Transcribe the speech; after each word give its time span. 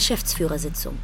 Geschäftsführersitzung 0.00 0.96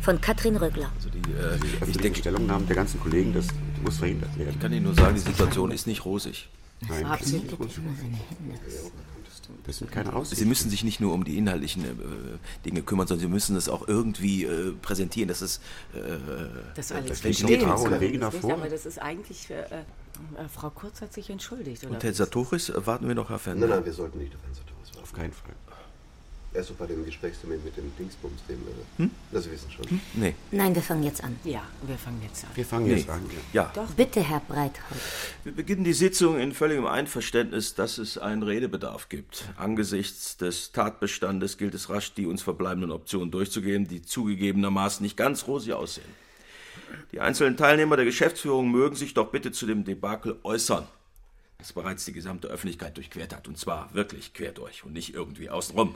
von 0.00 0.20
Katrin 0.20 0.56
Rögler. 0.56 0.90
Also 0.96 1.10
die, 1.10 1.18
äh, 1.18 1.84
die 1.86 1.90
ich 1.90 1.96
denke, 1.98 2.18
Stellungnahmen 2.18 2.66
der 2.66 2.74
ganzen 2.74 2.98
Kollegen, 2.98 3.32
das 3.32 3.46
muss 3.84 3.98
verhindert 3.98 4.36
werden. 4.36 4.50
Ich 4.50 4.60
kann 4.60 4.72
Ihnen 4.72 4.82
nur 4.82 4.94
sagen, 4.94 5.14
die 5.14 5.20
Situation 5.20 5.70
ist 5.70 5.86
nicht 5.86 6.04
rosig. 6.04 6.48
Nein, 6.88 7.06
Absolut. 7.06 7.56
das 9.64 9.78
sind 9.78 9.92
keine 9.92 10.12
Aussichten. 10.12 10.42
Sie 10.42 10.48
müssen 10.48 10.70
sich 10.70 10.82
nicht 10.82 11.00
nur 11.00 11.14
um 11.14 11.22
die 11.22 11.38
inhaltlichen 11.38 11.84
äh, 11.84 11.88
Dinge 12.64 12.82
kümmern, 12.82 13.06
sondern 13.06 13.28
Sie 13.28 13.32
müssen 13.32 13.54
es 13.54 13.68
auch 13.68 13.86
irgendwie 13.86 14.44
äh, 14.44 14.72
präsentieren, 14.72 15.28
dass 15.28 15.40
es 15.40 15.58
äh, 15.94 16.00
Das 16.74 16.90
alles 16.90 17.22
Das 17.22 17.24
und 17.24 17.50
Das 17.50 18.00
Wegener 18.00 18.30
nicht, 18.30 18.40
vor. 18.40 18.54
Aber 18.54 18.68
das 18.68 18.86
ist 18.86 19.00
eigentlich, 19.00 19.50
äh, 19.50 19.60
äh, 19.62 20.48
Frau 20.52 20.70
Kurz 20.70 21.00
hat 21.00 21.12
sich 21.12 21.30
entschuldigt, 21.30 21.84
oder? 21.84 21.94
Und 21.94 22.02
Herr 22.02 22.12
Satoris, 22.12 22.72
warten 22.74 23.06
wir 23.06 23.14
noch, 23.14 23.30
Herr 23.30 23.38
Fender. 23.38 23.68
Nein, 23.68 23.76
nein, 23.78 23.86
wir 23.86 23.92
sollten 23.92 24.18
nicht 24.18 24.34
auf 24.34 24.42
Herrn 24.42 24.54
Sartorius 24.54 24.88
warten. 24.88 25.02
Auf 25.02 25.12
keinen 25.12 25.32
Fall. 25.32 25.54
Erst 26.56 26.68
so 26.68 26.74
bei 26.74 26.86
dem 26.86 27.04
Gesprächstermin 27.04 27.62
mit 27.62 27.76
dem 27.76 27.92
Dingsbums, 27.98 28.40
dem, 28.48 28.56
äh, 29.04 29.08
das 29.30 29.44
Sie 29.44 29.50
wissen 29.50 29.70
schon. 29.70 30.00
Nee, 30.14 30.34
Nein, 30.50 30.74
wir 30.74 30.80
fangen 30.80 31.02
jetzt 31.02 31.22
an. 31.22 31.36
Ja, 31.44 31.62
wir 31.82 31.98
fangen 31.98 32.22
jetzt 32.22 32.44
an. 32.44 32.50
Wir 32.54 32.64
fangen 32.64 32.86
nee. 32.86 32.94
jetzt 32.94 33.10
an. 33.10 33.20
Ja. 33.52 33.70
Ja. 33.76 33.86
Bitte, 33.94 34.22
Herr 34.22 34.40
Breithold. 34.40 35.02
Wir 35.44 35.52
beginnen 35.52 35.84
die 35.84 35.92
Sitzung 35.92 36.38
in 36.38 36.52
völligem 36.52 36.86
Einverständnis, 36.86 37.74
dass 37.74 37.98
es 37.98 38.16
einen 38.16 38.42
Redebedarf 38.42 39.10
gibt. 39.10 39.44
Angesichts 39.58 40.38
des 40.38 40.72
Tatbestandes 40.72 41.58
gilt 41.58 41.74
es 41.74 41.90
rasch, 41.90 42.14
die 42.14 42.24
uns 42.24 42.40
verbleibenden 42.40 42.90
Optionen 42.90 43.30
durchzugehen, 43.30 43.86
die 43.86 44.00
zugegebenermaßen 44.00 45.04
nicht 45.04 45.18
ganz 45.18 45.46
rosig 45.46 45.74
aussehen. 45.74 46.08
Die 47.12 47.20
einzelnen 47.20 47.58
Teilnehmer 47.58 47.96
der 47.96 48.06
Geschäftsführung 48.06 48.70
mögen 48.70 48.96
sich 48.96 49.12
doch 49.12 49.30
bitte 49.30 49.52
zu 49.52 49.66
dem 49.66 49.84
Debakel 49.84 50.38
äußern, 50.42 50.86
das 51.58 51.72
bereits 51.72 52.04
die 52.04 52.12
gesamte 52.12 52.48
Öffentlichkeit 52.48 52.96
durchquert 52.96 53.34
hat. 53.34 53.48
Und 53.48 53.58
zwar 53.58 53.92
wirklich 53.94 54.34
quer 54.34 54.52
durch 54.52 54.84
und 54.84 54.92
nicht 54.92 55.14
irgendwie 55.14 55.50
außenrum, 55.50 55.94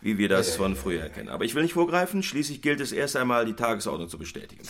wie 0.00 0.18
wir 0.18 0.28
das 0.28 0.56
von 0.56 0.76
früher 0.76 1.08
kennen. 1.08 1.28
Aber 1.28 1.44
ich 1.44 1.54
will 1.54 1.62
nicht 1.62 1.74
vorgreifen, 1.74 2.22
schließlich 2.22 2.62
gilt 2.62 2.80
es 2.80 2.92
erst 2.92 3.16
einmal, 3.16 3.44
die 3.44 3.54
Tagesordnung 3.54 4.08
zu 4.08 4.18
bestätigen. 4.18 4.66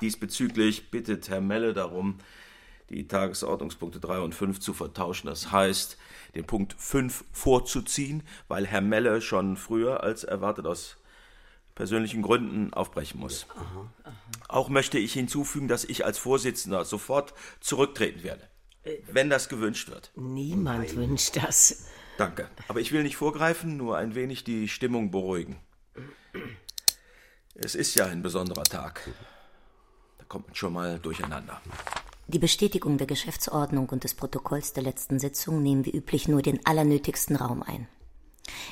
Diesbezüglich 0.00 0.90
bittet 0.90 1.28
Herr 1.28 1.40
Melle 1.40 1.72
darum, 1.72 2.18
die 2.90 3.06
Tagesordnungspunkte 3.06 4.00
3 4.00 4.20
und 4.20 4.34
5 4.34 4.60
zu 4.60 4.72
vertauschen. 4.72 5.26
Das 5.26 5.52
heißt, 5.52 5.98
den 6.34 6.44
Punkt 6.44 6.74
5 6.78 7.24
vorzuziehen, 7.32 8.22
weil 8.48 8.66
Herr 8.66 8.80
Melle 8.80 9.20
schon 9.20 9.56
früher 9.56 10.02
als 10.02 10.24
erwartet 10.24 10.66
aus 10.66 10.96
persönlichen 11.74 12.22
Gründen 12.22 12.72
aufbrechen 12.72 13.20
muss. 13.20 13.46
Auch 14.48 14.68
möchte 14.68 14.98
ich 14.98 15.12
hinzufügen, 15.12 15.68
dass 15.68 15.84
ich 15.84 16.04
als 16.04 16.18
Vorsitzender 16.18 16.84
sofort 16.84 17.34
zurücktreten 17.60 18.24
werde, 18.24 18.48
wenn 19.10 19.30
das 19.30 19.48
gewünscht 19.48 19.88
wird. 19.88 20.10
Niemand 20.16 20.96
wünscht 20.96 21.36
das. 21.36 21.86
Danke. 22.16 22.48
Aber 22.66 22.80
ich 22.80 22.92
will 22.92 23.02
nicht 23.02 23.16
vorgreifen, 23.16 23.76
nur 23.76 23.96
ein 23.96 24.14
wenig 24.14 24.44
die 24.44 24.68
Stimmung 24.68 25.10
beruhigen. 25.10 25.60
Es 27.54 27.74
ist 27.74 27.94
ja 27.94 28.06
ein 28.06 28.22
besonderer 28.22 28.64
Tag. 28.64 29.08
Da 30.18 30.24
kommt 30.24 30.46
man 30.46 30.54
schon 30.54 30.72
mal 30.72 30.98
durcheinander. 30.98 31.60
Die 32.26 32.38
Bestätigung 32.38 32.98
der 32.98 33.06
Geschäftsordnung 33.06 33.88
und 33.88 34.04
des 34.04 34.14
Protokolls 34.14 34.72
der 34.72 34.82
letzten 34.82 35.18
Sitzung 35.18 35.62
nehmen 35.62 35.86
wie 35.86 35.96
üblich 35.96 36.28
nur 36.28 36.42
den 36.42 36.64
allernötigsten 36.66 37.36
Raum 37.36 37.62
ein. 37.62 37.88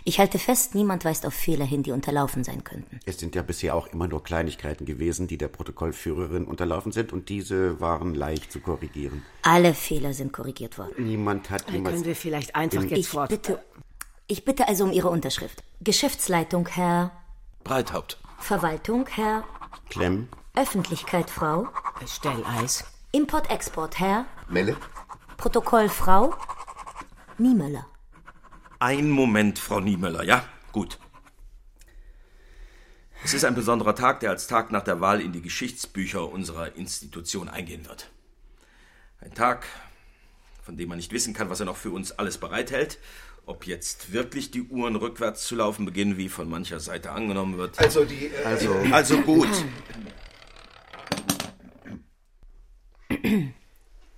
Ich 0.05 0.19
halte 0.19 0.39
fest, 0.39 0.75
niemand 0.75 1.05
weist 1.05 1.27
auf 1.27 1.35
Fehler 1.35 1.65
hin, 1.65 1.83
die 1.83 1.93
unterlaufen 1.93 2.45
sein 2.45 2.65
könnten. 2.65 3.01
Es 3.05 3.19
sind 3.19 3.35
ja 3.35 3.43
bisher 3.43 3.75
auch 3.75 3.87
immer 3.89 4.09
nur 4.09 4.23
Kleinigkeiten 4.23 4.85
gewesen, 4.87 5.27
die 5.29 5.39
der 5.39 5.49
Protokollführerin 5.49 6.45
unterlaufen 6.45 6.93
sind 6.93 7.13
und 7.13 7.29
diese 7.29 7.81
waren 7.81 8.15
leicht 8.15 8.53
zu 8.53 8.61
korrigieren. 8.61 9.23
Alle 9.43 9.75
Fehler 9.75 10.13
sind 10.15 10.33
korrigiert 10.33 10.79
worden. 10.79 10.93
Niemand 11.07 11.51
hat 11.51 11.67
Dann 11.67 11.75
jemals... 11.77 11.95
können 11.95 12.07
wir 12.07 12.17
vielleicht 12.17 12.55
einfach 12.55 12.83
jetzt 12.83 12.93
Ich 12.99 13.09
fort. 13.09 13.29
bitte, 13.29 13.63
ich 14.27 14.45
bitte 14.45 14.69
also 14.69 14.85
um 14.85 14.93
Ihre 14.93 15.09
Unterschrift. 15.11 15.63
Geschäftsleitung, 15.81 16.69
Herr. 16.69 17.13
Breithaupt. 17.65 18.19
Verwaltung, 18.39 19.07
Herr. 19.09 19.45
Klemm, 19.91 20.29
Öffentlichkeit, 20.55 21.31
Frau. 21.31 21.69
Stelleis. 22.07 22.85
Import-Export, 23.13 23.99
Herr. 23.99 24.27
Melle? 24.49 24.77
Protokoll, 25.37 25.89
Frau. 25.89 26.35
Niemöller. 27.39 27.87
Ein 28.79 29.11
Moment, 29.11 29.59
Frau 29.59 29.81
Niemöller, 29.81 30.23
ja? 30.23 30.45
Gut. 30.73 30.99
Es 33.25 33.33
ist 33.33 33.45
ein 33.45 33.55
besonderer 33.55 33.95
Tag, 33.95 34.21
der 34.21 34.31
als 34.31 34.47
Tag 34.47 34.71
nach 34.71 34.85
der 34.85 35.01
Wahl 35.01 35.21
in 35.23 35.33
die 35.33 35.41
Geschichtsbücher 35.41 36.31
unserer 36.31 36.77
Institution 36.77 37.49
eingehen 37.49 37.87
wird. 37.89 38.11
Ein 39.21 39.33
Tag, 39.35 39.67
von 40.63 40.77
dem 40.77 40.91
man 40.91 40.99
nicht 40.99 41.13
wissen 41.13 41.33
kann, 41.33 41.49
was 41.49 41.61
er 41.61 41.67
noch 41.67 41.79
für 41.79 41.91
uns 41.91 42.13
alles 42.13 42.37
bereithält. 42.39 42.99
Ob 43.47 43.67
jetzt 43.67 44.13
wirklich 44.13 44.51
die 44.51 44.63
Uhren 44.63 44.97
rückwärts 44.97 45.47
zu 45.47 45.55
laufen 45.55 45.87
beginnen, 45.87 46.19
wie 46.19 46.29
von 46.29 46.49
mancher 46.49 46.81
Seite 46.81 47.13
angenommen 47.13 47.57
wird. 47.57 47.79
Also 47.79 48.05
die. 48.05 48.27
Äh, 48.27 48.45
also 48.45 48.75
Also 48.93 49.23
gut. 49.23 49.49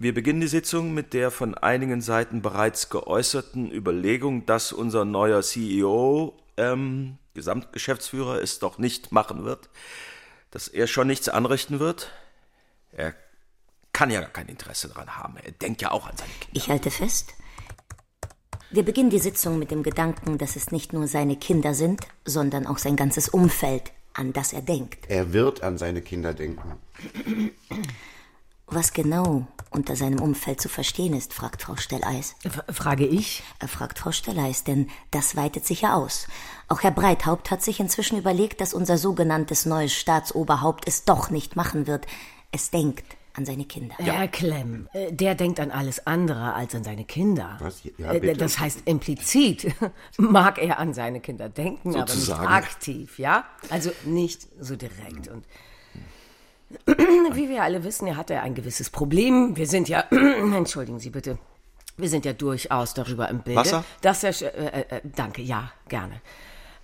Wir 0.00 0.14
beginnen 0.14 0.40
die 0.40 0.46
Sitzung 0.46 0.94
mit 0.94 1.12
der 1.12 1.32
von 1.32 1.56
einigen 1.56 2.00
Seiten 2.00 2.40
bereits 2.40 2.88
geäußerten 2.88 3.72
Überlegung, 3.72 4.46
dass 4.46 4.72
unser 4.72 5.04
neuer 5.04 5.42
CEO, 5.42 6.38
ähm, 6.56 7.18
Gesamtgeschäftsführer, 7.34 8.40
es 8.40 8.60
doch 8.60 8.78
nicht 8.78 9.10
machen 9.10 9.44
wird, 9.44 9.68
dass 10.52 10.68
er 10.68 10.86
schon 10.86 11.08
nichts 11.08 11.28
anrichten 11.28 11.80
wird. 11.80 12.12
Er 12.92 13.12
kann 13.92 14.10
ja 14.12 14.20
gar 14.20 14.30
kein 14.30 14.46
Interesse 14.46 14.86
daran 14.86 15.16
haben. 15.16 15.36
Er 15.42 15.50
denkt 15.50 15.82
ja 15.82 15.90
auch 15.90 16.06
an 16.06 16.16
seine 16.16 16.30
Kinder. 16.30 16.56
Ich 16.56 16.68
halte 16.68 16.92
fest. 16.92 17.34
Wir 18.70 18.84
beginnen 18.84 19.10
die 19.10 19.18
Sitzung 19.18 19.58
mit 19.58 19.72
dem 19.72 19.82
Gedanken, 19.82 20.38
dass 20.38 20.54
es 20.54 20.70
nicht 20.70 20.92
nur 20.92 21.08
seine 21.08 21.34
Kinder 21.34 21.74
sind, 21.74 22.02
sondern 22.24 22.68
auch 22.68 22.78
sein 22.78 22.94
ganzes 22.94 23.28
Umfeld, 23.28 23.90
an 24.14 24.32
das 24.32 24.52
er 24.52 24.62
denkt. 24.62 25.10
er 25.10 25.32
wird 25.32 25.64
an 25.64 25.76
seine 25.76 26.02
Kinder 26.02 26.34
denken. 26.34 26.74
Was 28.66 28.92
genau 28.92 29.48
unter 29.70 29.96
seinem 29.96 30.20
Umfeld 30.20 30.60
zu 30.60 30.68
verstehen 30.68 31.14
ist, 31.14 31.32
fragt 31.34 31.62
Frau 31.62 31.76
Stelleis. 31.76 32.34
F 32.44 32.62
frage 32.70 33.06
ich. 33.06 33.42
Er 33.58 33.68
fragt 33.68 33.98
Frau 33.98 34.12
Stelleis, 34.12 34.64
denn 34.64 34.88
das 35.10 35.36
weitet 35.36 35.66
sich 35.66 35.82
ja 35.82 35.94
aus. 35.94 36.26
Auch 36.68 36.82
Herr 36.82 36.90
Breithaupt 36.90 37.50
hat 37.50 37.62
sich 37.62 37.80
inzwischen 37.80 38.18
überlegt, 38.18 38.60
dass 38.60 38.74
unser 38.74 38.98
sogenanntes 38.98 39.66
neues 39.66 39.92
Staatsoberhaupt 39.94 40.86
es 40.86 41.04
doch 41.04 41.30
nicht 41.30 41.56
machen 41.56 41.86
wird. 41.86 42.06
Es 42.52 42.70
denkt 42.70 43.04
an 43.34 43.44
seine 43.46 43.66
Kinder. 43.66 43.94
Herr 43.98 44.26
Klemm, 44.26 44.88
äh, 44.92 45.12
der 45.12 45.36
denkt 45.36 45.60
an 45.60 45.70
alles 45.70 46.04
andere 46.08 46.54
als 46.54 46.74
an 46.74 46.82
seine 46.82 47.04
Kinder. 47.04 47.56
Was? 47.60 47.82
Ja, 47.96 48.12
Äh, 48.12 48.18
bitte. 48.20 48.36
Das 48.38 48.58
heißt, 48.58 48.82
implizit 48.86 49.72
mag 50.18 50.58
er 50.58 50.78
an 50.80 50.92
seine 50.92 51.20
Kinder 51.20 51.48
denken, 51.48 51.90
aber 51.90 52.00
nicht 52.00 52.08
Sozusagen. 52.10 52.46
aktiv, 52.48 53.18
ja? 53.18 53.44
Also 53.70 53.92
nicht 54.04 54.48
so 54.58 54.74
direkt. 54.74 55.28
Und 55.28 55.44
wie 56.86 57.48
wir 57.48 57.62
alle 57.62 57.84
wissen, 57.84 58.06
er 58.06 58.16
hatte 58.16 58.40
ein 58.40 58.54
gewisses 58.54 58.90
Problem. 58.90 59.56
Wir 59.56 59.66
sind 59.66 59.88
ja, 59.88 60.04
entschuldigen 60.10 60.98
Sie 60.98 61.10
bitte, 61.10 61.38
wir 61.96 62.08
sind 62.08 62.24
ja 62.24 62.32
durchaus 62.32 62.94
darüber 62.94 63.28
im 63.28 63.40
Bilde, 63.40 63.60
Wasser? 63.60 63.84
dass 64.00 64.22
er, 64.22 64.40
äh, 64.40 64.96
äh, 64.96 65.00
danke, 65.16 65.42
ja, 65.42 65.72
gerne. 65.88 66.20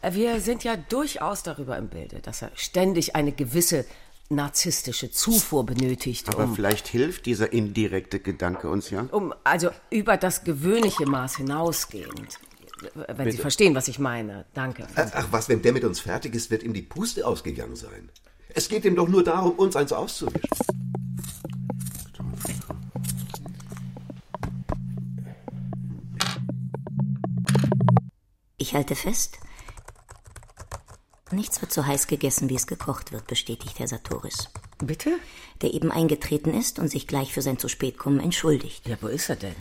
Äh, 0.03 0.15
Wir 0.15 0.41
sind 0.41 0.65
ja 0.65 0.77
durchaus 0.77 1.43
darüber 1.43 1.77
im 1.79 1.89
Bilde, 1.89 2.21
dass 2.21 2.43
er 2.43 2.51
ständig 2.55 3.15
eine 3.15 3.33
gewisse 3.33 3.85
narzisstische 4.31 5.11
Zufuhr 5.11 5.65
benötigt, 5.67 6.29
Aber 6.31 6.45
um, 6.45 6.55
vielleicht 6.55 6.89
hilft 6.89 7.27
dieser 7.27 7.53
indirekte 7.53 8.21
Gedanke 8.21 8.71
uns 8.71 8.91
ja. 8.91 9.07
um 9.13 9.35
also 9.45 9.71
über 9.91 10.17
das 10.17 10.45
gewöhnliche 10.45 11.07
Maß 11.07 11.37
hinausgehend. 11.37 12.39
Wenn 12.95 13.31
Sie 13.31 13.39
verstehen, 13.39 13.75
was 13.75 13.89
ich 13.89 13.99
meine. 13.99 14.47
Danke. 14.53 14.87
ach, 14.97 15.11
ach, 15.15 15.27
was, 15.31 15.49
wenn 15.49 15.63
der 15.63 15.73
mit 15.73 15.85
uns 15.85 16.01
fertig 16.01 16.35
ist, 16.35 16.51
wird 16.51 16.63
ihm 16.63 16.73
die 16.73 16.83
Puste 16.83 17.27
ausgegangen 17.27 17.77
sein. 17.77 18.11
Es 18.57 18.69
geht 18.69 18.85
ihm 18.85 18.95
doch 18.95 19.09
nur 19.09 19.25
darum, 19.25 19.53
uns 19.59 19.75
eins 19.75 19.93
auszuwischen. 19.93 20.49
Ich 28.57 28.75
halte 28.75 28.95
fest. 28.95 29.39
Nichts 31.33 31.61
wird 31.61 31.73
so 31.73 31.85
heiß 31.85 32.07
gegessen, 32.07 32.49
wie 32.49 32.55
es 32.55 32.69
gekocht 32.69 33.11
wird, 33.11 33.27
bestätigt 33.27 33.81
Herr 33.81 33.89
Sartoris. 33.89 34.49
Bitte? 34.79 35.19
Der 35.63 35.73
eben 35.73 35.91
eingetreten 35.91 36.53
ist 36.53 36.79
und 36.79 36.89
sich 36.89 37.07
gleich 37.07 37.33
für 37.33 37.43
sein 37.43 37.59
zu 37.59 37.69
spät 37.69 37.97
kommen 37.97 38.21
entschuldigt. 38.21 38.87
Ja, 38.89 38.97
wo 39.01 39.07
ist 39.07 39.29
er 39.29 39.37
denn? 39.37 39.55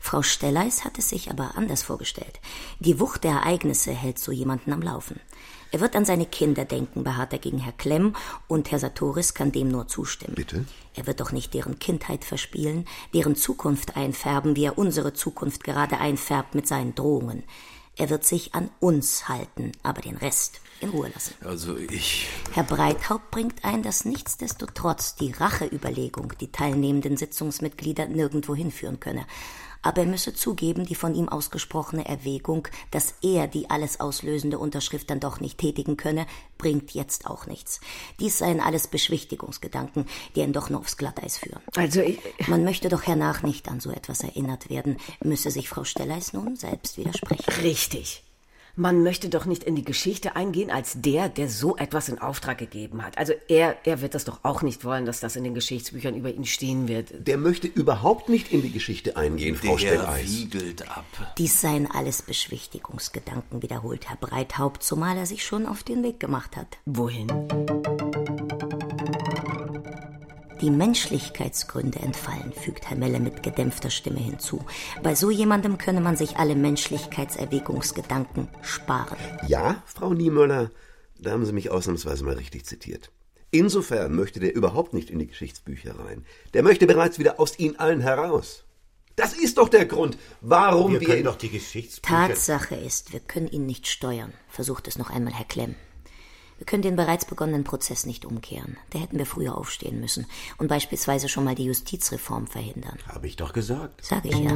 Frau 0.00 0.22
Stelleis 0.22 0.84
hat 0.84 0.98
es 0.98 1.08
sich 1.08 1.30
aber 1.30 1.56
anders 1.56 1.82
vorgestellt. 1.82 2.40
Die 2.80 2.98
Wucht 3.00 3.24
der 3.24 3.32
Ereignisse 3.32 3.92
hält 3.92 4.18
so 4.18 4.32
jemanden 4.32 4.72
am 4.72 4.82
Laufen. 4.82 5.20
Er 5.70 5.80
wird 5.80 5.96
an 5.96 6.04
seine 6.04 6.26
Kinder 6.26 6.64
denken, 6.64 7.02
beharrt 7.02 7.32
er 7.32 7.40
gegen 7.40 7.58
Herr 7.58 7.72
Klemm, 7.72 8.14
und 8.46 8.70
Herr 8.70 8.78
Sartoris 8.78 9.34
kann 9.34 9.50
dem 9.50 9.68
nur 9.68 9.88
zustimmen. 9.88 10.36
Bitte? 10.36 10.66
Er 10.94 11.06
wird 11.06 11.20
doch 11.20 11.32
nicht 11.32 11.52
deren 11.52 11.80
Kindheit 11.80 12.24
verspielen, 12.24 12.86
deren 13.12 13.34
Zukunft 13.34 13.96
einfärben, 13.96 14.54
wie 14.54 14.66
er 14.66 14.78
unsere 14.78 15.14
Zukunft 15.14 15.64
gerade 15.64 15.98
einfärbt 15.98 16.54
mit 16.54 16.68
seinen 16.68 16.94
Drohungen. 16.94 17.42
Er 17.96 18.10
wird 18.10 18.24
sich 18.24 18.54
an 18.54 18.70
uns 18.80 19.28
halten, 19.28 19.72
aber 19.82 20.02
den 20.02 20.16
Rest 20.16 20.60
in 20.80 20.88
Ruhe 20.90 21.10
lassen. 21.14 21.34
Also 21.44 21.76
ich. 21.76 22.26
Herr 22.52 22.64
Breithaupt 22.64 23.30
bringt 23.30 23.64
ein, 23.64 23.82
dass 23.82 24.04
nichtsdestotrotz 24.04 25.14
die 25.14 25.30
Racheüberlegung 25.30 26.32
die 26.40 26.50
teilnehmenden 26.50 27.16
Sitzungsmitglieder 27.16 28.06
nirgendwo 28.06 28.54
hinführen 28.54 28.98
könne. 28.98 29.26
Aber 29.84 30.00
er 30.00 30.06
müsse 30.06 30.34
zugeben, 30.34 30.86
die 30.86 30.94
von 30.94 31.14
ihm 31.14 31.28
ausgesprochene 31.28 32.08
Erwägung, 32.08 32.66
dass 32.90 33.14
er 33.22 33.46
die 33.46 33.68
alles 33.70 34.00
auslösende 34.00 34.58
Unterschrift 34.58 35.10
dann 35.10 35.20
doch 35.20 35.40
nicht 35.40 35.58
tätigen 35.58 35.98
könne, 35.98 36.26
bringt 36.56 36.92
jetzt 36.92 37.26
auch 37.26 37.46
nichts. 37.46 37.80
Dies 38.18 38.38
seien 38.38 38.60
alles 38.60 38.88
Beschwichtigungsgedanken, 38.88 40.06
die 40.34 40.40
ihn 40.40 40.54
doch 40.54 40.70
nur 40.70 40.80
aufs 40.80 40.96
Glatteis 40.96 41.36
führen. 41.36 41.60
Also 41.76 42.00
ich. 42.00 42.18
Man 42.48 42.64
möchte 42.64 42.88
doch 42.88 43.02
hernach 43.02 43.42
nicht 43.42 43.68
an 43.68 43.78
so 43.80 43.90
etwas 43.90 44.22
erinnert 44.22 44.70
werden, 44.70 44.96
müsse 45.22 45.50
sich 45.50 45.68
Frau 45.68 45.84
Stelleis 45.84 46.32
nun 46.32 46.56
selbst 46.56 46.96
widersprechen. 46.96 47.44
Richtig. 47.62 48.23
Man 48.76 49.04
möchte 49.04 49.28
doch 49.28 49.44
nicht 49.44 49.62
in 49.62 49.76
die 49.76 49.84
Geschichte 49.84 50.34
eingehen 50.34 50.70
als 50.70 51.00
der, 51.00 51.28
der 51.28 51.48
so 51.48 51.76
etwas 51.76 52.08
in 52.08 52.18
Auftrag 52.18 52.58
gegeben 52.58 53.04
hat. 53.04 53.16
Also 53.18 53.32
er, 53.46 53.76
er 53.84 54.00
wird 54.00 54.14
das 54.14 54.24
doch 54.24 54.40
auch 54.42 54.62
nicht 54.62 54.84
wollen, 54.84 55.06
dass 55.06 55.20
das 55.20 55.36
in 55.36 55.44
den 55.44 55.54
Geschichtsbüchern 55.54 56.16
über 56.16 56.32
ihn 56.32 56.44
stehen 56.44 56.88
wird. 56.88 57.26
Der 57.26 57.38
möchte 57.38 57.68
überhaupt 57.68 58.28
nicht 58.28 58.52
in 58.52 58.62
die 58.62 58.72
Geschichte 58.72 59.16
eingehen, 59.16 59.54
Frau 59.54 59.78
Stelleis. 59.78 60.28
wiegelt 60.28 60.90
ab. 60.90 61.04
Dies 61.38 61.60
seien 61.60 61.88
alles 61.88 62.22
Beschwichtigungsgedanken, 62.22 63.62
wiederholt 63.62 64.08
Herr 64.08 64.16
Breithaupt, 64.16 64.82
zumal 64.82 65.16
er 65.16 65.26
sich 65.26 65.44
schon 65.44 65.66
auf 65.66 65.84
den 65.84 66.02
Weg 66.02 66.18
gemacht 66.18 66.56
hat. 66.56 66.78
Wohin? 66.84 67.28
Die 70.64 70.70
Menschlichkeitsgründe 70.70 71.98
entfallen, 71.98 72.54
fügt 72.54 72.88
Herr 72.88 72.96
Melle 72.96 73.20
mit 73.20 73.42
gedämpfter 73.42 73.90
Stimme 73.90 74.20
hinzu. 74.20 74.64
Bei 75.02 75.14
so 75.14 75.30
jemandem 75.30 75.76
könne 75.76 76.00
man 76.00 76.16
sich 76.16 76.38
alle 76.38 76.54
Menschlichkeitserwägungsgedanken 76.54 78.48
sparen. 78.62 79.18
Ja, 79.46 79.82
Frau 79.84 80.14
Niemöller, 80.14 80.70
da 81.18 81.32
haben 81.32 81.44
Sie 81.44 81.52
mich 81.52 81.70
ausnahmsweise 81.70 82.24
mal 82.24 82.36
richtig 82.36 82.64
zitiert. 82.64 83.10
Insofern 83.50 84.14
möchte 84.14 84.40
der 84.40 84.54
überhaupt 84.54 84.94
nicht 84.94 85.10
in 85.10 85.18
die 85.18 85.26
Geschichtsbücher 85.26 85.98
rein. 85.98 86.24
Der 86.54 86.62
möchte 86.62 86.86
bereits 86.86 87.18
wieder 87.18 87.38
aus 87.38 87.58
Ihnen 87.58 87.78
allen 87.78 88.00
heraus. 88.00 88.64
Das 89.16 89.34
ist 89.34 89.58
doch 89.58 89.68
der 89.68 89.84
Grund, 89.84 90.16
warum 90.40 90.92
wir, 90.94 91.00
Wir 91.02 91.08
können 91.08 91.24
doch 91.24 91.36
die 91.36 91.50
Geschichtsbücher... 91.50 92.28
Tatsache 92.28 92.74
ist, 92.74 93.12
wir 93.12 93.20
können 93.20 93.48
ihn 93.48 93.66
nicht 93.66 93.86
steuern, 93.86 94.32
versucht 94.48 94.88
es 94.88 94.96
noch 94.96 95.10
einmal 95.10 95.34
Herr 95.34 95.44
Klemm. 95.44 95.74
Wir 96.58 96.66
können 96.66 96.82
den 96.82 96.96
bereits 96.96 97.24
begonnenen 97.24 97.64
Prozess 97.64 98.06
nicht 98.06 98.24
umkehren. 98.24 98.76
Da 98.90 98.98
hätten 99.00 99.18
wir 99.18 99.26
früher 99.26 99.58
aufstehen 99.58 100.00
müssen 100.00 100.26
und 100.56 100.68
beispielsweise 100.68 101.28
schon 101.28 101.44
mal 101.44 101.54
die 101.54 101.64
Justizreform 101.64 102.46
verhindern. 102.46 102.98
Habe 103.08 103.26
ich 103.26 103.36
doch 103.36 103.52
gesagt. 103.52 104.04
Sag 104.04 104.24
ich 104.24 104.36
ja. 104.36 104.52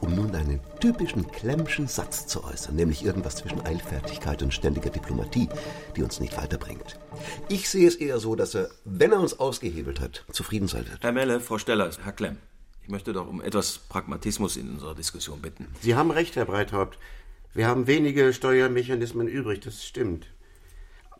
Um 0.00 0.14
nun 0.14 0.34
einen 0.34 0.60
typischen 0.80 1.30
Klemmschen 1.30 1.86
Satz 1.86 2.26
zu 2.26 2.44
äußern, 2.44 2.76
nämlich 2.76 3.04
irgendwas 3.04 3.36
zwischen 3.36 3.60
Eilfertigkeit 3.66 4.42
und 4.42 4.54
ständiger 4.54 4.88
Diplomatie, 4.88 5.50
die 5.96 6.02
uns 6.02 6.18
nicht 6.18 6.36
weiterbringt. 6.38 6.98
Ich 7.50 7.68
sehe 7.68 7.86
es 7.86 7.96
eher 7.96 8.18
so, 8.20 8.36
dass 8.36 8.54
er, 8.54 8.70
wenn 8.86 9.12
er 9.12 9.20
uns 9.20 9.38
ausgehebelt 9.38 10.00
hat, 10.00 10.24
zufrieden 10.32 10.68
sein 10.68 10.88
wird. 10.88 11.02
Herr 11.02 11.12
Melle, 11.12 11.40
Frau 11.40 11.58
Steller, 11.58 11.90
Herr 12.02 12.12
Klemm. 12.12 12.38
Ich 12.84 12.88
möchte 12.88 13.12
doch 13.12 13.28
um 13.28 13.42
etwas 13.42 13.80
Pragmatismus 13.90 14.56
in 14.56 14.70
unserer 14.70 14.94
Diskussion 14.94 15.42
bitten. 15.42 15.66
Sie 15.82 15.94
haben 15.94 16.10
recht, 16.10 16.36
Herr 16.36 16.46
Breithaupt. 16.46 16.98
Wir 17.54 17.66
haben 17.66 17.86
wenige 17.86 18.32
Steuermechanismen 18.32 19.28
übrig, 19.28 19.60
das 19.60 19.84
stimmt. 19.84 20.26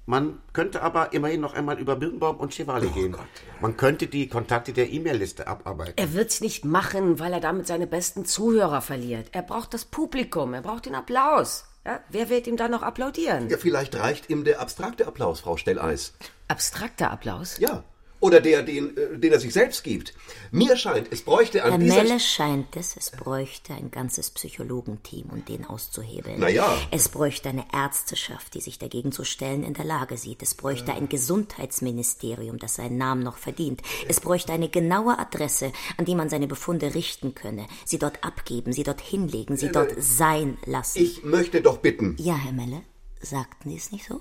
Man 0.06 0.40
könnte 0.54 0.80
aber 0.80 1.12
immerhin 1.12 1.42
noch 1.42 1.52
einmal 1.52 1.78
über 1.78 1.94
Birnbaum 1.94 2.36
und 2.36 2.54
Chevale 2.54 2.88
gehen. 2.88 3.14
Man 3.60 3.76
könnte 3.76 4.06
die 4.06 4.26
Kontakte 4.26 4.72
der 4.72 4.90
E-Mail-Liste 4.90 5.46
abarbeiten. 5.46 5.94
Er 5.96 6.14
wird's 6.14 6.40
nicht 6.40 6.64
machen, 6.64 7.18
weil 7.18 7.34
er 7.34 7.40
damit 7.40 7.66
seine 7.66 7.86
besten 7.86 8.24
Zuhörer 8.24 8.80
verliert. 8.80 9.28
Er 9.32 9.42
braucht 9.42 9.74
das 9.74 9.84
Publikum, 9.84 10.54
er 10.54 10.62
braucht 10.62 10.86
den 10.86 10.94
Applaus. 10.94 11.66
Ja, 11.84 12.00
wer 12.08 12.30
wird 12.30 12.46
ihm 12.46 12.56
dann 12.56 12.70
noch 12.70 12.82
applaudieren? 12.82 13.50
Ja, 13.50 13.58
vielleicht 13.58 13.96
reicht 13.96 14.30
ihm 14.30 14.44
der 14.44 14.60
abstrakte 14.60 15.06
Applaus, 15.06 15.40
Frau 15.40 15.58
Stelleis. 15.58 16.14
Abstrakter 16.48 17.10
Applaus? 17.10 17.58
Ja. 17.58 17.84
Oder 18.20 18.40
der, 18.40 18.62
den, 18.62 18.96
äh, 18.96 19.18
den 19.18 19.32
er 19.32 19.40
sich 19.40 19.52
selbst 19.52 19.84
gibt. 19.84 20.14
Mir 20.50 20.76
scheint, 20.76 21.08
es 21.12 21.22
bräuchte 21.22 21.62
an 21.62 21.70
Herr 21.70 21.78
dieser... 21.78 22.02
Melle 22.02 22.20
scheint 22.20 22.76
es, 22.76 22.96
es 22.96 23.10
bräuchte 23.10 23.74
ein 23.74 23.90
ganzes 23.90 24.30
Psychologenteam, 24.30 25.26
um 25.30 25.44
den 25.44 25.64
auszuhebeln. 25.64 26.36
Na 26.38 26.48
ja. 26.48 26.76
Es 26.90 27.08
bräuchte 27.08 27.48
eine 27.48 27.64
Ärzteschaft, 27.72 28.54
die 28.54 28.60
sich 28.60 28.78
dagegen 28.78 29.12
zu 29.12 29.24
stellen 29.24 29.62
in 29.62 29.74
der 29.74 29.84
Lage 29.84 30.16
sieht. 30.16 30.42
Es 30.42 30.54
bräuchte 30.54 30.92
ein 30.92 31.08
Gesundheitsministerium, 31.08 32.58
das 32.58 32.76
seinen 32.76 32.98
Namen 32.98 33.22
noch 33.22 33.36
verdient. 33.36 33.82
Es 34.08 34.20
bräuchte 34.20 34.52
eine 34.52 34.68
genaue 34.68 35.18
Adresse, 35.18 35.72
an 35.96 36.04
die 36.04 36.14
man 36.14 36.28
seine 36.28 36.48
Befunde 36.48 36.94
richten 36.94 37.34
könne. 37.34 37.66
Sie 37.84 37.98
dort 37.98 38.24
abgeben, 38.24 38.72
sie 38.72 38.82
dort 38.82 39.00
hinlegen, 39.00 39.56
sie 39.56 39.70
dort 39.70 39.94
sein 39.98 40.58
lassen. 40.64 41.02
Ich 41.02 41.22
möchte 41.22 41.60
doch 41.60 41.78
bitten. 41.78 42.16
ja, 42.18 42.34
Herr 42.34 42.52
Melle, 42.52 42.82
sagten 43.20 43.70
Sie 43.70 43.76
es 43.76 43.92
nicht 43.92 44.06
so? 44.06 44.20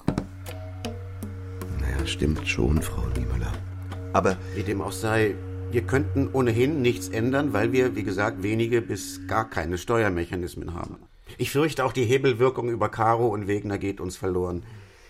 Naja, 1.79 2.05
stimmt 2.05 2.47
schon, 2.47 2.81
Frau 2.81 3.05
Niemöller. 3.17 3.51
Aber 4.13 4.37
Wie 4.55 4.63
dem 4.63 4.81
auch 4.81 4.91
sei, 4.91 5.35
wir 5.71 5.81
könnten 5.81 6.29
ohnehin 6.31 6.81
nichts 6.81 7.09
ändern, 7.09 7.53
weil 7.53 7.71
wir, 7.71 7.95
wie 7.95 8.03
gesagt, 8.03 8.41
wenige 8.43 8.81
bis 8.81 9.27
gar 9.27 9.49
keine 9.49 9.77
Steuermechanismen 9.77 10.73
haben. 10.73 10.97
Ich 11.37 11.51
fürchte, 11.51 11.83
auch 11.85 11.91
die 11.91 12.05
Hebelwirkung 12.05 12.69
über 12.69 12.89
Caro 12.89 13.27
und 13.27 13.47
Wegner 13.47 13.77
geht 13.77 13.99
uns 13.99 14.15
verloren. 14.17 14.63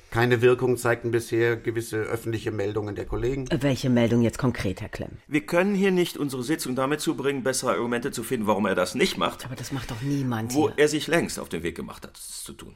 Keine 0.09 0.41
Wirkung 0.41 0.77
zeigten 0.77 1.11
bisher 1.11 1.57
gewisse 1.57 1.97
öffentliche 1.97 2.51
Meldungen 2.51 2.95
der 2.95 3.05
Kollegen. 3.05 3.45
Welche 3.59 3.89
Meldung 3.89 4.21
jetzt 4.21 4.39
konkret, 4.39 4.81
Herr 4.81 4.89
Klemm? 4.89 5.11
Wir 5.27 5.41
können 5.41 5.75
hier 5.75 5.91
nicht 5.91 6.17
unsere 6.17 6.43
Sitzung 6.43 6.75
damit 6.75 7.01
zubringen, 7.01 7.43
bessere 7.43 7.71
Argumente 7.71 8.11
zu 8.11 8.23
finden, 8.23 8.47
warum 8.47 8.65
er 8.65 8.73
das 8.75 8.95
nicht 8.95 9.17
macht, 9.17 9.45
Aber 9.45 9.55
das 9.55 9.71
macht 9.71 9.91
doch 9.91 10.01
niemand 10.01 10.53
wo 10.55 10.69
hier. 10.69 10.77
er 10.77 10.87
sich 10.87 11.07
längst 11.07 11.39
auf 11.39 11.49
den 11.49 11.61
Weg 11.61 11.75
gemacht 11.75 12.03
hat, 12.07 12.17
es 12.17 12.43
zu 12.43 12.53
tun. 12.53 12.75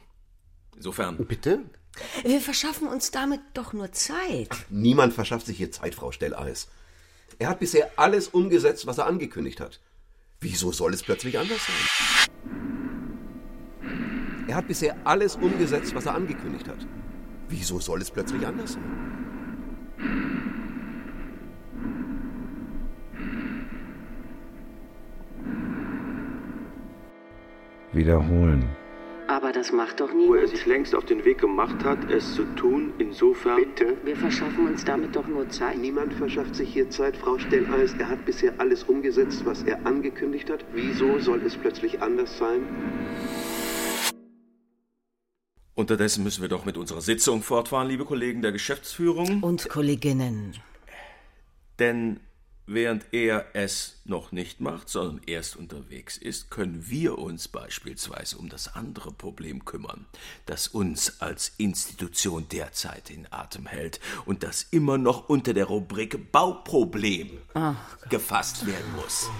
Insofern, 0.76 1.16
Bitte? 1.26 1.60
Wir 2.24 2.40
verschaffen 2.40 2.88
uns 2.88 3.10
damit 3.10 3.40
doch 3.54 3.72
nur 3.72 3.92
Zeit. 3.92 4.48
niemand 4.70 5.12
verschafft 5.12 5.46
sich 5.46 5.58
hier 5.58 5.70
Zeit, 5.70 5.94
Frau 5.94 6.12
Stelleis. 6.12 6.68
Er 7.38 7.48
hat 7.48 7.60
bisher 7.60 7.90
alles 7.96 8.28
umgesetzt, 8.28 8.86
was 8.86 8.98
er 8.98 9.06
angekündigt 9.06 9.60
hat. 9.60 9.80
Wieso 10.40 10.72
soll 10.72 10.94
es 10.94 11.02
plötzlich 11.02 11.38
anders 11.38 11.60
sein? 11.66 12.28
Er 14.48 14.56
hat 14.56 14.68
bisher 14.68 14.96
alles 15.04 15.36
umgesetzt, 15.36 15.94
was 15.94 16.06
er 16.06 16.14
angekündigt 16.14 16.68
hat. 16.68 16.86
Wieso 17.48 17.78
soll 17.78 18.00
es 18.02 18.10
plötzlich 18.10 18.46
anders 18.46 18.72
sein? 18.72 18.82
Wiederholen. 27.92 28.81
Aber 29.32 29.50
das 29.50 29.72
macht 29.72 30.00
doch 30.00 30.12
wo 30.12 30.34
er 30.34 30.42
niemand. 30.42 30.48
sich 30.50 30.66
längst 30.66 30.94
auf 30.94 31.06
den 31.06 31.24
Weg 31.24 31.38
gemacht 31.38 31.82
hat, 31.84 32.10
es 32.10 32.34
zu 32.34 32.44
tun, 32.54 32.92
insofern. 32.98 33.56
Bitte? 33.56 33.96
Wir 34.04 34.14
verschaffen 34.14 34.66
uns 34.66 34.84
damit 34.84 35.16
doch 35.16 35.26
nur 35.26 35.48
Zeit. 35.48 35.78
Niemand 35.78 36.12
verschafft 36.12 36.54
sich 36.54 36.70
hier 36.70 36.90
Zeit, 36.90 37.16
Frau 37.16 37.38
Stelleis. 37.38 37.94
Er 37.98 38.10
hat 38.10 38.26
bisher 38.26 38.52
alles 38.58 38.82
umgesetzt, 38.82 39.46
was 39.46 39.62
er 39.62 39.86
angekündigt 39.86 40.50
hat. 40.50 40.66
Wieso 40.74 41.18
soll 41.18 41.40
es 41.46 41.56
plötzlich 41.56 42.02
anders 42.02 42.36
sein? 42.36 42.60
Unterdessen 45.74 46.24
müssen 46.24 46.42
wir 46.42 46.50
doch 46.50 46.66
mit 46.66 46.76
unserer 46.76 47.00
Sitzung 47.00 47.42
fortfahren, 47.42 47.88
liebe 47.88 48.04
Kollegen 48.04 48.42
der 48.42 48.52
Geschäftsführung. 48.52 49.42
Und 49.42 49.66
Kolleginnen. 49.70 50.56
Denn 51.78 52.20
während 52.66 53.06
er 53.12 53.46
es 53.54 54.00
noch 54.04 54.32
nicht 54.32 54.60
macht, 54.60 54.88
sondern 54.88 55.20
erst 55.26 55.56
unterwegs 55.56 56.16
ist, 56.16 56.50
können 56.50 56.88
wir 56.88 57.18
uns 57.18 57.48
beispielsweise 57.48 58.38
um 58.38 58.48
das 58.48 58.74
andere 58.74 59.12
Problem 59.12 59.64
kümmern, 59.64 60.06
das 60.46 60.68
uns 60.68 61.20
als 61.20 61.52
Institution 61.58 62.48
derzeit 62.48 63.10
in 63.10 63.26
Atem 63.30 63.66
hält 63.66 64.00
und 64.24 64.42
das 64.42 64.62
immer 64.70 64.98
noch 64.98 65.28
unter 65.28 65.54
der 65.54 65.66
Rubrik 65.66 66.32
Bauproblem 66.32 67.30
gefasst 68.08 68.66
werden 68.66 68.96
muss. 68.96 69.30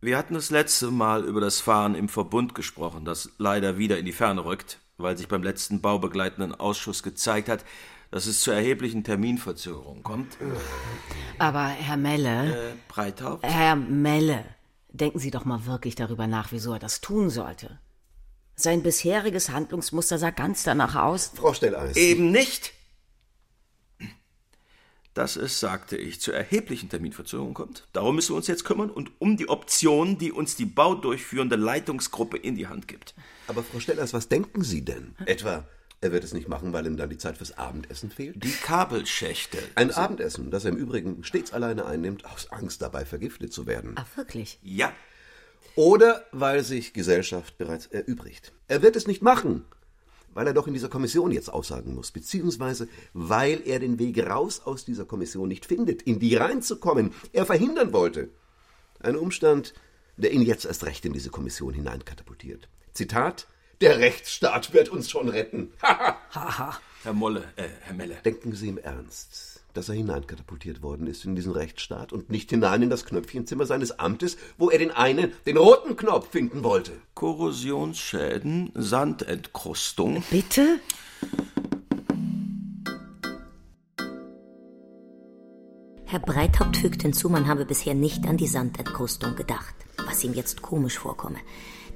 Wir 0.00 0.18
hatten 0.18 0.34
das 0.34 0.50
letzte 0.50 0.90
Mal 0.90 1.24
über 1.24 1.40
das 1.40 1.60
Fahren 1.60 1.94
im 1.94 2.08
Verbund 2.08 2.56
gesprochen, 2.56 3.04
das 3.04 3.30
leider 3.38 3.78
wieder 3.78 3.98
in 3.98 4.04
die 4.04 4.12
Ferne 4.12 4.44
rückt, 4.44 4.80
weil 4.96 5.16
sich 5.16 5.28
beim 5.28 5.44
letzten 5.44 5.80
baubegleitenden 5.80 6.54
Ausschuss 6.54 7.04
gezeigt 7.04 7.48
hat, 7.48 7.64
dass 8.12 8.26
es 8.26 8.40
zu 8.40 8.50
erheblichen 8.50 9.02
Terminverzögerungen 9.02 10.02
kommt. 10.02 10.36
Aber 11.38 11.66
Herr 11.66 11.96
Melle, 11.96 12.70
Äh, 12.70 12.74
Breithaupt? 12.86 13.42
Herr 13.42 13.74
Melle, 13.74 14.44
denken 14.90 15.18
Sie 15.18 15.30
doch 15.30 15.46
mal 15.46 15.64
wirklich 15.66 15.94
darüber 15.94 16.26
nach, 16.26 16.52
wieso 16.52 16.74
er 16.74 16.78
das 16.78 17.00
tun 17.00 17.30
sollte. 17.30 17.80
Sein 18.54 18.82
bisheriges 18.82 19.48
Handlungsmuster 19.48 20.18
sah 20.18 20.28
ganz 20.30 20.62
danach 20.62 20.94
aus. 20.94 21.32
Frau 21.34 21.54
Stelleis. 21.54 21.96
Eben 21.96 22.30
nicht. 22.30 22.74
Dass 25.14 25.36
es, 25.36 25.58
sagte 25.58 25.96
ich, 25.96 26.20
zu 26.20 26.32
erheblichen 26.32 26.90
Terminverzögerungen 26.90 27.54
kommt. 27.54 27.88
Darum 27.94 28.14
müssen 28.14 28.32
wir 28.32 28.36
uns 28.36 28.46
jetzt 28.46 28.64
kümmern 28.64 28.90
und 28.90 29.10
um 29.20 29.38
die 29.38 29.48
Option, 29.48 30.18
die 30.18 30.32
uns 30.32 30.54
die 30.56 30.66
baudurchführende 30.66 31.56
Leitungsgruppe 31.56 32.36
in 32.36 32.56
die 32.56 32.66
Hand 32.66 32.88
gibt. 32.88 33.14
Aber 33.46 33.62
Frau 33.62 33.80
Stellers, 33.80 34.12
was 34.12 34.28
denken 34.28 34.62
Sie 34.62 34.84
denn? 34.84 35.14
Etwa, 35.24 35.66
er 36.02 36.12
wird 36.12 36.24
es 36.24 36.34
nicht 36.34 36.48
machen, 36.48 36.72
weil 36.72 36.86
ihm 36.86 36.96
dann 36.96 37.08
die 37.08 37.16
Zeit 37.16 37.38
fürs 37.38 37.56
Abendessen 37.56 38.10
fehlt? 38.10 38.42
Die 38.42 38.50
Kabelschächte. 38.50 39.58
Ein 39.76 39.92
Abendessen, 39.92 40.50
das 40.50 40.64
er 40.64 40.72
im 40.72 40.76
Übrigen 40.76 41.22
stets 41.22 41.52
alleine 41.52 41.86
einnimmt, 41.86 42.24
aus 42.24 42.50
Angst 42.50 42.82
dabei 42.82 43.04
vergiftet 43.04 43.52
zu 43.52 43.66
werden. 43.66 43.92
Ach, 43.94 44.16
wirklich? 44.16 44.58
Ja. 44.62 44.92
Oder 45.76 46.26
weil 46.32 46.64
sich 46.64 46.92
Gesellschaft 46.92 47.56
bereits 47.56 47.86
erübrigt. 47.86 48.52
Er 48.66 48.82
wird 48.82 48.96
es 48.96 49.06
nicht 49.06 49.22
machen, 49.22 49.64
weil 50.34 50.48
er 50.48 50.54
doch 50.54 50.66
in 50.66 50.74
dieser 50.74 50.88
Kommission 50.88 51.30
jetzt 51.30 51.48
aussagen 51.48 51.94
muss, 51.94 52.10
beziehungsweise 52.10 52.88
weil 53.12 53.62
er 53.64 53.78
den 53.78 54.00
Weg 54.00 54.18
raus 54.18 54.60
aus 54.64 54.84
dieser 54.84 55.04
Kommission 55.04 55.48
nicht 55.48 55.66
findet, 55.66 56.02
in 56.02 56.18
die 56.18 56.34
reinzukommen, 56.34 57.14
er 57.32 57.46
verhindern 57.46 57.92
wollte. 57.92 58.28
Ein 58.98 59.16
Umstand, 59.16 59.72
der 60.16 60.32
ihn 60.32 60.42
jetzt 60.42 60.64
erst 60.64 60.84
recht 60.84 61.04
in 61.04 61.12
diese 61.12 61.30
Kommission 61.30 61.74
hineinkatapultiert. 61.74 62.68
Zitat, 62.92 63.46
der 63.82 63.98
Rechtsstaat 63.98 64.72
wird 64.72 64.88
uns 64.88 65.10
schon 65.10 65.28
retten. 65.28 65.72
Haha. 65.82 66.78
Herr 67.02 67.12
Molle, 67.12 67.42
äh, 67.56 67.64
Herr 67.80 67.94
Melle. 67.94 68.16
Denken 68.24 68.52
Sie 68.54 68.68
im 68.68 68.78
Ernst, 68.78 69.60
dass 69.74 69.88
er 69.88 69.96
hineinkatapultiert 69.96 70.82
worden 70.82 71.08
ist 71.08 71.24
in 71.24 71.34
diesen 71.34 71.50
Rechtsstaat 71.52 72.12
und 72.12 72.30
nicht 72.30 72.50
hinein 72.50 72.82
in 72.82 72.90
das 72.90 73.04
Knöpfchenzimmer 73.04 73.66
seines 73.66 73.98
Amtes, 73.98 74.36
wo 74.56 74.70
er 74.70 74.78
den 74.78 74.92
einen, 74.92 75.32
den 75.46 75.56
roten 75.56 75.96
Knopf 75.96 76.30
finden 76.30 76.62
wollte? 76.62 76.92
Korrosionsschäden, 77.14 78.70
Sandentkrustung. 78.74 80.22
Bitte? 80.30 80.78
Herr 86.06 86.20
Breithaupt 86.20 86.76
fügt 86.76 87.02
hinzu, 87.02 87.30
man 87.30 87.48
habe 87.48 87.64
bisher 87.64 87.94
nicht 87.94 88.26
an 88.28 88.36
die 88.36 88.46
Sandentkrustung 88.46 89.34
gedacht, 89.34 89.74
was 90.06 90.22
ihm 90.22 90.34
jetzt 90.34 90.62
komisch 90.62 90.98
vorkomme. 90.98 91.38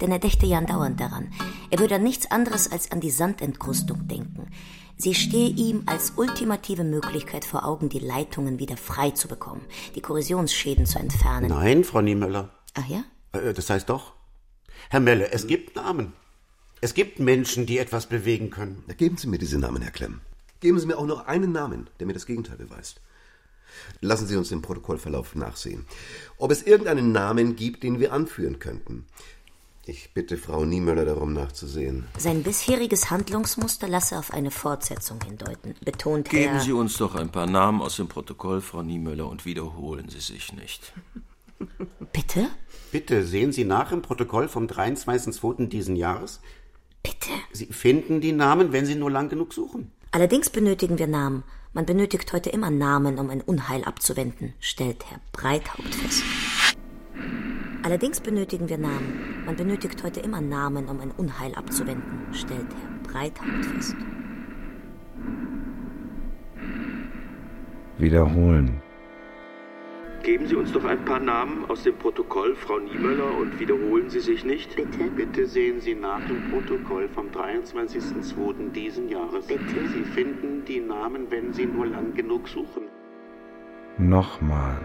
Denn 0.00 0.12
er 0.12 0.18
dächte 0.18 0.46
ja 0.46 0.58
andauernd 0.58 1.00
daran. 1.00 1.32
Er 1.70 1.78
würde 1.78 1.96
an 1.96 2.02
nichts 2.02 2.30
anderes 2.30 2.70
als 2.70 2.90
an 2.90 3.00
die 3.00 3.10
Sandentkrustung 3.10 4.06
denken. 4.08 4.48
Sie 4.98 5.14
stehe 5.14 5.50
ihm 5.50 5.82
als 5.86 6.12
ultimative 6.16 6.84
Möglichkeit 6.84 7.44
vor 7.44 7.66
Augen, 7.66 7.88
die 7.88 7.98
Leitungen 7.98 8.58
wieder 8.58 8.76
frei 8.78 9.10
zu 9.10 9.28
bekommen, 9.28 9.60
die 9.94 10.00
Korrosionsschäden 10.00 10.86
zu 10.86 10.98
entfernen. 10.98 11.48
Nein, 11.50 11.84
Frau 11.84 12.00
Niemöller. 12.00 12.50
Ach 12.74 12.86
ja? 12.88 13.04
Äh, 13.32 13.52
Das 13.52 13.68
heißt 13.68 13.88
doch. 13.90 14.14
Herr 14.88 15.00
Melle, 15.00 15.30
es 15.32 15.46
gibt 15.46 15.76
Namen. 15.76 16.12
Es 16.80 16.94
gibt 16.94 17.18
Menschen, 17.18 17.66
die 17.66 17.78
etwas 17.78 18.06
bewegen 18.06 18.50
können. 18.50 18.84
Na, 18.86 18.94
geben 18.94 19.16
Sie 19.16 19.26
mir 19.26 19.38
diese 19.38 19.58
Namen, 19.58 19.82
Herr 19.82 19.90
Klemm. 19.90 20.20
Geben 20.60 20.78
Sie 20.78 20.86
mir 20.86 20.96
auch 20.98 21.06
noch 21.06 21.26
einen 21.26 21.52
Namen, 21.52 21.88
der 21.98 22.06
mir 22.06 22.12
das 22.12 22.26
Gegenteil 22.26 22.56
beweist. 22.56 23.00
Lassen 24.00 24.26
Sie 24.26 24.36
uns 24.36 24.48
den 24.48 24.62
Protokollverlauf 24.62 25.34
nachsehen. 25.34 25.84
Ob 26.38 26.50
es 26.50 26.62
irgendeinen 26.62 27.12
Namen 27.12 27.56
gibt, 27.56 27.82
den 27.82 27.98
wir 28.00 28.12
anführen 28.12 28.58
könnten. 28.58 29.06
Ich 29.88 30.12
bitte 30.12 30.36
Frau 30.36 30.64
Niemöller 30.64 31.04
darum 31.04 31.32
nachzusehen. 31.32 32.06
Sein 32.18 32.42
bisheriges 32.42 33.08
Handlungsmuster 33.08 33.86
lasse 33.86 34.18
auf 34.18 34.32
eine 34.32 34.50
Fortsetzung 34.50 35.20
hindeuten, 35.22 35.76
betont 35.84 36.28
Geben 36.28 36.54
Herr. 36.54 36.60
Sie 36.60 36.72
uns 36.72 36.96
doch 36.98 37.14
ein 37.14 37.30
paar 37.30 37.46
Namen 37.46 37.80
aus 37.80 37.94
dem 37.94 38.08
Protokoll, 38.08 38.60
Frau 38.60 38.82
Niemöller, 38.82 39.28
und 39.28 39.44
wiederholen 39.44 40.08
Sie 40.08 40.18
sich 40.18 40.52
nicht. 40.52 40.92
Bitte? 42.12 42.48
Bitte 42.90 43.24
sehen 43.24 43.52
Sie 43.52 43.64
nach 43.64 43.92
im 43.92 44.02
Protokoll 44.02 44.48
vom 44.48 44.66
23.02. 44.66 45.68
diesen 45.68 45.94
Jahres. 45.94 46.40
Bitte? 47.04 47.30
Sie 47.52 47.66
finden 47.66 48.20
die 48.20 48.32
Namen, 48.32 48.72
wenn 48.72 48.86
Sie 48.86 48.96
nur 48.96 49.12
lang 49.12 49.28
genug 49.28 49.54
suchen. 49.54 49.92
Allerdings 50.10 50.50
benötigen 50.50 50.98
wir 50.98 51.06
Namen. 51.06 51.44
Man 51.72 51.86
benötigt 51.86 52.32
heute 52.32 52.50
immer 52.50 52.70
Namen, 52.72 53.20
um 53.20 53.30
ein 53.30 53.40
Unheil 53.40 53.84
abzuwenden, 53.84 54.54
stellt 54.58 55.04
Herr 55.08 55.20
Breithaupt 55.30 55.94
fest. 55.94 56.24
Allerdings 57.86 58.20
benötigen 58.20 58.68
wir 58.68 58.78
Namen. 58.78 59.44
Man 59.46 59.54
benötigt 59.54 60.02
heute 60.02 60.18
immer 60.18 60.40
Namen, 60.40 60.88
um 60.88 60.98
ein 60.98 61.12
Unheil 61.16 61.54
abzuwenden, 61.54 62.26
stellt 62.32 62.66
Herr 62.74 63.12
Breithaupt 63.12 63.64
fest. 63.64 63.94
Wiederholen. 67.98 68.82
Geben 70.24 70.48
Sie 70.48 70.56
uns 70.56 70.72
doch 70.72 70.84
ein 70.84 71.04
paar 71.04 71.20
Namen 71.20 71.64
aus 71.66 71.84
dem 71.84 71.94
Protokoll, 71.94 72.56
Frau 72.56 72.80
Niemöller, 72.80 73.38
und 73.38 73.60
wiederholen 73.60 74.10
Sie 74.10 74.18
sich 74.18 74.44
nicht. 74.44 74.74
Bitte? 74.74 75.04
Bitte 75.14 75.46
sehen 75.46 75.80
Sie 75.80 75.94
nach 75.94 76.28
im 76.28 76.42
Protokoll 76.50 77.08
vom 77.10 77.28
23.02. 77.28 78.72
diesen 78.72 79.08
Jahres. 79.08 79.46
Bitte? 79.46 79.86
Sie 79.94 80.02
finden 80.02 80.64
die 80.64 80.80
Namen, 80.80 81.30
wenn 81.30 81.52
Sie 81.52 81.66
nur 81.66 81.86
lang 81.86 82.14
genug 82.14 82.48
suchen. 82.48 82.88
Nochmal. 83.96 84.80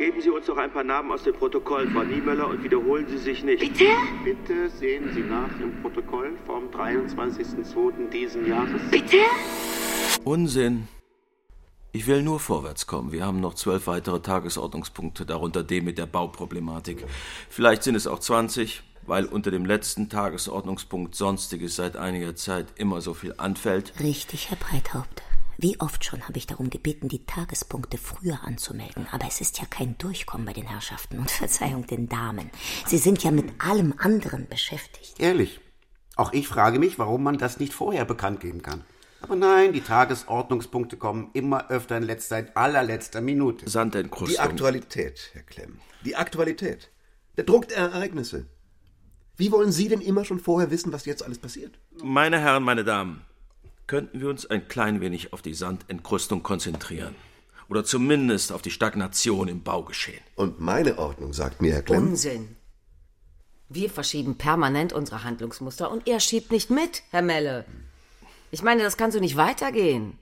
Geben 0.00 0.22
Sie 0.22 0.30
uns 0.30 0.46
doch 0.46 0.56
ein 0.56 0.72
paar 0.72 0.82
Namen 0.82 1.12
aus 1.12 1.24
dem 1.24 1.34
Protokoll, 1.34 1.86
Frau 1.90 2.02
Niemöller, 2.02 2.48
und 2.48 2.64
wiederholen 2.64 3.06
Sie 3.06 3.18
sich 3.18 3.44
nicht. 3.44 3.60
Bitte? 3.60 3.84
Bitte 4.24 4.70
sehen 4.70 5.10
Sie 5.12 5.20
nach 5.20 5.50
im 5.60 5.82
Protokoll 5.82 6.38
vom 6.46 6.70
23.02. 6.70 8.08
diesen 8.08 8.48
Jahres. 8.48 8.80
Bitte? 8.90 9.18
Unsinn. 10.24 10.88
Ich 11.92 12.06
will 12.06 12.22
nur 12.22 12.40
vorwärts 12.40 12.86
kommen. 12.86 13.12
Wir 13.12 13.26
haben 13.26 13.40
noch 13.40 13.52
zwölf 13.52 13.88
weitere 13.88 14.20
Tagesordnungspunkte, 14.20 15.26
darunter 15.26 15.62
den 15.62 15.84
mit 15.84 15.98
der 15.98 16.06
Bauproblematik. 16.06 17.04
Vielleicht 17.50 17.82
sind 17.82 17.94
es 17.94 18.06
auch 18.06 18.20
20, 18.20 18.82
weil 19.06 19.26
unter 19.26 19.50
dem 19.50 19.66
letzten 19.66 20.08
Tagesordnungspunkt 20.08 21.14
Sonstiges 21.14 21.76
seit 21.76 21.98
einiger 21.98 22.34
Zeit 22.34 22.68
immer 22.76 23.02
so 23.02 23.12
viel 23.12 23.34
anfällt. 23.36 23.92
Richtig, 24.00 24.48
Herr 24.48 24.56
Breithaupt. 24.56 25.22
Wie 25.62 25.78
oft 25.78 26.06
schon 26.06 26.26
habe 26.26 26.38
ich 26.38 26.46
darum 26.46 26.70
gebeten, 26.70 27.08
die 27.08 27.26
Tagespunkte 27.26 27.98
früher 27.98 28.44
anzumelden, 28.44 29.06
aber 29.10 29.26
es 29.28 29.42
ist 29.42 29.58
ja 29.58 29.66
kein 29.66 29.98
Durchkommen 29.98 30.46
bei 30.46 30.54
den 30.54 30.66
Herrschaften 30.66 31.18
und 31.18 31.30
Verzeihung 31.30 31.86
den 31.86 32.08
Damen. 32.08 32.50
Sie 32.86 32.96
sind 32.96 33.22
ja 33.22 33.30
mit 33.30 33.52
allem 33.58 33.92
anderen 33.98 34.48
beschäftigt. 34.48 35.20
Ehrlich. 35.20 35.60
Auch 36.16 36.32
ich 36.32 36.48
frage 36.48 36.78
mich, 36.78 36.98
warum 36.98 37.22
man 37.22 37.36
das 37.36 37.60
nicht 37.60 37.74
vorher 37.74 38.06
bekannt 38.06 38.40
geben 38.40 38.62
kann. 38.62 38.84
Aber 39.20 39.36
nein, 39.36 39.74
die 39.74 39.82
Tagesordnungspunkte 39.82 40.96
kommen 40.96 41.28
immer 41.34 41.68
öfter 41.68 41.98
in 41.98 42.04
letzter 42.04 42.36
Zeit, 42.36 42.56
allerletzter 42.56 43.20
Minute. 43.20 43.68
Sandentkrustung. 43.68 44.30
Die 44.30 44.40
Aktualität, 44.40 45.28
Herr 45.34 45.42
Klemm. 45.42 45.78
Die 46.06 46.16
Aktualität. 46.16 46.90
Der 47.36 47.44
Druck 47.44 47.68
der 47.68 47.76
Ereignisse. 47.76 48.46
Wie 49.36 49.52
wollen 49.52 49.72
Sie 49.72 49.88
denn 49.88 50.00
immer 50.00 50.24
schon 50.24 50.40
vorher 50.40 50.70
wissen, 50.70 50.90
was 50.90 51.04
jetzt 51.04 51.22
alles 51.22 51.38
passiert? 51.38 51.78
Meine 52.02 52.40
Herren, 52.40 52.62
meine 52.62 52.84
Damen, 52.84 53.26
könnten 53.90 54.20
wir 54.20 54.28
uns 54.28 54.46
ein 54.46 54.68
klein 54.68 55.00
wenig 55.00 55.32
auf 55.32 55.42
die 55.42 55.52
Sandentkrustung 55.52 56.44
konzentrieren? 56.44 57.16
Oder 57.68 57.84
zumindest 57.84 58.52
auf 58.52 58.62
die 58.62 58.70
Stagnation 58.70 59.48
im 59.48 59.64
Baugeschehen. 59.64 60.22
Und 60.36 60.60
meine 60.60 60.96
Ordnung 60.96 61.32
sagt 61.32 61.60
mir, 61.60 61.72
Herr 61.72 61.82
Klemm, 61.82 62.10
Unsinn. 62.10 62.54
Wir 63.68 63.90
verschieben 63.90 64.36
permanent 64.36 64.92
unsere 64.92 65.24
Handlungsmuster 65.24 65.90
und 65.90 66.06
er 66.06 66.20
schiebt 66.20 66.52
nicht 66.52 66.70
mit, 66.70 67.02
Herr 67.10 67.22
Melle. 67.22 67.64
Ich 68.52 68.62
meine, 68.62 68.84
das 68.84 68.96
kann 68.96 69.10
so 69.10 69.18
nicht 69.18 69.36
weitergehen. 69.36 70.16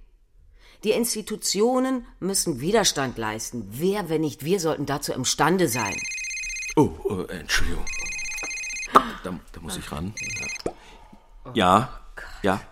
Die 0.83 0.93
Institutionen 0.93 2.07
müssen 2.21 2.63
Widerstand 2.63 3.19
leisten. 3.19 3.69
Wer, 3.71 4.09
wenn 4.09 4.23
nicht 4.23 4.47
wir, 4.47 4.61
sollten 4.61 4.87
dazu 4.87 5.13
imstande 5.13 5.69
sein. 5.69 5.95
Oh, 6.75 6.89
oh 7.05 7.23
Entschuldigung. 7.25 7.85
Da, 9.23 9.39
da 9.53 9.61
muss 9.61 9.77
ich 9.77 9.93
ran. 9.93 10.15
Ja, 11.53 12.01
ja. 12.43 12.63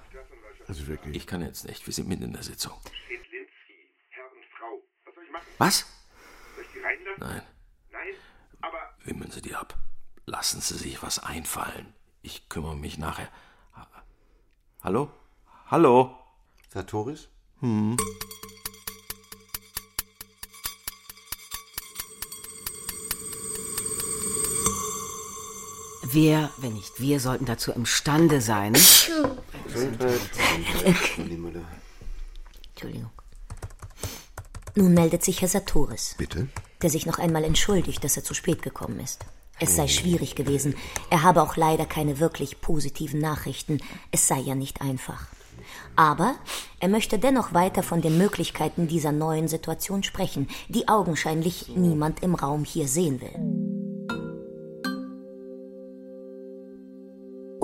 Also 0.68 0.86
wirklich, 0.86 1.16
Ich 1.16 1.26
kann 1.26 1.42
jetzt 1.42 1.66
nicht. 1.66 1.86
Wir 1.86 1.92
sind 1.94 2.08
mitten 2.08 2.24
in 2.24 2.32
der 2.32 2.42
Sitzung. 2.42 2.72
Was? 5.58 5.86
Nein. 7.18 7.42
Wimmeln 9.04 9.30
Sie 9.30 9.40
die 9.42 9.54
ab. 9.54 9.74
Lassen 10.26 10.60
Sie 10.60 10.76
sich 10.76 11.02
was 11.02 11.18
einfallen. 11.20 11.94
Ich 12.22 12.48
kümmere 12.48 12.76
mich 12.76 12.98
nachher. 12.98 13.30
Ha- 13.74 14.04
Hallo? 14.82 15.10
Hallo? 15.66 16.18
Sartoris? 16.68 17.28
Wer, 26.12 26.50
wenn 26.58 26.74
nicht 26.74 27.00
wir, 27.00 27.18
sollten 27.20 27.46
dazu 27.46 27.72
imstande 27.72 28.40
sein. 28.40 28.74
Entschuldigung. 32.74 33.10
Nun 34.76 34.94
meldet 34.94 35.24
sich 35.24 35.40
Herr 35.40 35.48
Sartoris, 35.48 36.14
Bitte? 36.18 36.48
der 36.82 36.90
sich 36.90 37.06
noch 37.06 37.18
einmal 37.18 37.44
entschuldigt, 37.44 38.04
dass 38.04 38.16
er 38.16 38.22
zu 38.22 38.34
spät 38.34 38.62
gekommen 38.62 39.00
ist. 39.00 39.24
Es 39.58 39.74
sei 39.74 39.88
schwierig 39.88 40.34
gewesen. 40.34 40.76
Er 41.08 41.22
habe 41.22 41.42
auch 41.42 41.56
leider 41.56 41.86
keine 41.86 42.20
wirklich 42.20 42.60
positiven 42.60 43.20
Nachrichten. 43.20 43.80
Es 44.12 44.28
sei 44.28 44.38
ja 44.38 44.54
nicht 44.54 44.82
einfach. 44.82 45.26
Aber 45.96 46.36
er 46.78 46.88
möchte 46.88 47.18
dennoch 47.18 47.54
weiter 47.54 47.82
von 47.82 48.02
den 48.02 48.18
Möglichkeiten 48.18 48.86
dieser 48.86 49.12
neuen 49.12 49.48
Situation 49.48 50.02
sprechen, 50.02 50.48
die 50.68 50.88
augenscheinlich 50.88 51.68
niemand 51.74 52.22
im 52.22 52.34
Raum 52.34 52.64
hier 52.64 52.86
sehen 52.86 53.20
will. 53.22 53.65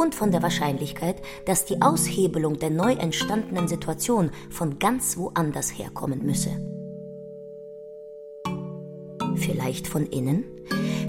Und 0.02 0.14
von 0.14 0.32
der 0.32 0.42
Wahrscheinlichkeit, 0.42 1.22
dass 1.46 1.64
die 1.64 1.80
Aushebelung 1.80 2.58
der 2.58 2.70
neu 2.70 2.92
entstandenen 2.92 3.68
Situation 3.68 4.30
von 4.50 4.78
ganz 4.78 5.16
woanders 5.16 5.70
herkommen 5.70 6.26
müsse. 6.26 6.50
Vielleicht 9.36 9.86
von 9.86 10.06
innen? 10.06 10.44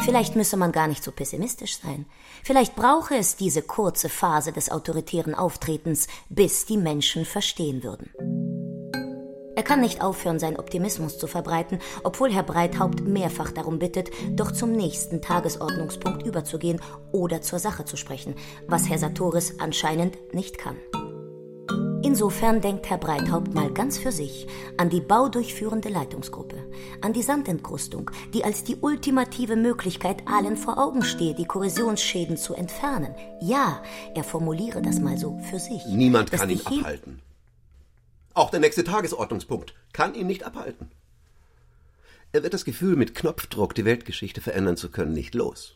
Vielleicht 0.05 0.35
müsse 0.35 0.57
man 0.57 0.71
gar 0.71 0.87
nicht 0.87 1.03
so 1.03 1.11
pessimistisch 1.11 1.77
sein. 1.77 2.05
Vielleicht 2.43 2.75
brauche 2.75 3.15
es 3.15 3.35
diese 3.35 3.61
kurze 3.61 4.09
Phase 4.09 4.51
des 4.51 4.71
autoritären 4.71 5.35
Auftretens, 5.35 6.07
bis 6.29 6.65
die 6.65 6.77
Menschen 6.77 7.25
verstehen 7.25 7.83
würden. 7.83 8.42
Er 9.55 9.63
kann 9.63 9.81
nicht 9.81 10.01
aufhören, 10.01 10.39
seinen 10.39 10.57
Optimismus 10.57 11.17
zu 11.17 11.27
verbreiten, 11.27 11.79
obwohl 12.03 12.31
Herr 12.31 12.43
Breithaupt 12.43 13.01
mehrfach 13.01 13.51
darum 13.51 13.79
bittet, 13.79 14.09
doch 14.31 14.51
zum 14.51 14.71
nächsten 14.71 15.21
Tagesordnungspunkt 15.21 16.25
überzugehen 16.25 16.81
oder 17.11 17.41
zur 17.41 17.59
Sache 17.59 17.85
zu 17.85 17.97
sprechen, 17.97 18.35
was 18.67 18.89
Herr 18.89 18.97
Sartoris 18.97 19.59
anscheinend 19.59 20.17
nicht 20.33 20.57
kann. 20.57 20.77
Insofern 22.05 22.61
denkt 22.61 22.89
Herr 22.91 22.99
Breithaupt 22.99 23.55
mal 23.55 23.71
ganz 23.71 23.97
für 23.97 24.11
sich 24.11 24.45
an 24.77 24.91
die 24.91 24.99
baudurchführende 24.99 25.89
Leitungsgruppe, 25.89 26.57
an 27.01 27.11
die 27.11 27.23
Sandenkrustung, 27.23 28.11
die 28.35 28.43
als 28.43 28.63
die 28.63 28.75
ultimative 28.75 29.55
Möglichkeit 29.55 30.17
allen 30.27 30.55
vor 30.55 30.77
Augen 30.77 31.01
stehe, 31.01 31.33
die 31.33 31.45
Korrosionsschäden 31.45 32.37
zu 32.37 32.53
entfernen. 32.53 33.15
Ja, 33.41 33.81
er 34.13 34.23
formuliere 34.23 34.83
das 34.83 34.99
mal 34.99 35.17
so 35.17 35.39
für 35.49 35.57
sich. 35.57 35.81
Niemand 35.87 36.29
kann 36.31 36.51
ihn 36.51 36.61
abhalten. 36.63 37.22
Auch 38.33 38.49
der 38.49 38.59
nächste 38.59 38.83
Tagesordnungspunkt 38.83 39.73
kann 39.91 40.15
ihn 40.15 40.27
nicht 40.27 40.43
abhalten. 40.43 40.91
Er 42.31 42.41
wird 42.41 42.53
das 42.53 42.65
Gefühl, 42.65 42.95
mit 42.95 43.13
Knopfdruck 43.13 43.75
die 43.75 43.85
Weltgeschichte 43.85 44.41
verändern 44.41 44.75
zu 44.75 44.89
können, 44.89 45.13
nicht 45.13 45.35
los. 45.35 45.75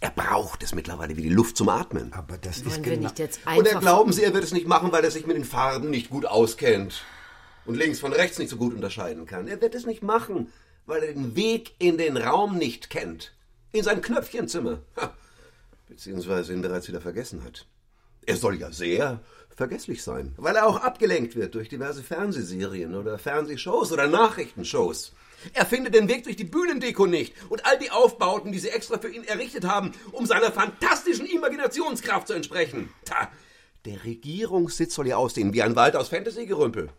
Er 0.00 0.10
braucht 0.10 0.62
es 0.62 0.74
mittlerweile 0.74 1.16
wie 1.16 1.22
die 1.22 1.28
Luft 1.28 1.56
zum 1.56 1.68
Atmen. 1.68 2.12
Aber 2.12 2.38
das 2.38 2.64
Wollen 2.64 2.76
ist 2.76 2.82
genau. 2.82 3.02
nicht 3.02 3.18
jetzt 3.18 3.40
Und 3.44 3.66
er 3.66 3.72
einfach... 3.72 3.80
glauben 3.80 4.12
Sie, 4.12 4.22
er 4.22 4.32
wird 4.32 4.44
es 4.44 4.52
nicht 4.52 4.66
machen, 4.66 4.92
weil 4.92 5.04
er 5.04 5.10
sich 5.10 5.26
mit 5.26 5.36
den 5.36 5.44
Farben 5.44 5.90
nicht 5.90 6.08
gut 6.08 6.24
auskennt 6.24 7.02
und 7.66 7.74
links 7.74 8.00
von 8.00 8.12
rechts 8.12 8.38
nicht 8.38 8.48
so 8.48 8.56
gut 8.56 8.74
unterscheiden 8.74 9.26
kann. 9.26 9.48
Er 9.48 9.60
wird 9.60 9.74
es 9.74 9.86
nicht 9.86 10.02
machen, 10.02 10.52
weil 10.86 11.02
er 11.02 11.12
den 11.12 11.36
Weg 11.36 11.74
in 11.78 11.98
den 11.98 12.16
Raum 12.16 12.56
nicht 12.56 12.90
kennt. 12.90 13.34
In 13.72 13.82
sein 13.82 14.00
Knöpfchenzimmer. 14.00 14.78
Beziehungsweise 15.88 16.54
ihn 16.54 16.62
bereits 16.62 16.88
wieder 16.88 17.02
vergessen 17.02 17.44
hat. 17.44 17.66
Er 18.24 18.36
soll 18.36 18.58
ja 18.58 18.70
sehr 18.70 19.20
vergesslich 19.58 20.04
sein, 20.04 20.32
weil 20.36 20.54
er 20.54 20.66
auch 20.66 20.76
abgelenkt 20.76 21.34
wird 21.34 21.56
durch 21.56 21.68
diverse 21.68 22.02
Fernsehserien 22.02 22.94
oder 22.94 23.18
Fernsehshows 23.18 23.90
oder 23.90 24.06
Nachrichtenshows. 24.06 25.12
Er 25.52 25.66
findet 25.66 25.94
den 25.94 26.08
Weg 26.08 26.24
durch 26.24 26.36
die 26.36 26.44
Bühnendeko 26.44 27.06
nicht 27.06 27.34
und 27.48 27.66
all 27.66 27.76
die 27.78 27.90
Aufbauten, 27.90 28.52
die 28.52 28.60
sie 28.60 28.68
extra 28.68 28.98
für 28.98 29.10
ihn 29.10 29.24
errichtet 29.24 29.64
haben, 29.64 29.92
um 30.12 30.26
seiner 30.26 30.52
fantastischen 30.52 31.26
Imaginationskraft 31.26 32.28
zu 32.28 32.34
entsprechen. 32.34 32.88
Ta, 33.04 33.30
der 33.84 34.04
Regierungssitz 34.04 34.94
soll 34.94 35.08
ja 35.08 35.16
aussehen 35.16 35.52
wie 35.52 35.62
ein 35.62 35.74
Wald 35.74 35.96
aus 35.96 36.08
Fantasy-Gerümpel. 36.08 36.90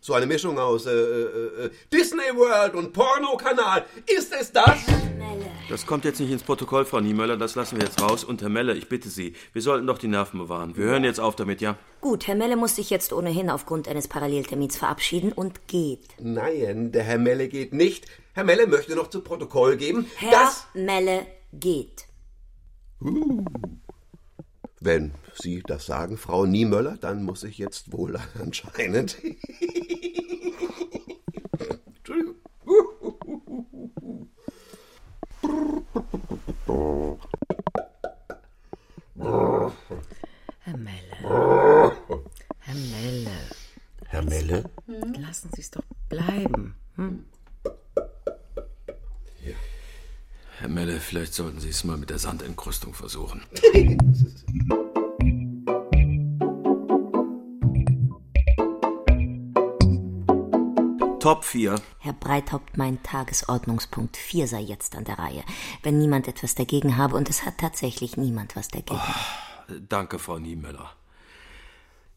So 0.00 0.14
eine 0.14 0.26
Mischung 0.26 0.58
aus 0.58 0.86
äh, 0.86 0.90
äh, 0.90 1.66
äh, 1.66 1.70
Disney 1.92 2.34
World 2.34 2.74
und 2.74 2.92
Pornokanal. 2.92 3.84
Ist 4.06 4.32
es 4.32 4.52
das? 4.52 4.78
Das 5.68 5.84
kommt 5.84 6.06
jetzt 6.06 6.18
nicht 6.18 6.30
ins 6.30 6.42
Protokoll, 6.42 6.86
Frau 6.86 7.00
Niemöller, 7.00 7.36
das 7.36 7.54
lassen 7.54 7.76
wir 7.76 7.84
jetzt 7.84 8.00
raus. 8.00 8.24
Und 8.24 8.40
Herr 8.40 8.48
Melle, 8.48 8.74
ich 8.74 8.88
bitte 8.88 9.10
Sie, 9.10 9.34
wir 9.52 9.60
sollten 9.60 9.86
doch 9.86 9.98
die 9.98 10.08
Nerven 10.08 10.40
bewahren. 10.40 10.76
Wir 10.76 10.86
hören 10.86 11.04
jetzt 11.04 11.20
auf 11.20 11.36
damit, 11.36 11.60
ja? 11.60 11.76
Gut, 12.00 12.26
Herr 12.26 12.36
Melle 12.36 12.56
muss 12.56 12.76
sich 12.76 12.88
jetzt 12.88 13.12
ohnehin 13.12 13.50
aufgrund 13.50 13.86
eines 13.86 14.08
Paralleltermins 14.08 14.78
verabschieden 14.78 15.30
und 15.32 15.68
geht. 15.68 16.08
Nein, 16.18 16.90
der 16.92 17.02
Herr 17.04 17.18
Melle 17.18 17.48
geht 17.48 17.74
nicht. 17.74 18.06
Herr 18.32 18.44
Melle 18.44 18.66
möchte 18.66 18.96
noch 18.96 19.10
zu 19.10 19.20
Protokoll 19.20 19.76
geben, 19.76 20.06
Herr 20.16 20.30
dass... 20.30 20.66
Melle 20.72 21.26
geht. 21.52 22.06
Wenn 24.80 25.12
Sie 25.34 25.62
das 25.66 25.84
sagen, 25.84 26.16
Frau 26.16 26.46
Niemöller, 26.46 26.96
dann 26.98 27.24
muss 27.24 27.44
ich 27.44 27.58
jetzt 27.58 27.92
wohl 27.92 28.18
anscheinend... 28.40 29.18
Entschuldigung. 31.98 32.37
Herr 40.60 40.76
Melle. 40.76 41.92
Herr 42.58 42.74
Melle. 42.74 43.30
Herr 44.06 44.22
Melle? 44.22 44.70
Lassen 45.18 45.50
Sie 45.54 45.60
es 45.60 45.70
doch 45.70 45.82
bleiben. 46.08 46.74
Herr 50.58 50.68
Melle, 50.68 51.00
vielleicht 51.00 51.34
sollten 51.34 51.60
Sie 51.60 51.68
es 51.68 51.84
mal 51.84 51.96
mit 51.96 52.10
der 52.10 52.18
Sandenkrustung 52.18 52.92
versuchen. 52.94 53.42
Top 61.28 61.44
4. 61.44 61.78
Herr 61.98 62.14
Breithaupt 62.14 62.78
meint, 62.78 63.04
Tagesordnungspunkt 63.04 64.16
4 64.16 64.48
sei 64.48 64.62
jetzt 64.62 64.96
an 64.96 65.04
der 65.04 65.18
Reihe, 65.18 65.44
wenn 65.82 65.98
niemand 65.98 66.26
etwas 66.26 66.54
dagegen 66.54 66.96
habe, 66.96 67.16
und 67.16 67.28
es 67.28 67.44
hat 67.44 67.58
tatsächlich 67.58 68.16
niemand 68.16 68.56
was 68.56 68.68
dagegen. 68.68 68.98
Danke, 69.90 70.18
Frau 70.18 70.38
Niemöller. 70.38 70.90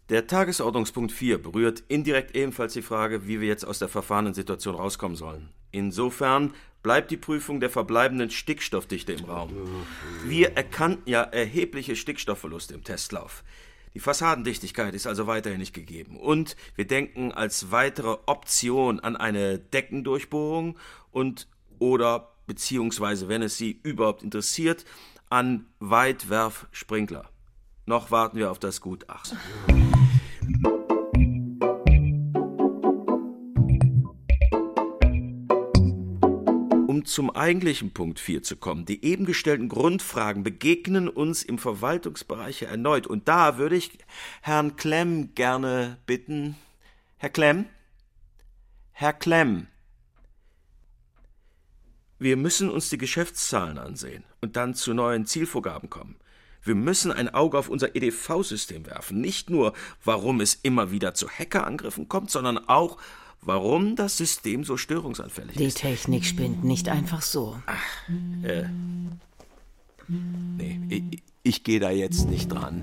Der 0.07 0.27
Tagesordnungspunkt 0.27 1.11
4 1.11 1.43
berührt 1.43 1.83
indirekt 1.89 2.37
ebenfalls 2.37 2.71
die 2.71 2.81
Frage, 2.81 3.27
wie 3.27 3.41
wir 3.41 3.49
jetzt 3.49 3.65
aus 3.65 3.79
der 3.79 3.89
verfahrenen 3.89 4.33
Situation 4.33 4.75
rauskommen 4.75 5.17
sollen. 5.17 5.49
Insofern 5.71 6.53
bleibt 6.81 7.11
die 7.11 7.17
Prüfung 7.17 7.59
der 7.59 7.69
verbleibenden 7.69 8.29
Stickstoffdichte 8.29 9.11
im 9.11 9.25
Raum. 9.25 9.49
Wir 10.23 10.55
erkannten 10.55 11.09
ja 11.09 11.23
erhebliche 11.23 11.97
Stickstoffverluste 11.97 12.75
im 12.75 12.85
Testlauf. 12.85 13.43
Die 13.93 13.99
Fassadendichtigkeit 13.99 14.93
ist 14.93 15.07
also 15.07 15.27
weiterhin 15.27 15.59
nicht 15.59 15.73
gegeben. 15.73 16.17
Und 16.17 16.55
wir 16.75 16.87
denken 16.87 17.31
als 17.31 17.71
weitere 17.71 18.17
Option 18.25 18.99
an 18.99 19.15
eine 19.15 19.59
Deckendurchbohrung 19.59 20.77
und 21.11 21.47
oder 21.79 22.31
beziehungsweise, 22.47 23.27
wenn 23.27 23.41
es 23.41 23.57
Sie 23.57 23.79
überhaupt 23.83 24.23
interessiert, 24.23 24.85
an 25.29 25.65
Weitwerfsprinkler. 25.79 27.29
Noch 27.85 28.11
warten 28.11 28.37
wir 28.37 28.51
auf 28.51 28.59
das 28.59 28.81
Gutachten. 28.81 29.37
Um 37.01 37.05
zum 37.05 37.31
eigentlichen 37.31 37.93
Punkt 37.93 38.19
4 38.19 38.43
zu 38.43 38.55
kommen, 38.55 38.85
die 38.85 39.03
eben 39.03 39.25
gestellten 39.25 39.69
Grundfragen 39.69 40.43
begegnen 40.43 41.09
uns 41.09 41.41
im 41.41 41.57
Verwaltungsbereich 41.57 42.61
erneut. 42.61 43.07
Und 43.07 43.27
da 43.27 43.57
würde 43.57 43.75
ich 43.75 43.97
Herrn 44.43 44.75
Klemm 44.75 45.33
gerne 45.33 45.97
bitten. 46.05 46.55
Herr 47.17 47.31
Klemm? 47.31 47.65
Herr 48.91 49.13
Klemm. 49.13 49.65
Wir 52.19 52.37
müssen 52.37 52.69
uns 52.69 52.89
die 52.91 52.99
Geschäftszahlen 52.99 53.79
ansehen 53.79 54.23
und 54.39 54.55
dann 54.55 54.75
zu 54.75 54.93
neuen 54.93 55.25
Zielvorgaben 55.25 55.89
kommen. 55.89 56.17
Wir 56.61 56.75
müssen 56.75 57.11
ein 57.11 57.33
Auge 57.33 57.57
auf 57.57 57.67
unser 57.67 57.95
EDV-System 57.95 58.85
werfen. 58.85 59.19
Nicht 59.19 59.49
nur, 59.49 59.73
warum 60.05 60.39
es 60.39 60.53
immer 60.53 60.91
wieder 60.91 61.15
zu 61.15 61.27
Hackerangriffen 61.27 62.07
kommt, 62.07 62.29
sondern 62.29 62.59
auch, 62.69 62.97
warum 63.41 63.95
das 63.95 64.17
System 64.17 64.63
so 64.63 64.77
störungsanfällig 64.77 65.55
Die 65.55 65.65
ist. 65.65 65.77
Technik 65.79 66.25
spinnt 66.25 66.63
nicht 66.63 66.89
einfach 66.89 67.21
so. 67.21 67.57
Nee, 70.07 70.81
ich, 70.89 71.23
ich 71.43 71.63
gehe 71.63 71.79
da 71.79 71.91
jetzt 71.91 72.29
nicht 72.29 72.51
dran. 72.51 72.81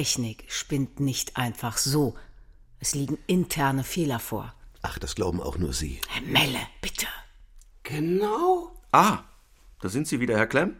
Technik 0.00 0.44
spinnt 0.48 0.98
nicht 0.98 1.36
einfach 1.36 1.76
so. 1.76 2.14
Es 2.78 2.94
liegen 2.94 3.18
interne 3.26 3.84
Fehler 3.84 4.18
vor. 4.18 4.54
Ach, 4.80 4.98
das 4.98 5.14
glauben 5.14 5.42
auch 5.42 5.58
nur 5.58 5.74
Sie. 5.74 6.00
Herr 6.08 6.22
Melle, 6.22 6.60
bitte. 6.80 7.06
Genau. 7.82 8.72
Ah, 8.92 9.24
da 9.82 9.90
sind 9.90 10.08
Sie 10.08 10.18
wieder, 10.18 10.38
Herr 10.38 10.46
Klemm. 10.46 10.76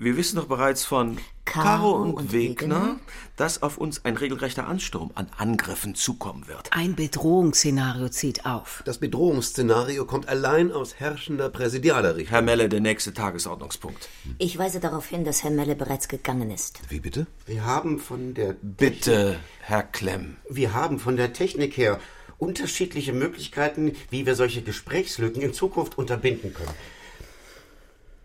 Wir 0.00 0.16
wissen 0.16 0.36
doch 0.36 0.46
bereits 0.46 0.84
von 0.84 1.18
Caro 1.44 1.90
und, 1.90 2.14
und 2.14 2.32
Wegner, 2.32 3.00
dass 3.34 3.62
auf 3.62 3.78
uns 3.78 4.04
ein 4.04 4.16
regelrechter 4.16 4.68
Ansturm 4.68 5.10
an 5.16 5.26
Angriffen 5.36 5.96
zukommen 5.96 6.46
wird. 6.46 6.72
Ein 6.72 6.94
Bedrohungsszenario 6.94 8.08
zieht 8.08 8.46
auf. 8.46 8.84
Das 8.86 8.98
Bedrohungsszenario 8.98 10.04
kommt 10.04 10.28
allein 10.28 10.70
aus 10.70 10.94
herrschender 11.00 11.48
präsidialer 11.48 12.14
Richtung. 12.14 12.30
Herr 12.30 12.42
Melle, 12.42 12.68
der 12.68 12.78
nächste 12.78 13.12
Tagesordnungspunkt. 13.12 14.08
Ich 14.38 14.56
weise 14.56 14.78
darauf 14.78 15.08
hin, 15.08 15.24
dass 15.24 15.42
Herr 15.42 15.50
Melle 15.50 15.74
bereits 15.74 16.06
gegangen 16.06 16.52
ist. 16.52 16.78
Wie 16.88 17.00
bitte? 17.00 17.26
Wir 17.46 17.64
haben 17.64 17.98
von 17.98 18.34
der 18.34 18.54
Bitte, 18.62 19.40
Herr 19.62 19.82
Klemm. 19.82 20.36
wir 20.48 20.74
haben 20.74 21.00
von 21.00 21.16
der 21.16 21.32
Technik 21.32 21.76
her 21.76 21.98
unterschiedliche 22.38 23.12
Möglichkeiten, 23.12 23.96
wie 24.10 24.26
wir 24.26 24.36
solche 24.36 24.62
Gesprächslücken 24.62 25.42
in 25.42 25.52
Zukunft 25.52 25.98
unterbinden 25.98 26.54
können. 26.54 26.70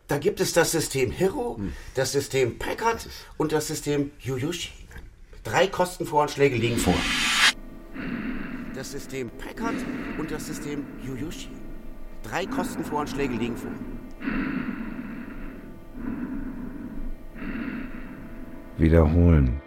Da 0.08 0.18
gibt 0.18 0.42
es 0.42 0.52
das 0.52 0.72
System 0.72 1.12
Hero, 1.12 1.60
das 1.96 2.12
System 2.12 2.60
Packard 2.60 3.08
und 3.38 3.54
das 3.54 3.68
System 3.68 4.12
Yuyushi. 4.20 4.72
Drei 5.44 5.68
Kostenvoranschläge 5.68 6.56
liegen 6.58 6.78
vor. 6.78 6.96
Das 8.76 8.92
System 8.92 9.30
Packard 9.30 9.76
und 10.18 10.30
das 10.30 10.46
System 10.46 10.86
Yuyushi. 11.06 11.50
Drei 12.22 12.46
Kostenvoranschläge 12.46 13.34
liegen 13.34 13.56
vor. 13.56 13.72
Wiederholen. 18.78 19.62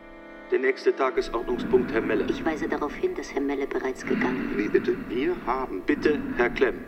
Der 0.51 0.59
nächste 0.59 0.95
Tagesordnungspunkt, 0.95 1.93
Herr 1.93 2.03
Melle. 2.03 2.27
Ich 2.29 2.45
weise 2.45 2.69
darauf 2.69 2.95
hin, 2.95 3.15
dass 3.17 3.33
Herr 3.33 3.41
Melle 3.41 3.67
bereits 3.67 4.05
gegangen 4.05 4.51
ist. 4.51 4.59
Wie 4.59 4.69
bitte? 4.69 4.97
Wir 5.09 5.35
haben 5.47 5.83
Bitte, 5.87 6.19
Herr 6.37 6.51
Klemm. 6.51 6.85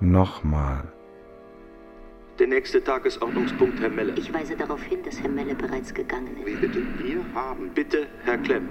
Nochmal. 0.00 0.92
Der 2.38 2.46
nächste 2.46 2.84
Tagesordnungspunkt, 2.84 3.80
Herr 3.80 3.88
Melle. 3.88 4.12
Ich 4.16 4.32
weise 4.32 4.56
darauf 4.56 4.82
hin, 4.82 5.02
dass 5.02 5.18
Herr 5.20 5.30
Melle 5.30 5.54
bereits 5.54 5.94
gegangen 5.94 6.36
ist. 6.36 6.46
Wie 6.46 6.54
bitte? 6.54 6.82
Wir 7.02 7.24
haben 7.34 7.70
Bitte, 7.74 8.06
Herr 8.24 8.36
Klemm. 8.38 8.68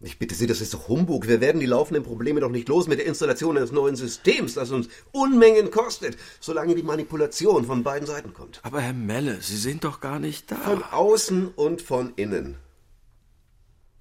Ich 0.00 0.18
bitte 0.18 0.34
Sie, 0.34 0.46
das 0.46 0.60
ist 0.60 0.74
doch 0.74 0.88
Humbug. 0.88 1.26
Wir 1.26 1.40
werden 1.40 1.60
die 1.60 1.66
laufenden 1.66 2.02
Probleme 2.02 2.40
doch 2.40 2.50
nicht 2.50 2.68
los 2.68 2.86
mit 2.86 2.98
der 2.98 3.06
Installation 3.06 3.56
eines 3.56 3.72
neuen 3.72 3.96
Systems, 3.96 4.54
das 4.54 4.70
uns 4.70 4.88
Unmengen 5.12 5.70
kostet, 5.70 6.16
solange 6.40 6.74
die 6.74 6.82
Manipulation 6.82 7.64
von 7.64 7.82
beiden 7.82 8.06
Seiten 8.06 8.34
kommt. 8.34 8.60
Aber 8.62 8.80
Herr 8.80 8.92
Melle, 8.92 9.40
Sie 9.40 9.56
sind 9.56 9.84
doch 9.84 10.00
gar 10.00 10.18
nicht 10.18 10.50
da. 10.50 10.56
Von 10.56 10.82
außen 10.82 11.48
und 11.54 11.82
von 11.82 12.12
innen. 12.16 12.56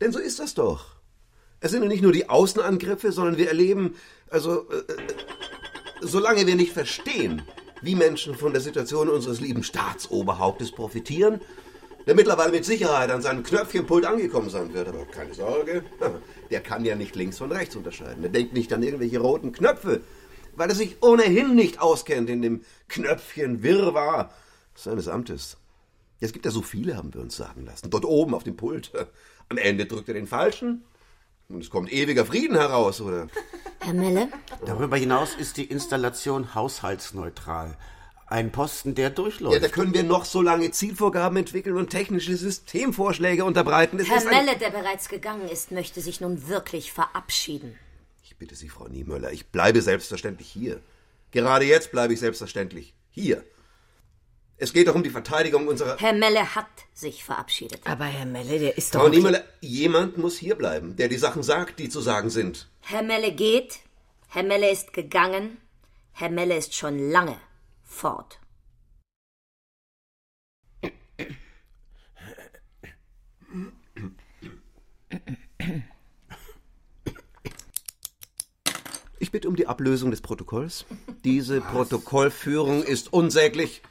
Denn 0.01 0.11
so 0.11 0.19
ist 0.19 0.39
das 0.39 0.53
doch. 0.53 0.94
Es 1.65 1.71
sind 1.71 1.81
ja 1.81 1.89
nicht 1.89 2.03
nur 2.03 2.11
die 2.11 2.29
Außenangriffe, 2.29 3.11
sondern 3.11 3.39
wir 3.39 3.47
erleben, 3.47 3.95
also, 4.29 4.69
äh, 4.69 4.75
äh, 4.75 4.83
solange 5.99 6.45
wir 6.45 6.53
nicht 6.53 6.73
verstehen, 6.73 7.41
wie 7.81 7.95
Menschen 7.95 8.35
von 8.35 8.53
der 8.53 8.61
Situation 8.61 9.09
unseres 9.09 9.41
lieben 9.41 9.63
Staatsoberhauptes 9.63 10.71
profitieren, 10.71 11.41
der 12.05 12.13
mittlerweile 12.13 12.51
mit 12.51 12.65
Sicherheit 12.65 13.09
an 13.09 13.23
seinem 13.23 13.41
Knöpfchenpult 13.41 14.05
angekommen 14.05 14.51
sein 14.51 14.75
wird. 14.75 14.89
Aber 14.89 15.05
keine 15.05 15.33
Sorge, 15.33 15.83
der 16.51 16.61
kann 16.61 16.85
ja 16.85 16.95
nicht 16.95 17.15
links 17.15 17.39
von 17.39 17.51
rechts 17.51 17.75
unterscheiden. 17.75 18.21
Der 18.21 18.29
denkt 18.29 18.53
nicht 18.53 18.71
an 18.71 18.83
irgendwelche 18.83 19.17
roten 19.17 19.51
Knöpfe, 19.51 20.01
weil 20.55 20.69
er 20.69 20.75
sich 20.75 20.97
ohnehin 21.01 21.55
nicht 21.55 21.81
auskennt 21.81 22.29
in 22.29 22.43
dem 22.43 22.61
Knöpfchen 22.89 23.63
Wirrwarr 23.63 24.31
seines 24.75 25.07
Amtes. 25.07 25.57
Es 26.19 26.31
gibt 26.31 26.45
ja 26.45 26.51
so 26.51 26.61
viele, 26.61 26.95
haben 26.95 27.11
wir 27.11 27.21
uns 27.21 27.35
sagen 27.35 27.65
lassen. 27.65 27.89
Dort 27.89 28.05
oben 28.05 28.35
auf 28.35 28.43
dem 28.43 28.55
Pult. 28.55 28.91
Am 29.49 29.57
Ende 29.57 29.87
drückt 29.87 30.09
er 30.09 30.13
den 30.13 30.27
falschen 30.27 30.83
und 31.49 31.61
es 31.61 31.69
kommt 31.69 31.91
ewiger 31.91 32.25
Frieden 32.25 32.55
heraus, 32.57 33.01
oder? 33.01 33.27
Herr 33.79 33.93
Melle, 33.93 34.29
Darüber 34.65 34.97
hinaus 34.97 35.35
ist 35.35 35.57
die 35.57 35.65
Installation 35.65 36.55
haushaltsneutral. 36.55 37.77
Ein 38.27 38.51
Posten, 38.51 38.95
der 38.95 39.11
durchläuft. 39.11 39.53
Ja, 39.53 39.59
da 39.59 39.67
können 39.67 39.93
wir 39.93 40.01
noch 40.01 40.25
so 40.25 40.41
lange 40.41 40.71
Zielvorgaben 40.71 41.37
entwickeln 41.37 41.77
und 41.77 41.91
technische 41.91 42.35
Systemvorschläge 42.35 43.45
unterbreiten. 43.45 43.99
Es 43.99 44.09
Herr 44.09 44.25
Melle, 44.25 44.57
der 44.57 44.71
bereits 44.71 45.09
gegangen 45.09 45.47
ist, 45.47 45.71
möchte 45.71 46.01
sich 46.01 46.21
nun 46.21 46.47
wirklich 46.47 46.91
verabschieden. 46.91 47.77
Ich 48.23 48.35
bitte 48.37 48.55
Sie, 48.55 48.69
Frau 48.69 48.87
Niemöller, 48.87 49.31
ich 49.31 49.45
bleibe 49.47 49.81
selbstverständlich 49.83 50.47
hier. 50.47 50.81
Gerade 51.29 51.65
jetzt 51.65 51.91
bleibe 51.91 52.13
ich 52.13 52.19
selbstverständlich 52.19 52.95
hier. 53.11 53.43
Es 54.57 54.71
geht 54.71 54.87
doch 54.87 54.95
um 54.95 55.03
die 55.03 55.09
Verteidigung 55.09 55.67
unserer... 55.67 55.97
Herr 55.97 56.13
Melle 56.13 56.55
hat 56.55 56.67
sich 56.93 57.25
verabschiedet. 57.25 57.81
Aber 57.83 58.05
Herr 58.05 58.25
Melle, 58.25 58.57
der 58.57 58.77
ist 58.77 58.95
doch. 58.95 59.01
Frau 59.01 59.09
Niemöller, 59.09 59.43
jemand 59.59 60.17
muss 60.17 60.37
hier 60.37 60.55
bleiben, 60.55 60.95
der 60.95 61.09
die 61.09 61.17
Sachen 61.17 61.43
sagt, 61.43 61.77
die 61.79 61.89
zu 61.89 61.99
sagen 61.99 62.29
sind. 62.29 62.69
Herr 62.79 63.03
Melle 63.03 63.33
geht, 63.33 63.79
Herr 64.29 64.43
Melle 64.43 64.71
ist 64.71 64.93
gegangen, 64.93 65.57
Herr 66.13 66.29
Melle 66.29 66.55
ist 66.55 66.73
schon 66.73 67.11
lange 67.11 67.37
fort. 67.83 68.39
Ich 79.19 79.31
bitte 79.31 79.49
um 79.49 79.57
die 79.57 79.67
Ablösung 79.67 80.11
des 80.11 80.21
Protokolls. 80.21 80.85
Diese 81.25 81.59
Protokollführung 81.59 82.83
ist 82.83 83.11
unsäglich. 83.11 83.81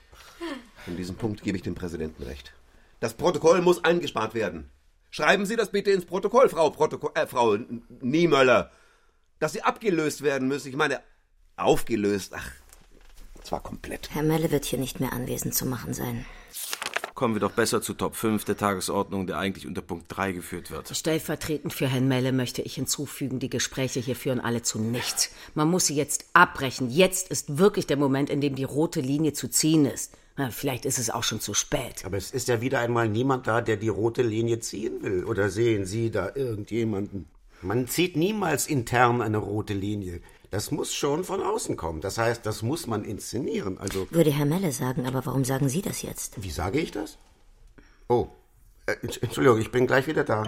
In 0.87 0.97
diesem 0.97 1.17
Punkt 1.17 1.43
gebe 1.43 1.57
ich 1.57 1.63
dem 1.63 1.75
Präsidenten 1.75 2.23
recht. 2.23 2.53
Das 3.01 3.15
Protokoll 3.15 3.61
muss 3.63 3.85
eingespart 3.85 4.35
werden. 4.35 4.71
Schreiben 5.11 5.47
Sie 5.47 5.57
das 5.57 5.71
bitte 5.71 5.91
ins 5.91 6.05
Protokoll, 6.05 6.49
Frau, 6.49 6.71
Protokoll, 6.71 7.13
äh, 7.15 7.27
Frau 7.27 7.57
Niemöller. 8.01 8.71
Dass 9.39 9.53
Sie 9.53 9.63
abgelöst 9.63 10.23
werden 10.23 10.49
müssen. 10.49 10.69
Ich 10.69 10.77
meine, 10.77 11.01
aufgelöst. 11.57 12.33
Ach, 12.37 12.51
zwar 13.43 13.63
komplett. 13.63 14.11
Herr 14.13 14.23
Melle 14.23 14.51
wird 14.51 14.65
hier 14.65 14.79
nicht 14.79 15.01
mehr 15.01 15.13
anwesend 15.13 15.55
zu 15.55 15.67
machen 15.67 15.95
sein. 15.95 16.25
Kommen 17.15 17.35
wir 17.35 17.41
doch 17.41 17.53
besser 17.53 17.81
zu 17.81 17.95
Top 17.95 18.17
5 18.17 18.45
der 18.45 18.57
Tagesordnung, 18.57 19.29
der 19.29 19.39
eigentlich 19.39 19.69
unter 19.69 19.83
Punkt 19.83 20.07
3 20.09 20.33
geführt 20.33 20.73
wird. 20.73 20.89
Stellvertretend 20.97 21.73
für 21.73 21.87
Herrn 21.87 22.09
Melle 22.09 22.33
möchte 22.33 22.61
ich 22.63 22.75
hinzufügen, 22.75 23.39
die 23.39 23.51
Gespräche 23.51 24.01
hier 24.01 24.17
führen 24.17 24.41
alle 24.41 24.63
zu 24.63 24.81
nichts. 24.81 25.31
Man 25.55 25.69
muss 25.69 25.87
sie 25.87 25.95
jetzt 25.95 26.25
abbrechen. 26.33 26.91
Jetzt 26.91 27.29
ist 27.29 27.59
wirklich 27.59 27.87
der 27.87 27.99
Moment, 27.99 28.31
in 28.31 28.41
dem 28.41 28.57
die 28.57 28.65
rote 28.65 29.01
Linie 29.01 29.33
zu 29.33 29.49
ziehen 29.49 29.87
ist. 29.87 30.17
Na, 30.37 30.51
vielleicht 30.51 30.85
ist 30.85 30.99
es 30.99 31.11
auch 31.11 31.23
schon 31.23 31.41
zu 31.41 31.55
spät. 31.55 32.05
Aber 32.05 32.17
es 32.17 32.33
ist 32.33 32.49
ja 32.49 32.61
wieder 32.61 32.81
einmal 32.81 33.09
niemand 33.09 33.47
da, 33.47 33.61
der 33.61 33.77
die 33.77 33.89
rote 33.89 34.23
Linie 34.23 34.59
ziehen 34.59 35.03
will. 35.03 35.25
Oder 35.25 35.49
sehen 35.49 35.87
Sie 35.87 36.11
da 36.11 36.33
irgendjemanden? 36.35 37.27
Man 37.63 37.87
zieht 37.87 38.17
niemals 38.17 38.67
intern 38.67 39.23
eine 39.23 39.39
rote 39.39 39.75
Linie. 39.75 40.21
Das 40.51 40.71
muss 40.71 40.93
schon 40.93 41.25
von 41.25 41.41
außen 41.43 41.77
kommen. 41.77 42.01
Das 42.01 42.19
heißt, 42.19 42.45
das 42.47 42.63
muss 42.63 42.87
man 42.87 43.05
inszenieren. 43.05 43.79
Also, 43.79 44.07
Würde 44.11 44.31
Herr 44.31 44.45
Melle 44.45 44.73
sagen, 44.73 45.07
aber 45.07 45.25
warum 45.25 45.45
sagen 45.45 45.69
Sie 45.69 45.83
das 45.83 46.03
jetzt? 46.03 46.43
wie 46.43 46.51
sage 46.51 46.79
ich 46.81 46.91
das? 46.91 47.17
Oh, 48.09 48.29
äh, 48.87 48.93
Entsch- 49.07 49.23
Entschuldigung, 49.23 49.61
ich 49.61 49.71
bin 49.71 49.87
gleich 49.87 50.07
wieder 50.07 50.25
da. 50.25 50.43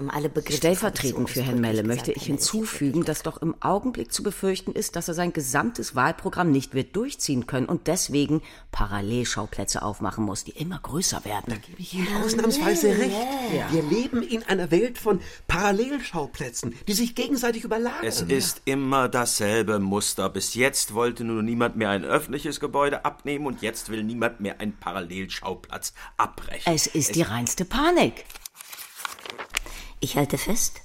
Haben 0.00 0.10
alle 0.10 0.28
begriffen. 0.28 0.56
Stellvertretend 0.56 1.28
für 1.28 1.42
Herrn 1.42 1.60
Melle 1.60 1.82
möchte 1.82 2.12
ich 2.12 2.24
hinzufügen, 2.24 3.04
dass 3.04 3.22
doch 3.22 3.42
im 3.42 3.54
Augenblick 3.60 4.12
zu 4.12 4.22
befürchten 4.22 4.72
ist, 4.72 4.96
dass 4.96 5.08
er 5.08 5.14
sein 5.14 5.32
gesamtes 5.32 5.94
Wahlprogramm 5.94 6.50
nicht 6.50 6.74
wird 6.74 6.96
durchziehen 6.96 7.46
können 7.46 7.66
und 7.66 7.86
deswegen 7.86 8.42
Parallelschauplätze 8.72 9.82
aufmachen 9.82 10.24
muss, 10.24 10.44
die 10.44 10.52
immer 10.52 10.78
größer 10.78 11.24
werden. 11.24 11.60
Gebe 11.66 11.80
ich 11.80 11.94
Ihnen 11.94 12.08
ausnahmsweise 12.24 12.88
recht. 12.88 13.16
Wir 13.70 13.82
leben 13.82 14.22
in 14.22 14.42
einer 14.44 14.70
Welt 14.70 14.98
von 14.98 15.20
Parallelschauplätzen, 15.48 16.74
die 16.88 16.94
sich 16.94 17.14
gegenseitig 17.14 17.64
überlagern. 17.64 18.02
Es 18.02 18.22
ist 18.22 18.62
immer 18.64 19.08
dasselbe 19.08 19.78
Muster. 19.78 20.30
Bis 20.30 20.54
jetzt 20.54 20.94
wollte 20.94 21.24
nur 21.24 21.42
niemand 21.42 21.76
mehr 21.76 21.90
ein 21.90 22.04
öffentliches 22.04 22.58
Gebäude 22.58 23.04
abnehmen 23.04 23.46
und 23.46 23.60
jetzt 23.60 23.90
will 23.90 24.02
niemand 24.02 24.40
mehr 24.40 24.60
einen 24.60 24.76
Parallelschauplatz 24.78 25.92
abbrechen. 26.16 26.72
Es 26.72 26.86
ist 26.86 27.14
die 27.16 27.22
reinste 27.22 27.66
Panik. 27.66 28.24
Ich 30.00 30.16
halte 30.16 30.38
fest, 30.38 30.80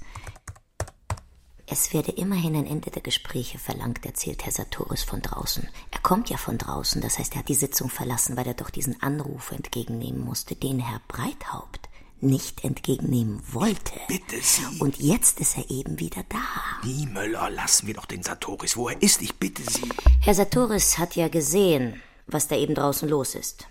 es 1.68 1.94
werde 1.94 2.12
immerhin 2.12 2.56
ein 2.56 2.68
Ende 2.68 2.92
der 2.92 3.02
Gespräche 3.02 3.58
verlangt, 3.58 4.06
erzählt 4.06 4.44
Herr 4.44 4.52
Sartoris 4.52 5.04
von 5.04 5.22
draußen. 5.22 5.68
Er 5.92 6.00
kommt 6.02 6.30
ja 6.30 6.38
von 6.38 6.58
draußen, 6.58 7.02
das 7.02 7.18
heißt, 7.18 7.34
er 7.34 7.40
hat 7.40 7.50
die 7.50 7.56
Sitzung 7.56 7.90
verlassen, 7.90 8.36
weil 8.36 8.46
er 8.46 8.54
doch 8.54 8.70
diesen 8.70 9.02
Anruf 9.02 9.52
entgegennehmen 9.52 10.20
musste, 10.20 10.56
den 10.56 10.80
Herr 10.80 11.02
Breithaupt 11.08 11.90
nicht 12.20 12.64
entgegennehmen 12.64 13.42
wollte. 13.52 13.94
bitte 14.08 14.36
Sie. 14.42 14.80
Und 14.80 15.00
jetzt 15.00 15.40
ist 15.40 15.58
er 15.58 15.70
eben 15.70 16.00
wieder 16.00 16.24
da. 16.30 16.38
Niemöller, 16.84 17.50
lassen 17.50 17.88
wir 17.88 17.94
doch 17.94 18.06
den 18.06 18.24
Sartoris, 18.24 18.76
wo 18.76 18.90
er 18.90 19.02
ist. 19.02 19.22
Ich 19.22 19.36
bitte 19.36 19.64
Sie. 19.64 19.90
Herr 20.22 20.36
Sartoris 20.36 20.98
hat 20.98 21.16
ja 21.16 21.30
gesehen, 21.30 22.02
was 22.28 22.48
da 22.48 22.56
eben 22.56 22.76
draußen 22.76 23.08
los 23.08 23.36
ist. 23.36 23.68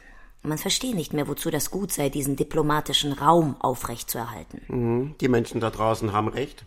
Man 0.47 0.59
versteht 0.59 0.95
nicht 0.95 1.15
mehr, 1.15 1.27
wozu 1.27 1.51
das 1.51 1.71
gut 1.71 1.91
sei, 1.91 2.11
diesen 2.11 2.37
diplomatischen 2.37 3.13
Raum 3.13 3.57
aufrechtzuerhalten. 3.61 5.15
Die 5.19 5.29
Menschen 5.29 5.61
da 5.61 5.71
draußen 5.71 6.13
haben 6.13 6.29
recht. 6.29 6.67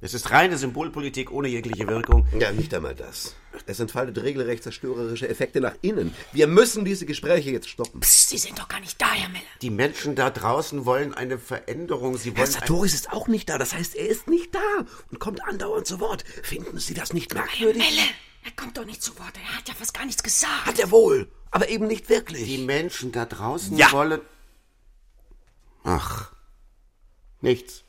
Es 0.00 0.14
ist 0.14 0.30
reine 0.30 0.56
Symbolpolitik 0.56 1.30
ohne 1.30 1.48
jegliche 1.48 1.88
Wirkung. 1.88 2.26
Ja, 2.38 2.52
nicht 2.52 2.72
einmal 2.72 2.94
das. 2.94 3.34
Es 3.66 3.80
entfaltet 3.80 4.22
regelrecht 4.22 4.62
zerstörerische 4.62 5.28
Effekte 5.28 5.60
nach 5.60 5.74
innen. 5.82 6.14
Wir 6.32 6.46
müssen 6.46 6.84
diese 6.84 7.06
Gespräche 7.06 7.50
jetzt 7.50 7.68
stoppen. 7.68 8.00
Psst, 8.00 8.30
Sie 8.30 8.38
sind 8.38 8.58
doch 8.58 8.68
gar 8.68 8.80
nicht 8.80 9.00
da, 9.00 9.10
Herr 9.12 9.28
Miller. 9.28 9.44
Die 9.62 9.70
Menschen 9.70 10.14
da 10.14 10.30
draußen 10.30 10.84
wollen 10.86 11.12
eine 11.12 11.38
Veränderung. 11.38 12.16
Sie 12.16 12.30
Herr 12.30 12.38
wollen. 12.38 12.50
Sartoris 12.50 12.94
ist 12.94 13.12
auch 13.12 13.28
nicht 13.28 13.48
da. 13.48 13.58
Das 13.58 13.74
heißt, 13.74 13.94
er 13.94 14.08
ist 14.08 14.28
nicht 14.28 14.54
da 14.54 14.86
und 15.10 15.18
kommt 15.18 15.42
andauernd 15.44 15.86
zu 15.86 16.00
Wort. 16.00 16.24
Finden 16.42 16.78
Sie 16.78 16.94
das 16.94 17.12
nicht 17.12 17.34
merkwürdig? 17.34 17.82
Melle, 17.82 18.08
er 18.44 18.52
kommt 18.52 18.76
doch 18.78 18.84
nicht 18.84 19.02
zu 19.02 19.18
Wort. 19.18 19.32
Er 19.42 19.56
hat 19.58 19.68
ja 19.68 19.74
fast 19.74 19.92
gar 19.94 20.04
nichts 20.04 20.22
gesagt. 20.22 20.66
Hat 20.66 20.78
er 20.78 20.90
wohl, 20.90 21.28
aber 21.50 21.68
eben 21.68 21.86
nicht 21.86 22.08
wirklich. 22.08 22.44
die 22.44 22.58
Menschen 22.58 23.12
da 23.12 23.24
draußen 23.24 23.76
Ja. 23.76 23.92
wollen. 23.92 24.20
Ach. 25.84 26.32
Nichts. 27.40 27.84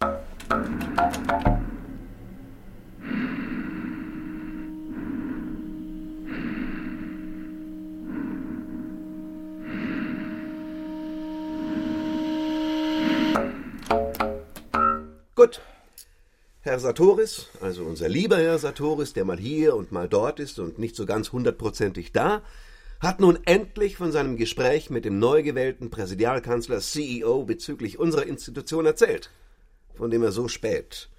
Gut. 15.35 15.61
Herr 16.61 16.79
Sartoris, 16.79 17.47
also 17.61 17.83
unser 17.85 18.09
lieber 18.09 18.37
Herr 18.37 18.57
Sartoris, 18.59 19.13
der 19.13 19.23
mal 19.23 19.37
hier 19.37 19.75
und 19.75 19.91
mal 19.93 20.09
dort 20.09 20.39
ist 20.39 20.59
und 20.59 20.79
nicht 20.79 20.95
so 20.97 21.05
ganz 21.05 21.31
hundertprozentig 21.31 22.11
da, 22.11 22.41
hat 22.99 23.19
nun 23.19 23.39
endlich 23.45 23.97
von 23.97 24.11
seinem 24.11 24.37
Gespräch 24.37 24.89
mit 24.89 25.05
dem 25.05 25.19
neu 25.19 25.43
gewählten 25.43 25.89
Präsidialkanzler 25.89 26.79
CEO 26.79 27.43
bezüglich 27.43 27.99
unserer 27.99 28.25
Institution 28.25 28.85
erzählt, 28.85 29.29
von 29.95 30.09
dem 30.09 30.23
er 30.23 30.31
so 30.31 30.47
spät 30.47 31.09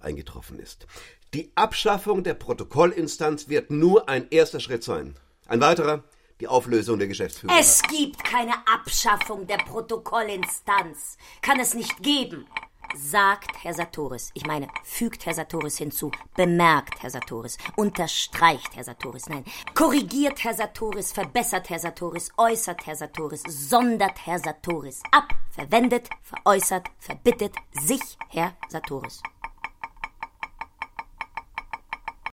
eingetroffen 0.00 0.58
ist. 0.58 0.86
Die 1.34 1.50
Abschaffung 1.54 2.24
der 2.24 2.34
Protokollinstanz 2.34 3.48
wird 3.48 3.70
nur 3.70 4.08
ein 4.08 4.26
erster 4.30 4.60
Schritt 4.60 4.84
sein. 4.84 5.14
Ein 5.46 5.60
weiterer, 5.60 6.04
die 6.40 6.48
Auflösung 6.48 6.98
der 6.98 7.08
Geschäftsführung. 7.08 7.56
Es 7.58 7.82
gibt 7.82 8.24
keine 8.24 8.52
Abschaffung 8.66 9.46
der 9.46 9.58
Protokollinstanz. 9.58 11.16
Kann 11.40 11.60
es 11.60 11.74
nicht 11.74 12.02
geben. 12.02 12.46
Sagt 12.94 13.64
Herr 13.64 13.72
Sartoris, 13.72 14.30
ich 14.34 14.44
meine, 14.46 14.68
fügt 14.84 15.24
Herr 15.24 15.32
Sartoris 15.34 15.78
hinzu, 15.78 16.10
bemerkt 16.36 17.02
Herr 17.02 17.08
Sartoris, 17.10 17.56
unterstreicht 17.76 18.76
Herr 18.76 18.84
Sartoris, 18.84 19.28
nein, 19.28 19.44
korrigiert 19.74 20.44
Herr 20.44 20.52
Sartoris, 20.54 21.10
verbessert 21.12 21.70
Herr 21.70 21.78
Sartoris, 21.78 22.30
äußert 22.36 22.86
Herr 22.86 22.96
Sartoris, 22.96 23.42
sondert 23.48 24.26
Herr 24.26 24.38
Sartoris 24.38 25.02
ab, 25.10 25.28
verwendet, 25.50 26.10
veräußert, 26.22 26.86
verbittet 26.98 27.54
sich 27.72 28.02
Herr 28.28 28.54
Sartoris. 28.68 29.22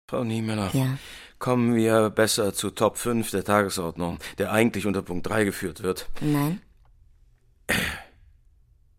Frau 0.09 0.25
Niemöller, 0.25 0.71
Ja. 0.73 0.97
kommen 1.39 1.75
wir 1.75 2.09
besser 2.11 2.55
zu 2.55 2.71
Top 2.71 2.97
5 2.97 3.31
der 3.31 3.45
Tagesordnung, 3.45 4.19
der 4.39 4.53
eigentlich 4.53 4.87
unter 4.87 5.03
Punkt 5.03 5.27
3 5.27 5.45
geführt 5.45 5.83
wird. 5.83 6.09
Nein? 6.21 6.63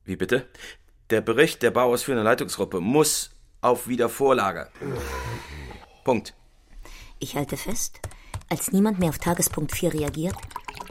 Wie 0.03 0.15
bitte? 0.17 0.47
Der 1.09 1.21
Bericht 1.21 1.63
der 1.63 1.71
bauausführenden 1.71 2.25
Leitungsgruppe 2.25 2.81
muss 2.81 3.29
auf 3.61 3.87
Wiedervorlage. 3.87 4.69
Punkt. 6.03 6.33
Ich 7.19 7.37
halte 7.37 7.55
fest, 7.55 8.01
als 8.49 8.73
niemand 8.73 8.99
mehr 8.99 9.09
auf 9.09 9.17
Tagespunkt 9.17 9.71
4 9.73 9.93
reagiert 9.93 10.35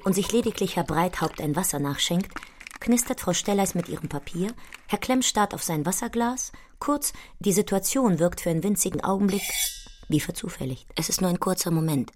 und 0.05 0.15
sich 0.15 0.33
lediglich 0.33 0.77
Herr 0.77 0.85
Breithaupt 0.85 1.41
ein 1.43 1.55
Wasser 1.55 1.81
nachschenkt, 1.81 2.33
knistert 2.81 3.21
Frau 3.21 3.35
Stelleis 3.35 3.75
mit 3.75 3.89
ihrem 3.89 4.09
Papier, 4.09 4.55
Herr 4.87 4.99
Klemm 4.99 5.21
starrt 5.21 5.53
auf 5.53 5.63
sein 5.63 5.85
Wasserglas, 5.85 6.51
kurz, 6.79 7.13
die 7.39 7.53
Situation 7.53 8.19
wirkt 8.19 8.41
für 8.41 8.51
einen 8.51 8.63
winzigen 8.63 9.05
Augenblick 9.05 9.43
wie 10.09 10.21
verzufälligt. 10.21 10.89
Es 10.97 11.11
ist 11.11 11.21
nur 11.21 11.29
ein 11.29 11.41
kurzer 11.41 11.71
Moment. 11.71 12.11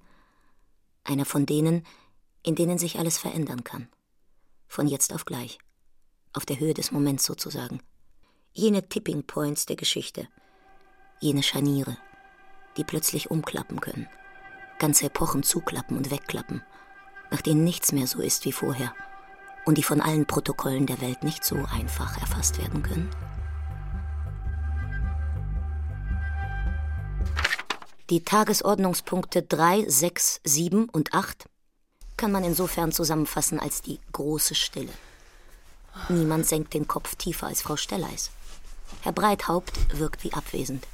Einer 1.04 1.26
von 1.26 1.44
denen, 1.44 1.86
in 2.42 2.54
denen 2.54 2.78
sich 2.78 2.98
alles 2.98 3.18
verändern 3.18 3.64
kann. 3.64 3.88
Von 4.68 4.86
jetzt 4.86 5.12
auf 5.12 5.26
gleich. 5.26 5.58
Auf 6.32 6.46
der 6.46 6.60
Höhe 6.60 6.74
des 6.74 6.92
Moments 6.92 7.24
sozusagen. 7.24 7.80
Jene 8.52 8.88
Tipping 8.88 9.22
Points 9.22 9.66
der 9.66 9.76
Geschichte. 9.76 10.28
Jene 11.20 11.42
Scharniere 11.42 11.96
die 12.76 12.84
plötzlich 12.84 13.30
umklappen 13.30 13.80
können. 13.80 14.08
Ganze 14.78 15.06
Epochen 15.06 15.42
zuklappen 15.42 15.96
und 15.96 16.10
wegklappen, 16.10 16.62
nach 17.30 17.42
denen 17.42 17.64
nichts 17.64 17.92
mehr 17.92 18.06
so 18.06 18.20
ist 18.20 18.44
wie 18.44 18.52
vorher 18.52 18.94
und 19.66 19.76
die 19.76 19.82
von 19.82 20.00
allen 20.00 20.26
Protokollen 20.26 20.86
der 20.86 21.00
Welt 21.00 21.22
nicht 21.22 21.44
so 21.44 21.56
einfach 21.56 22.18
erfasst 22.18 22.58
werden 22.58 22.82
können. 22.82 23.10
Die 28.08 28.24
Tagesordnungspunkte 28.24 29.42
3, 29.42 29.84
6, 29.86 30.40
7 30.42 30.88
und 30.88 31.14
8 31.14 31.44
kann 32.16 32.32
man 32.32 32.42
insofern 32.42 32.90
zusammenfassen 32.90 33.60
als 33.60 33.82
die 33.82 34.00
große 34.12 34.54
Stille. 34.54 34.92
Niemand 36.08 36.46
senkt 36.46 36.74
den 36.74 36.88
Kopf 36.88 37.14
tiefer 37.14 37.46
als 37.46 37.62
Frau 37.62 37.76
Stelleis. 37.76 38.30
Herr 39.02 39.12
Breithaupt 39.12 39.98
wirkt 39.98 40.24
wie 40.24 40.32
abwesend. 40.32 40.86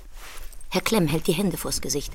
Herr 0.71 0.81
Klemm 0.81 1.07
hält 1.07 1.27
die 1.27 1.33
Hände 1.33 1.57
vors 1.57 1.81
Gesicht. 1.81 2.13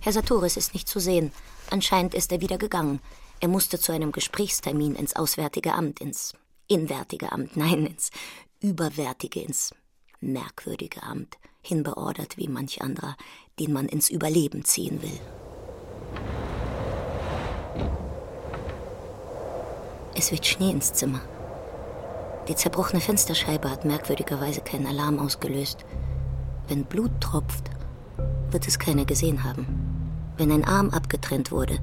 Herr 0.00 0.12
Sartoris 0.12 0.56
ist 0.56 0.74
nicht 0.74 0.88
zu 0.88 1.00
sehen. 1.00 1.32
Anscheinend 1.70 2.14
ist 2.14 2.32
er 2.32 2.40
wieder 2.40 2.58
gegangen. 2.58 3.00
Er 3.40 3.48
musste 3.48 3.78
zu 3.78 3.92
einem 3.92 4.12
Gesprächstermin 4.12 4.94
ins 4.94 5.16
Auswärtige 5.16 5.74
Amt, 5.74 6.00
ins 6.00 6.34
Inwärtige 6.66 7.32
Amt, 7.32 7.56
nein, 7.56 7.86
ins 7.86 8.10
Überwärtige, 8.60 9.40
ins 9.40 9.74
Merkwürdige 10.20 11.02
Amt, 11.02 11.38
hinbeordert 11.62 12.36
wie 12.36 12.48
manch 12.48 12.82
anderer, 12.82 13.16
den 13.58 13.72
man 13.72 13.86
ins 13.88 14.10
Überleben 14.10 14.64
ziehen 14.64 15.00
will. 15.02 15.20
Es 20.14 20.32
weht 20.32 20.46
Schnee 20.46 20.72
ins 20.72 20.92
Zimmer. 20.92 21.20
Die 22.48 22.54
zerbrochene 22.54 23.00
Fensterscheibe 23.02 23.70
hat 23.70 23.84
merkwürdigerweise 23.84 24.62
keinen 24.62 24.86
Alarm 24.86 25.18
ausgelöst. 25.18 25.84
Wenn 26.66 26.84
Blut 26.84 27.10
tropft, 27.20 27.70
wird 28.50 28.66
es 28.66 28.78
keiner 28.78 29.04
gesehen 29.04 29.44
haben. 29.44 29.66
Wenn 30.38 30.50
ein 30.50 30.64
Arm 30.64 30.90
abgetrennt 30.90 31.52
wurde, 31.52 31.78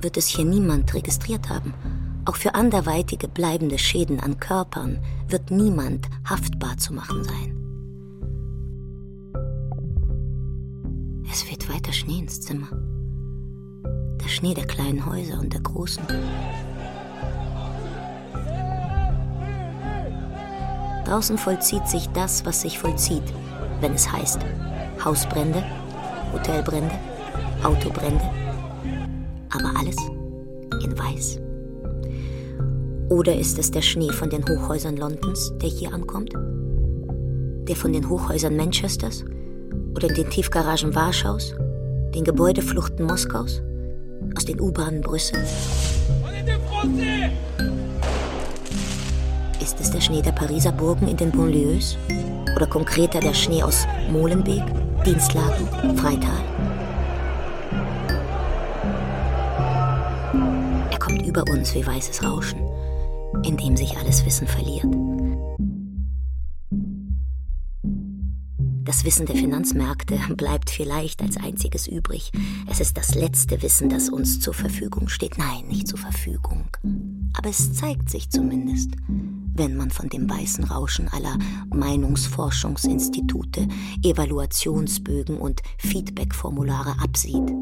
wird 0.00 0.16
es 0.16 0.28
hier 0.28 0.44
niemand 0.44 0.94
registriert 0.94 1.48
haben. 1.48 1.74
Auch 2.26 2.36
für 2.36 2.54
anderweitige 2.54 3.26
bleibende 3.26 3.78
Schäden 3.78 4.20
an 4.20 4.38
Körpern 4.38 4.98
wird 5.28 5.50
niemand 5.50 6.08
haftbar 6.28 6.76
zu 6.78 6.94
machen 6.94 7.24
sein. 7.24 7.50
Es 11.30 11.50
weht 11.50 11.68
weiter 11.68 11.92
Schnee 11.92 12.20
ins 12.20 12.40
Zimmer. 12.40 12.68
Der 14.22 14.28
Schnee 14.28 14.54
der 14.54 14.66
kleinen 14.66 15.04
Häuser 15.04 15.40
und 15.40 15.52
der 15.52 15.60
großen. 15.60 16.04
Draußen 21.04 21.36
vollzieht 21.38 21.86
sich 21.86 22.08
das, 22.10 22.44
was 22.46 22.62
sich 22.62 22.78
vollzieht, 22.78 23.22
wenn 23.80 23.92
es 23.92 24.10
heißt 24.10 24.40
Hausbrände, 25.04 25.62
Hotelbrände, 26.32 26.94
Autobrände, 27.62 28.24
aber 29.50 29.78
alles 29.78 29.96
in 30.82 30.98
Weiß. 30.98 31.40
Oder 33.10 33.36
ist 33.36 33.58
es 33.58 33.70
der 33.70 33.82
Schnee 33.82 34.10
von 34.10 34.30
den 34.30 34.44
Hochhäusern 34.48 34.96
Londons, 34.96 35.52
der 35.60 35.68
hier 35.68 35.92
ankommt? 35.92 36.32
Der 37.68 37.76
von 37.76 37.92
den 37.92 38.08
Hochhäusern 38.08 38.56
Manchesters? 38.56 39.24
Oder 39.94 40.08
den 40.08 40.28
Tiefgaragen 40.30 40.94
Warschaus? 40.94 41.54
Den 42.14 42.24
Gebäudefluchten 42.24 43.06
Moskaus? 43.06 43.62
Aus 44.36 44.44
den 44.46 44.60
U-Bahnen 44.60 45.02
Brüssels? 45.02 45.50
Ist 49.64 49.80
es 49.80 49.90
der 49.90 50.02
Schnee 50.02 50.20
der 50.20 50.32
Pariser 50.32 50.72
Burgen 50.72 51.08
in 51.08 51.16
den 51.16 51.30
Banlieues? 51.30 51.96
Oder 52.54 52.66
konkreter 52.66 53.18
der 53.18 53.32
Schnee 53.32 53.62
aus 53.62 53.86
Molenbeek, 54.10 54.62
Dienstlaken, 55.06 55.96
Freital? 55.96 56.44
Er 60.90 60.98
kommt 60.98 61.26
über 61.26 61.44
uns 61.50 61.74
wie 61.74 61.86
weißes 61.86 62.22
Rauschen, 62.22 62.60
in 63.42 63.56
dem 63.56 63.74
sich 63.74 63.96
alles 63.96 64.26
Wissen 64.26 64.46
verliert. 64.46 64.84
Das 68.84 69.06
Wissen 69.06 69.24
der 69.24 69.36
Finanzmärkte 69.36 70.18
bleibt 70.36 70.68
vielleicht 70.68 71.22
als 71.22 71.38
einziges 71.38 71.86
übrig. 71.86 72.32
Es 72.70 72.80
ist 72.80 72.98
das 72.98 73.14
letzte 73.14 73.62
Wissen, 73.62 73.88
das 73.88 74.10
uns 74.10 74.40
zur 74.40 74.52
Verfügung 74.52 75.08
steht. 75.08 75.38
Nein, 75.38 75.68
nicht 75.68 75.88
zur 75.88 75.98
Verfügung. 75.98 76.68
Aber 77.32 77.48
es 77.48 77.72
zeigt 77.72 78.10
sich 78.10 78.28
zumindest, 78.28 78.90
wenn 79.54 79.76
man 79.76 79.90
von 79.90 80.08
dem 80.08 80.28
weißen 80.28 80.64
Rauschen 80.64 81.08
aller 81.08 81.38
Meinungsforschungsinstitute, 81.72 83.68
Evaluationsbögen 84.02 85.38
und 85.38 85.62
Feedbackformulare 85.78 86.96
absieht, 87.02 87.52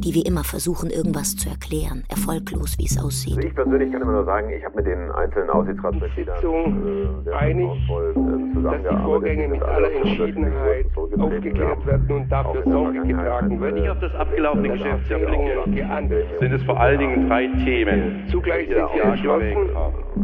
die 0.00 0.14
wie 0.14 0.22
immer 0.22 0.44
versuchen, 0.44 0.90
irgendwas 0.90 1.36
zu 1.36 1.48
erklären, 1.48 2.04
erfolglos, 2.08 2.76
wie 2.78 2.84
es 2.84 2.98
aussieht. 2.98 3.36
Also 3.36 3.48
ich 3.48 3.54
persönlich 3.54 3.92
kann 3.92 4.02
immer 4.02 4.12
nur 4.12 4.24
sagen, 4.24 4.50
ich 4.50 4.64
habe 4.64 4.76
mit 4.76 4.86
den 4.86 5.10
einzelnen 5.12 5.50
Aufsichtsratsmitgliedern 5.50 7.24
äh, 7.26 7.30
einig, 7.32 7.66
äh, 7.66 8.62
dass 8.62 8.82
die 8.82 9.02
Vorgänge 9.02 9.48
mit 9.48 9.62
aller 9.62 9.92
Entschiedenheit 9.92 10.86
aufgeklärt 10.96 11.86
werden 11.86 12.10
und 12.10 12.28
dafür 12.30 12.62
Sorge 12.64 13.02
getragen 13.02 13.60
wird. 13.60 13.74
Wenn 13.74 13.82
ich 13.82 13.90
auf 13.90 14.00
das 14.00 14.14
abgelaufene 14.14 14.68
Geschäftsjahr 14.70 15.20
blicke, 15.20 16.26
sind 16.40 16.52
es 16.52 16.62
vor 16.64 16.78
allen 16.78 16.98
Dingen 16.98 17.28
drei 17.28 17.46
Themen. 17.64 18.24
Zugleich 18.30 18.68
sind 18.68 18.86
sie 18.92 19.00
entschlossen, 19.00 19.56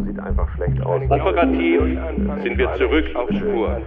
sieht 0.07 0.19
einfach 0.19 0.49
schlecht 0.57 0.85
aus. 0.85 1.03
Operativ 1.09 1.81
sind 2.43 2.59
wir 2.59 2.75
zurück 2.75 3.05
auf 3.15 3.31
Spur. 3.31 3.81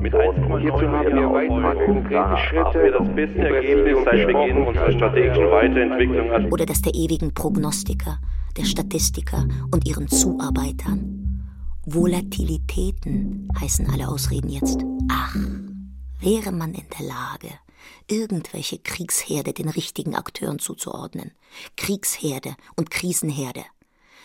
Mit 0.00 0.14
1,9 0.14 0.58
Hierzu 0.58 0.88
haben 0.88 1.06
wir 1.06 1.32
weitere 1.32 1.84
konkrete 1.84 2.36
Schritte. 2.36 2.82
wir 2.82 2.92
das 2.92 3.08
beste 3.10 3.38
Ergebnis 3.38 4.04
seit 4.04 4.26
Beginn 4.26 4.66
unserer 4.66 4.81
strategischen 4.90 5.50
Weiterentwicklung 5.50 6.32
an. 6.32 6.52
Oder 6.52 6.66
das 6.66 6.82
der 6.82 6.94
ewigen 6.94 7.32
Prognostiker, 7.32 8.18
der 8.56 8.64
Statistiker 8.64 9.46
und 9.70 9.86
ihren 9.86 10.08
Zuarbeitern. 10.08 11.22
Volatilitäten 11.86 13.48
heißen 13.60 13.88
alle 13.90 14.08
Ausreden 14.08 14.48
jetzt. 14.48 14.84
Ach, 15.10 15.36
wäre 16.20 16.52
man 16.52 16.74
in 16.74 16.86
der 16.98 17.06
Lage, 17.06 17.48
irgendwelche 18.08 18.78
Kriegsherde 18.78 19.52
den 19.52 19.68
richtigen 19.68 20.14
Akteuren 20.14 20.58
zuzuordnen. 20.58 21.32
Kriegsherde 21.76 22.54
und 22.76 22.90
Krisenherde. 22.90 23.64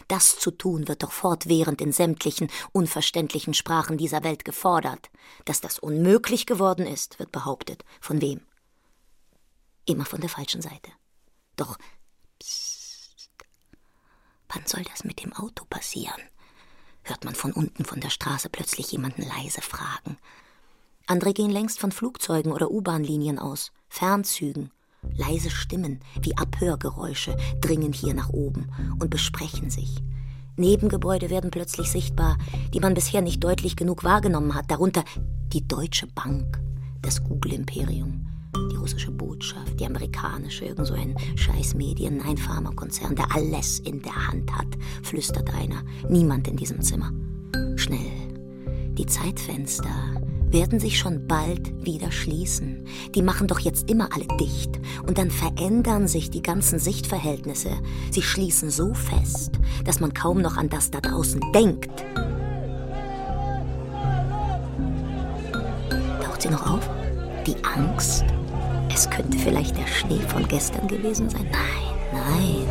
Das 0.07 0.39
zu 0.39 0.51
tun 0.51 0.87
wird 0.87 1.03
doch 1.03 1.11
fortwährend 1.11 1.81
in 1.81 1.91
sämtlichen 1.91 2.47
unverständlichen 2.71 3.53
Sprachen 3.53 3.97
dieser 3.97 4.23
Welt 4.23 4.45
gefordert. 4.45 5.09
Dass 5.45 5.59
das 5.59 5.79
unmöglich 5.79 6.45
geworden 6.45 6.85
ist, 6.85 7.19
wird 7.19 7.31
behauptet. 7.31 7.83
Von 7.99 8.21
wem? 8.21 8.41
Immer 9.87 10.05
von 10.05 10.19
der 10.19 10.29
falschen 10.29 10.61
Seite. 10.61 10.91
Doch, 11.55 11.77
psst, 12.39 13.29
wann 14.49 14.65
soll 14.65 14.83
das 14.83 15.05
mit 15.05 15.23
dem 15.23 15.31
Auto 15.31 15.63
passieren? 15.65 16.21
Hört 17.03 17.23
man 17.23 17.35
von 17.35 17.53
unten 17.53 17.85
von 17.85 18.01
der 18.01 18.09
Straße 18.09 18.49
plötzlich 18.49 18.91
jemanden 18.91 19.21
leise 19.21 19.61
fragen. 19.61 20.17
Andere 21.05 21.33
gehen 21.33 21.49
längst 21.49 21.79
von 21.79 21.93
Flugzeugen 21.93 22.51
oder 22.51 22.69
U-Bahn-Linien 22.69 23.39
aus, 23.39 23.71
Fernzügen. 23.87 24.71
Leise 25.15 25.49
Stimmen 25.49 26.01
wie 26.21 26.35
Abhörgeräusche 26.35 27.37
dringen 27.61 27.93
hier 27.93 28.13
nach 28.13 28.27
oben 28.27 28.69
und 28.99 29.09
besprechen 29.09 29.69
sich. 29.69 30.03
Nebengebäude 30.57 31.29
werden 31.29 31.49
plötzlich 31.49 31.89
sichtbar, 31.89 32.37
die 32.73 32.81
man 32.81 32.93
bisher 32.93 33.21
nicht 33.21 33.41
deutlich 33.41 33.77
genug 33.77 34.03
wahrgenommen 34.03 34.53
hat, 34.53 34.69
darunter 34.69 35.05
die 35.53 35.65
Deutsche 35.65 36.07
Bank, 36.07 36.59
das 37.01 37.23
Google-Imperium, 37.23 38.26
die 38.67 38.75
russische 38.75 39.11
Botschaft, 39.11 39.79
die 39.79 39.85
amerikanische, 39.85 40.65
irgend 40.65 40.87
so 40.87 40.93
ein 40.93 41.15
scheiß 41.35 41.75
Medien, 41.75 42.21
ein 42.21 42.37
Pharmakonzern, 42.37 43.15
der 43.15 43.33
alles 43.35 43.79
in 43.79 44.01
der 44.01 44.27
Hand 44.27 44.51
hat, 44.53 44.67
flüstert 45.03 45.53
einer. 45.53 45.83
Niemand 46.09 46.47
in 46.47 46.57
diesem 46.57 46.81
Zimmer. 46.81 47.11
Schnell. 47.75 48.11
Die 48.97 49.05
Zeitfenster 49.05 49.89
werden 50.49 50.79
sich 50.79 50.97
schon 50.97 51.27
bald 51.27 51.85
wieder 51.85 52.11
schließen. 52.11 52.85
Die 53.13 53.21
machen 53.21 53.47
doch 53.47 53.59
jetzt 53.59 53.89
immer 53.89 54.09
alle 54.13 54.25
dicht. 54.39 54.79
Und 55.05 55.17
dann 55.17 55.29
verändern 55.29 56.07
sich 56.07 56.29
die 56.29 56.41
ganzen 56.41 56.79
Sichtverhältnisse. 56.79 57.69
Sie 58.11 58.21
schließen 58.21 58.69
so 58.69 58.93
fest, 58.93 59.51
dass 59.85 59.99
man 59.99 60.13
kaum 60.13 60.41
noch 60.41 60.57
an 60.57 60.69
das 60.69 60.89
da 60.89 60.99
draußen 60.99 61.41
denkt. 61.53 62.05
Taucht 66.23 66.41
sie 66.41 66.49
noch 66.49 66.69
auf? 66.69 66.89
Die 67.45 67.55
Angst? 67.63 68.25
Es 68.99 69.07
könnte 69.11 69.37
vielleicht 69.37 69.77
der 69.77 69.85
Schnee 69.85 70.21
von 70.21 70.47
gestern 70.47 70.87
gewesen 70.87 71.29
sein. 71.29 71.47
Nein, 71.51 71.93
nein. 72.11 72.67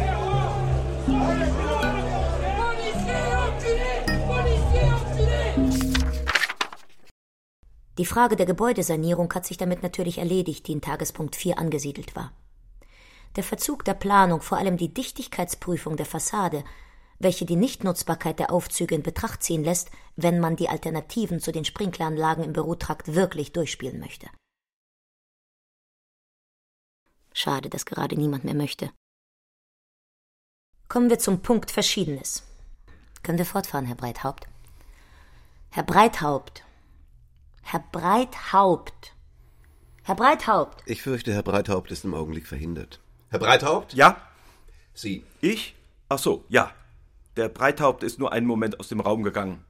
Die 7.97 8.05
Frage 8.05 8.35
der 8.35 8.47
Gebäudesanierung 8.47 9.33
hat 9.33 9.47
sich 9.47 9.57
damit 9.57 9.85
natürlich 9.85 10.19
erledigt, 10.19 10.67
die 10.67 10.73
in 10.73 10.81
Tagespunkt 10.81 11.37
4 11.37 11.61
angesiedelt 11.61 12.17
war. 12.17 12.33
Der 13.37 13.45
Verzug 13.45 13.85
der 13.85 13.95
Planung, 13.95 14.41
vor 14.41 14.59
allem 14.59 14.77
die 14.77 14.93
Dichtigkeitsprüfung 14.93 15.97
der 15.97 16.07
Fassade, 16.07 16.65
welche 17.21 17.47
die 17.47 17.55
Nichtnutzbarkeit 17.55 18.41
der 18.41 18.51
Aufzüge 18.51 18.97
in 18.97 19.05
Betracht 19.05 19.45
ziehen 19.45 19.63
lässt, 19.63 19.93
wenn 20.17 20.41
man 20.41 20.57
die 20.57 20.69
Alternativen 20.69 21.39
zu 21.39 21.53
den 21.53 21.65
Sprinkleranlagen 21.65 22.43
im 22.43 22.53
Bürotrakt 22.53 23.15
wirklich 23.15 23.53
durchspielen 23.53 24.01
möchte. 24.01 24.27
Schade, 27.39 27.69
dass 27.69 27.85
gerade 27.85 28.17
niemand 28.17 28.45
mehr 28.45 28.55
möchte. 28.55 28.91
Kommen 30.89 31.11
wir 31.11 31.19
zum 31.19 31.43
Punkt 31.43 31.71
Verschiedenes. 31.71 32.43
Können 33.23 33.37
wir 33.37 33.45
fortfahren, 33.45 33.85
Herr 33.85 33.95
Breithaupt? 33.95 34.49
Herr 35.69 35.83
Breithaupt, 35.83 36.65
Herr 37.61 37.85
Breithaupt. 37.93 39.13
Herr 40.05 40.15
Breithaupt. 40.15 40.83
Ich 40.87 41.03
fürchte, 41.03 41.35
Herr 41.35 41.43
Breithaupt 41.43 41.91
ist 41.91 42.07
im 42.07 42.15
Augenblick 42.15 42.47
verhindert. 42.47 43.01
Herr 43.29 43.41
Breithaupt? 43.41 43.93
Ja? 43.93 44.17
Sie. 44.95 45.23
Ich? 45.43 45.75
Ach 46.09 46.19
so, 46.19 46.47
ja. 46.49 46.73
Der 47.37 47.51
Breithaupt 47.51 48.03
ist 48.03 48.19
nur 48.19 48.33
einen 48.33 48.47
Moment 48.47 48.81
aus 48.81 48.89
dem 48.89 49.01
Raum 49.01 49.23
gegangen. 49.23 49.63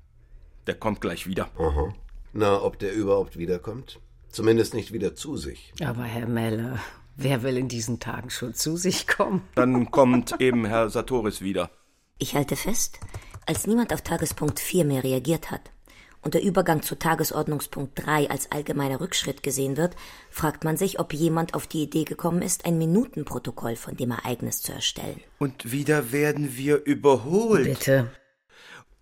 Der 0.69 0.77
kommt 0.77 1.01
gleich 1.01 1.27
wieder. 1.27 1.51
Aha. 1.59 1.93
Na, 2.33 2.63
ob 2.63 2.79
der 2.79 2.93
überhaupt 2.93 3.37
wiederkommt? 3.37 3.99
Zumindest 4.29 4.73
nicht 4.73 4.93
wieder 4.93 5.17
zu 5.17 5.37
sich. 5.37 5.73
Aber 5.81 6.05
Herr 6.05 6.29
Meller, 6.29 6.79
wer 7.17 7.43
will 7.43 7.57
in 7.57 7.69
diesen 7.69 8.01
Tagen 8.01 8.31
schon 8.31 8.55
zu 8.55 8.77
sich 8.77 9.07
kommen? 9.07 9.43
Dann 9.55 9.91
kommt 9.91 10.41
eben 10.41 10.65
Herr 10.65 10.91
Sartoris 10.91 11.41
wieder. 11.41 11.71
Ich 12.19 12.35
halte 12.35 12.57
fest, 12.57 12.99
als 13.47 13.67
niemand 13.67 13.93
auf 13.93 14.03
Tagespunkt 14.03 14.61
4 14.61 14.85
mehr 14.85 15.05
reagiert 15.05 15.51
hat, 15.51 15.71
und 16.27 16.35
der 16.35 16.43
Übergang 16.43 16.83
zu 16.83 16.99
Tagesordnungspunkt 16.99 18.05
3 18.05 18.31
als 18.31 18.51
allgemeiner 18.51 19.01
Rückschritt 19.01 19.45
gesehen 19.45 19.77
wird, 19.77 19.95
fragt 20.29 20.65
man 20.65 20.77
sich, 20.77 20.99
ob 20.99 21.13
jemand 21.15 21.55
auf 21.55 21.69
die 21.69 21.85
Idee 21.85 22.03
gekommen 22.03 22.43
ist, 22.43 22.65
ein 22.65 22.79
Minutenprotokoll 22.79 23.77
von 23.77 23.97
dem 23.97 24.11
Ereignis 24.11 24.61
zu 24.61 24.73
erstellen. 24.73 25.21
Und 25.39 25.71
wieder 25.71 26.11
werden 26.11 26.57
wir 26.57 26.85
überholt. 26.85 27.79
Bitte. 27.79 28.11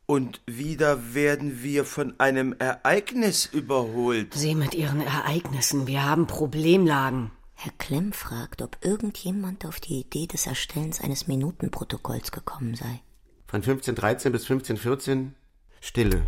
Und 0.05 0.43
wieder 0.45 1.15
werden 1.15 1.63
wir 1.63 1.87
von 1.87 2.13
einem 2.21 2.55
Ereignis 2.59 3.47
überholt. 3.47 4.35
Sie 4.35 4.55
mit 4.55 4.75
Ihren 4.75 5.01
Ereignissen, 5.01 5.87
wir 5.87 6.05
haben 6.05 6.27
Problemlagen. 6.27 7.31
Herr 7.55 7.73
Klemm 7.79 8.13
fragt, 8.13 8.63
ob 8.63 8.77
irgendjemand 8.83 9.65
auf 9.65 9.81
die 9.81 10.01
Idee 10.01 10.27
des 10.27 10.47
Erstellens 10.47 11.01
eines 11.01 11.29
Minutenprotokolls 11.29 12.31
gekommen 12.31 12.75
sei. 12.75 13.01
Von 13.47 13.61
1513 13.61 14.33
bis 14.33 14.43
1514 14.43 15.35
Stille. 15.81 16.23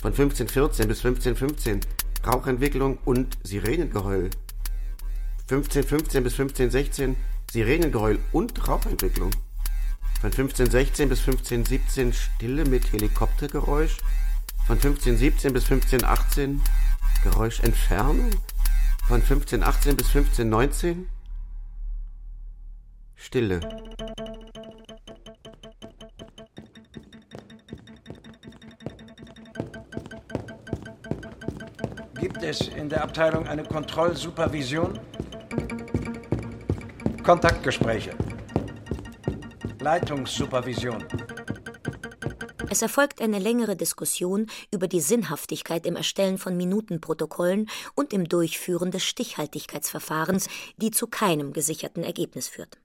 Von 0.00 0.12
1514 0.12 0.88
bis 0.88 1.04
1515 1.04 1.80
Rauchentwicklung 2.26 2.98
und 3.04 3.38
Sirenengeheul. 3.44 4.30
1515 5.50 6.22
bis 6.22 6.32
1516 6.34 7.16
Sirenengeheul 7.50 8.18
und 8.32 8.68
Rauchentwicklung. 8.68 9.30
Von 10.20 10.30
1516 10.32 11.08
bis 11.08 11.20
1517 11.20 12.12
Stille 12.12 12.64
mit 12.64 12.92
Helikoptergeräusch. 12.92 13.96
Von 14.66 14.76
1517 14.76 15.52
bis 15.52 15.64
1518 15.70 16.60
Geräuschentfernung. 17.22 18.30
Von 19.08 19.22
1518 19.22 19.96
bis 19.96 20.08
1519 20.08 21.08
Stille. 23.16 23.60
Gibt 32.20 32.42
es 32.42 32.68
in 32.68 32.90
der 32.90 33.02
Abteilung 33.02 33.48
eine 33.48 33.64
Kontrollsupervision? 33.64 35.00
Kontaktgespräche. 37.22 38.10
Leitungssupervision. 39.80 41.02
Es 42.70 42.82
erfolgt 42.82 43.22
eine 43.22 43.38
längere 43.38 43.76
Diskussion 43.76 44.46
über 44.70 44.88
die 44.88 45.00
Sinnhaftigkeit 45.00 45.86
im 45.86 45.96
Erstellen 45.96 46.36
von 46.36 46.56
Minutenprotokollen 46.56 47.68
und 47.94 48.12
im 48.12 48.28
Durchführen 48.28 48.90
des 48.90 49.04
Stichhaltigkeitsverfahrens, 49.04 50.48
die 50.76 50.90
zu 50.90 51.06
keinem 51.06 51.54
gesicherten 51.54 52.04
Ergebnis 52.04 52.48
führt. 52.48 52.78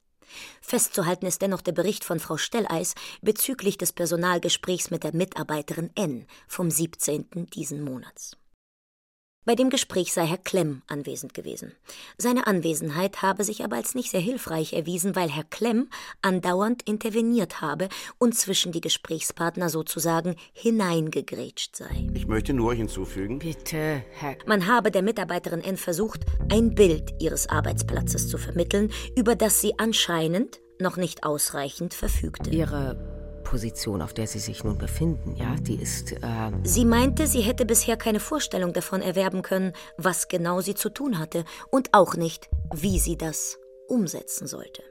Festzuhalten 0.62 1.26
ist 1.26 1.42
dennoch 1.42 1.62
der 1.62 1.74
Bericht 1.74 2.06
von 2.06 2.20
Frau 2.20 2.38
Stelleis 2.38 2.96
bezüglich 3.22 3.78
des 3.78 3.92
Personalgesprächs 3.92 4.90
mit 4.90 5.04
der 5.04 5.14
Mitarbeiterin 5.14 5.92
N 5.96 6.28
vom 6.48 6.72
17. 6.72 7.48
diesen 7.54 7.84
Monats. 7.84 8.38
Bei 9.46 9.56
dem 9.56 9.70
Gespräch 9.70 10.14
sei 10.14 10.26
Herr 10.26 10.38
Klemm 10.38 10.84
anwesend 10.88 11.34
gewesen. 11.34 11.74
Seine 12.18 12.48
Anwesenheit 12.48 13.22
habe 13.22 13.44
sich 13.44 13.64
aber 13.66 13.76
als 13.76 13.94
nicht 13.94 14.10
sehr 14.10 14.22
hilfreich 14.22 14.72
erwiesen, 14.72 15.18
weil 15.18 15.30
Herr 15.30 15.44
Klemm 15.44 15.90
andauernd 16.22 16.84
interveniert 16.84 17.60
habe 17.60 17.90
und 18.18 18.36
zwischen 18.36 18.72
die 18.72 18.80
Gesprächspartner 18.80 19.70
sozusagen 19.70 20.36
hineingegrätscht 20.54 21.76
sei. 21.76 22.08
Ich 22.14 22.26
möchte 22.26 22.54
nur 22.54 22.74
hinzufügen. 22.74 23.40
Bitte, 23.40 24.04
Herr. 24.12 24.38
Man 24.46 24.68
habe 24.68 24.92
der 24.92 25.02
Mitarbeiterin 25.02 25.62
N 25.62 25.76
versucht, 25.76 26.22
ein 26.50 26.74
Bild 26.74 27.14
ihres 27.20 27.50
Arbeitsplatzes 27.50 28.30
zu 28.30 28.38
vermitteln, 28.38 28.92
über 29.18 29.36
das 29.36 29.60
sie 29.60 29.78
anscheinend 29.78 30.62
noch 30.80 30.96
nicht 30.96 31.26
ausreichend 31.26 31.94
verfügte. 31.94 32.50
Ihre 32.50 33.13
Position, 33.54 34.02
auf 34.02 34.16
der 34.16 34.26
Sie 34.26 34.40
sich 34.40 34.64
nun 34.64 34.80
befinden, 34.80 35.36
ja, 35.36 35.56
die 35.62 35.76
ist. 35.76 36.14
Äh 36.14 36.18
sie 36.64 36.86
meinte, 36.86 37.28
sie 37.28 37.42
hätte 37.42 37.68
bisher 37.68 37.98
keine 37.98 38.20
Vorstellung 38.20 38.74
davon 38.74 39.04
erwerben 39.04 39.44
können, 39.44 39.74
was 39.96 40.28
genau 40.28 40.62
sie 40.62 40.74
zu 40.74 40.90
tun 40.90 41.20
hatte 41.20 41.46
und 41.70 41.90
auch 41.94 42.16
nicht, 42.16 42.50
wie 42.74 42.98
sie 42.98 43.16
das 43.16 43.60
umsetzen 43.88 44.48
sollte. 44.48 44.82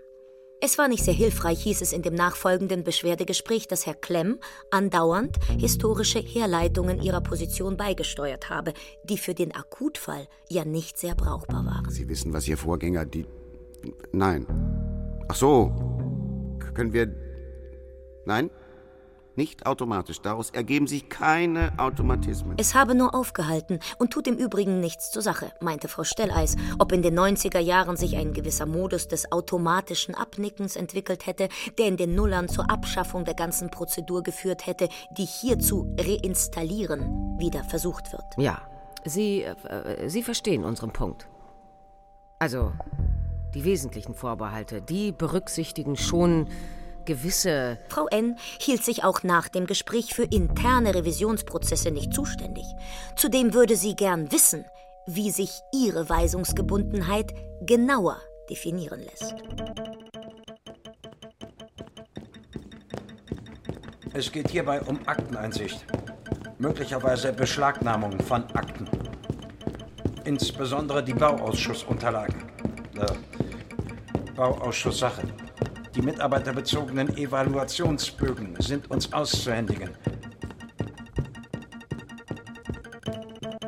Es 0.61 0.79
war 0.79 0.87
nicht 0.87 1.03
sehr 1.03 1.13
hilfreich, 1.13 1.61
hieß 1.65 1.83
es 1.83 1.93
in 1.93 2.03
dem 2.03 2.15
nachfolgenden 2.15 2.85
Beschwerdegespräch, 2.85 3.67
dass 3.67 3.85
Herr 3.85 3.97
Klemm 3.97 4.39
andauernd 4.71 5.39
historische 5.59 6.21
Herleitungen 6.21 7.03
ihrer 7.03 7.21
Position 7.21 7.77
beigesteuert 7.77 8.49
habe, 8.49 8.75
die 9.03 9.19
für 9.19 9.35
den 9.35 9.53
Akutfall 9.57 10.29
ja 10.49 10.65
nicht 10.65 10.99
sehr 10.99 11.17
brauchbar 11.17 11.67
waren. 11.67 11.91
Sie 11.91 12.09
wissen, 12.09 12.33
was 12.33 12.47
Ihr 12.47 12.59
Vorgänger 12.59 13.07
die. 13.07 13.27
Nein. 14.13 14.47
Ach 15.27 15.35
so. 15.35 15.73
Können 16.75 16.93
wir 16.93 17.32
Nein, 18.25 18.51
nicht 19.35 19.67
automatisch. 19.67 20.21
Daraus 20.21 20.51
ergeben 20.51 20.87
sich 20.87 21.09
keine 21.09 21.73
Automatismen. 21.79 22.57
Es 22.59 22.75
habe 22.75 22.95
nur 22.95 23.15
aufgehalten 23.15 23.79
und 23.99 24.11
tut 24.11 24.27
im 24.27 24.37
Übrigen 24.37 24.81
nichts 24.81 25.11
zur 25.11 25.23
Sache, 25.23 25.53
meinte 25.61 25.89
Frau 25.89 26.05
Stelleis. 26.05 26.57
Ob 26.79 26.93
in 26.93 27.03
den 27.03 27.19
90er 27.19 27.59
Jahren 27.59 27.97
sich 27.97 28.17
ein 28.17 28.35
gewisser 28.35 28.67
Modus 28.67 29.09
des 29.09 29.33
automatischen 29.33 30.15
Abnickens 30.15 30.77
entwickelt 30.77 31.27
hätte, 31.27 31.49
der 31.79 31.87
in 31.87 31.97
den 31.97 32.15
Nullern 32.15 32.49
zur 32.49 32.71
Abschaffung 32.71 33.25
der 33.25 33.35
ganzen 33.35 33.71
Prozedur 33.71 34.23
geführt 34.23 34.67
hätte, 34.67 34.89
die 35.17 35.25
hier 35.25 35.59
zu 35.59 35.95
reinstallieren 35.99 37.39
wieder 37.39 37.65
versucht 37.65 38.13
wird. 38.13 38.25
Ja, 38.37 38.61
Sie, 39.05 39.43
äh, 39.43 40.09
Sie 40.09 40.23
verstehen 40.23 40.65
unseren 40.65 40.93
Punkt. 40.93 41.27
Also, 42.39 42.73
die 43.55 43.65
wesentlichen 43.65 44.15
Vorbehalte, 44.15 44.83
die 44.83 45.13
berücksichtigen 45.13 45.97
schon 45.97 46.49
gewisse. 47.05 47.79
Frau 47.89 48.07
N. 48.09 48.37
hielt 48.59 48.85
sich 48.85 49.05
auch 49.05 49.23
nach 49.23 49.49
dem 49.49 49.67
Gespräch 49.67 50.15
für 50.15 50.25
interne 50.25 50.95
Revisionsprozesse 50.95 51.91
nicht 51.91 52.13
zuständig. 52.13 52.65
Zudem 53.17 53.55
würde 53.55 53.77
sie 53.77 53.95
gern 53.95 54.31
wissen, 54.33 54.65
wie 55.07 55.31
sich 55.31 55.51
ihre 55.73 56.09
Weisungsgebundenheit 56.09 57.35
genauer 57.63 58.21
definieren 58.49 59.01
lässt. 59.01 59.35
Es 64.15 64.31
geht 64.31 64.51
hierbei 64.51 64.81
um 64.83 65.01
Akteneinsicht, 65.07 65.87
möglicherweise 66.59 67.33
Beschlagnahmung 67.33 68.21
von 68.21 68.45
Akten, 68.55 68.87
insbesondere 70.25 71.03
die 71.03 71.15
Bauausschussunterlagen, 71.15 72.43
äh, 72.97 74.33
Bauausschusssache. 74.37 75.23
Die 75.95 76.03
mitarbeiterbezogenen 76.03 77.17
Evaluationsbögen 77.17 78.57
sind 78.61 78.91
uns 78.91 79.13
auszuhändigen. 79.13 79.91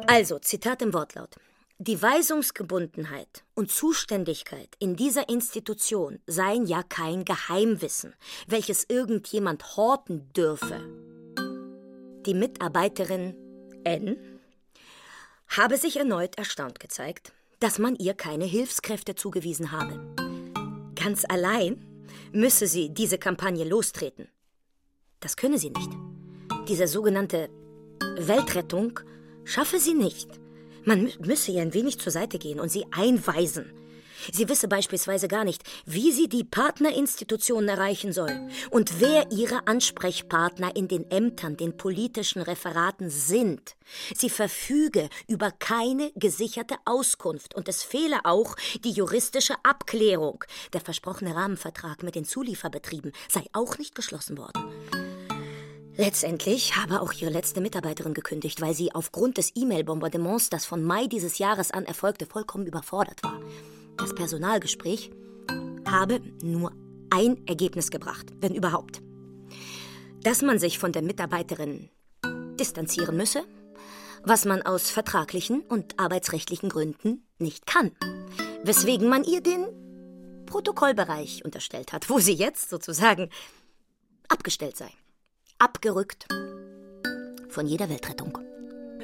Also, 0.06 0.38
Zitat 0.38 0.80
im 0.80 0.94
Wortlaut. 0.94 1.36
Die 1.78 2.00
Weisungsgebundenheit 2.00 3.44
und 3.54 3.70
Zuständigkeit 3.70 4.68
in 4.78 4.96
dieser 4.96 5.28
Institution 5.28 6.18
seien 6.26 6.66
ja 6.66 6.82
kein 6.82 7.24
Geheimwissen, 7.24 8.14
welches 8.46 8.84
irgendjemand 8.88 9.76
horten 9.76 10.32
dürfe. 10.32 10.80
Die 12.24 12.34
Mitarbeiterin 12.34 13.34
N 13.84 14.16
habe 15.48 15.76
sich 15.76 15.96
erneut 15.96 16.38
erstaunt 16.38 16.80
gezeigt, 16.80 17.32
dass 17.60 17.78
man 17.78 17.96
ihr 17.96 18.14
keine 18.14 18.44
Hilfskräfte 18.44 19.14
zugewiesen 19.14 19.72
habe. 19.72 20.00
Ganz 20.94 21.24
allein 21.28 21.84
müsse 22.34 22.66
sie 22.66 22.90
diese 22.90 23.18
Kampagne 23.18 23.64
lostreten. 23.64 24.28
Das 25.20 25.36
könne 25.36 25.58
sie 25.58 25.70
nicht. 25.70 25.90
Diese 26.68 26.86
sogenannte 26.86 27.48
Weltrettung 28.18 29.00
schaffe 29.44 29.78
sie 29.78 29.94
nicht. 29.94 30.28
Man 30.84 31.10
müsse 31.20 31.52
ihr 31.52 31.62
ein 31.62 31.74
wenig 31.74 31.98
zur 31.98 32.12
Seite 32.12 32.38
gehen 32.38 32.60
und 32.60 32.70
sie 32.70 32.84
einweisen. 32.90 33.72
Sie 34.32 34.48
wisse 34.48 34.68
beispielsweise 34.68 35.28
gar 35.28 35.44
nicht, 35.44 35.62
wie 35.84 36.12
sie 36.12 36.28
die 36.28 36.44
Partnerinstitutionen 36.44 37.68
erreichen 37.68 38.12
soll 38.12 38.48
und 38.70 39.00
wer 39.00 39.30
ihre 39.30 39.66
Ansprechpartner 39.66 40.76
in 40.76 40.88
den 40.88 41.10
Ämtern, 41.10 41.56
den 41.56 41.76
politischen 41.76 42.42
Referaten 42.42 43.10
sind. 43.10 43.76
Sie 44.14 44.30
verfüge 44.30 45.08
über 45.28 45.50
keine 45.50 46.10
gesicherte 46.14 46.76
Auskunft 46.84 47.54
und 47.54 47.68
es 47.68 47.82
fehle 47.82 48.24
auch 48.24 48.56
die 48.82 48.92
juristische 48.92 49.54
Abklärung. 49.62 50.44
Der 50.72 50.80
versprochene 50.80 51.34
Rahmenvertrag 51.34 52.02
mit 52.02 52.14
den 52.14 52.24
Zulieferbetrieben 52.24 53.12
sei 53.28 53.44
auch 53.52 53.78
nicht 53.78 53.94
geschlossen 53.94 54.38
worden. 54.38 54.64
Letztendlich 55.96 56.74
habe 56.76 57.00
auch 57.00 57.12
ihre 57.12 57.30
letzte 57.30 57.60
Mitarbeiterin 57.60 58.14
gekündigt, 58.14 58.60
weil 58.60 58.74
sie 58.74 58.92
aufgrund 58.92 59.38
des 59.38 59.52
E-Mail-Bombardements, 59.54 60.50
das 60.50 60.66
von 60.66 60.82
Mai 60.82 61.06
dieses 61.06 61.38
Jahres 61.38 61.70
an 61.70 61.84
erfolgte, 61.84 62.26
vollkommen 62.26 62.66
überfordert 62.66 63.22
war. 63.22 63.40
Das 63.96 64.14
Personalgespräch 64.14 65.10
habe 65.86 66.20
nur 66.42 66.72
ein 67.10 67.46
Ergebnis 67.46 67.90
gebracht, 67.90 68.26
wenn 68.40 68.54
überhaupt. 68.54 69.02
Dass 70.22 70.42
man 70.42 70.58
sich 70.58 70.78
von 70.78 70.92
der 70.92 71.02
Mitarbeiterin 71.02 71.90
distanzieren 72.58 73.16
müsse, 73.16 73.44
was 74.22 74.44
man 74.44 74.62
aus 74.62 74.90
vertraglichen 74.90 75.60
und 75.60 75.98
arbeitsrechtlichen 75.98 76.68
Gründen 76.68 77.26
nicht 77.38 77.66
kann. 77.66 77.92
Weswegen 78.62 79.08
man 79.08 79.24
ihr 79.24 79.42
den 79.42 79.66
Protokollbereich 80.46 81.44
unterstellt 81.44 81.92
hat, 81.92 82.08
wo 82.08 82.18
sie 82.18 82.32
jetzt 82.32 82.70
sozusagen 82.70 83.28
abgestellt 84.28 84.76
sei. 84.76 84.90
Abgerückt 85.58 86.26
von 87.48 87.66
jeder 87.66 87.88
Weltrettung. 87.88 88.38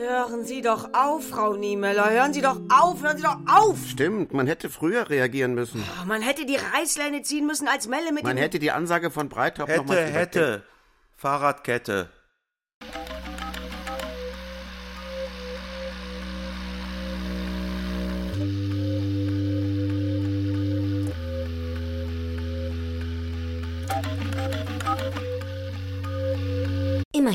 Hören 0.01 0.47
Sie 0.47 0.63
doch 0.63 0.95
auf, 0.95 1.29
Frau 1.29 1.57
Niemöller. 1.57 2.11
Hören 2.11 2.33
Sie 2.33 2.41
doch 2.41 2.59
auf, 2.71 3.03
hören 3.03 3.19
Sie 3.19 3.23
doch 3.23 3.37
auf. 3.47 3.77
Stimmt, 3.87 4.33
man 4.33 4.47
hätte 4.47 4.71
früher 4.71 5.11
reagieren 5.11 5.53
müssen. 5.53 5.85
Oh, 6.01 6.07
man 6.07 6.23
hätte 6.23 6.47
die 6.47 6.57
Reißleine 6.57 7.21
ziehen 7.21 7.47
müssen, 7.47 7.69
als 7.69 7.87
Melle 7.87 8.11
mit 8.11 8.23
Man 8.23 8.39
hätte 8.39 8.59
die 8.59 8.71
Ansage 8.71 9.11
von 9.11 9.29
Breithaupt 9.29 9.69
hätte, 9.69 9.81
nochmal 9.81 10.07
Hätte, 10.07 10.63
Fahrradkette. 11.17 12.09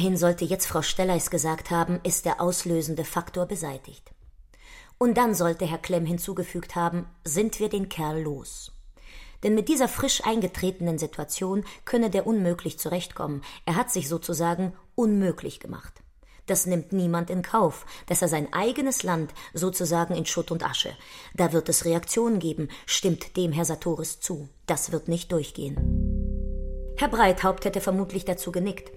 Immerhin 0.05 0.19
sollte 0.19 0.45
jetzt 0.45 0.67
Frau 0.67 0.83
Stelleis 0.83 1.31
gesagt 1.31 1.71
haben, 1.71 1.99
ist 2.03 2.27
der 2.27 2.39
auslösende 2.39 3.03
Faktor 3.03 3.47
beseitigt. 3.47 4.11
Und 4.99 5.17
dann 5.17 5.33
sollte 5.33 5.65
Herr 5.65 5.79
Klemm 5.79 6.05
hinzugefügt 6.05 6.75
haben, 6.75 7.07
sind 7.23 7.59
wir 7.59 7.69
den 7.69 7.89
Kerl 7.89 8.21
los. 8.21 8.71
Denn 9.41 9.55
mit 9.55 9.67
dieser 9.67 9.87
frisch 9.87 10.23
eingetretenen 10.23 10.99
Situation 10.99 11.65
könne 11.85 12.11
der 12.11 12.27
unmöglich 12.27 12.77
zurechtkommen. 12.77 13.41
Er 13.65 13.77
hat 13.77 13.89
sich 13.89 14.07
sozusagen 14.07 14.73
unmöglich 14.93 15.59
gemacht. 15.59 16.03
Das 16.45 16.67
nimmt 16.67 16.93
niemand 16.93 17.31
in 17.31 17.41
Kauf, 17.41 17.87
dass 18.05 18.21
er 18.21 18.27
sein 18.27 18.53
eigenes 18.53 19.01
Land 19.01 19.33
sozusagen 19.55 20.13
in 20.13 20.27
Schutt 20.27 20.51
und 20.51 20.63
Asche. 20.63 20.95
Da 21.33 21.51
wird 21.51 21.67
es 21.67 21.83
Reaktionen 21.83 22.37
geben, 22.37 22.69
stimmt 22.85 23.37
dem 23.37 23.51
Herr 23.51 23.65
Sartoris 23.65 24.19
zu. 24.19 24.49
Das 24.67 24.91
wird 24.91 25.07
nicht 25.07 25.31
durchgehen. 25.31 26.24
Herr 26.97 27.09
Breithaupt 27.09 27.65
hätte 27.65 27.81
vermutlich 27.81 28.23
dazu 28.23 28.53
genickt. 28.53 28.91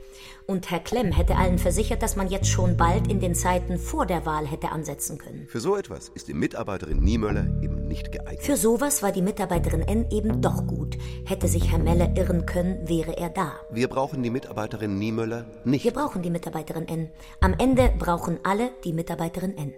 Und 0.47 0.71
Herr 0.71 0.79
Klemm 0.79 1.11
hätte 1.11 1.37
allen 1.37 1.59
versichert, 1.59 2.01
dass 2.01 2.15
man 2.15 2.29
jetzt 2.29 2.49
schon 2.49 2.77
bald 2.77 3.11
in 3.11 3.19
den 3.19 3.35
Zeiten 3.35 3.77
vor 3.77 4.07
der 4.07 4.25
Wahl 4.25 4.47
hätte 4.47 4.71
ansetzen 4.71 5.19
können. 5.19 5.49
Für 5.49 5.59
so 5.59 5.77
etwas 5.77 6.09
ist 6.09 6.29
die 6.29 6.35
Mitarbeiterin 6.35 7.01
Niemöller 7.01 7.47
eben 7.61 7.89
nicht 7.89 8.13
geeignet. 8.13 8.43
Für 8.43 8.57
sowas 8.57 9.03
war 9.03 9.11
die 9.11 9.23
Mitarbeiterin 9.23 9.83
N 9.83 10.07
eben 10.11 10.41
doch 10.41 10.67
gut. 10.67 10.97
Hätte 11.25 11.49
sich 11.49 11.73
Herr 11.73 11.81
Meller 11.81 12.17
irren 12.17 12.47
können, 12.47 12.89
wäre 12.89 13.19
er 13.19 13.31
da. 13.31 13.53
Wir 13.71 13.89
brauchen 13.89 14.23
die 14.23 14.31
Mitarbeiterin 14.31 14.97
Niemöller 14.97 15.47
nicht. 15.65 15.85
Wir 15.85 15.93
brauchen 15.93 16.23
die 16.23 16.31
Mitarbeiterin 16.31 16.87
N. 16.87 17.11
Am 17.41 17.55
Ende 17.59 17.93
brauchen 17.99 18.39
alle 18.45 18.71
die 18.85 18.93
Mitarbeiterin 18.93 19.57
N. 19.59 19.75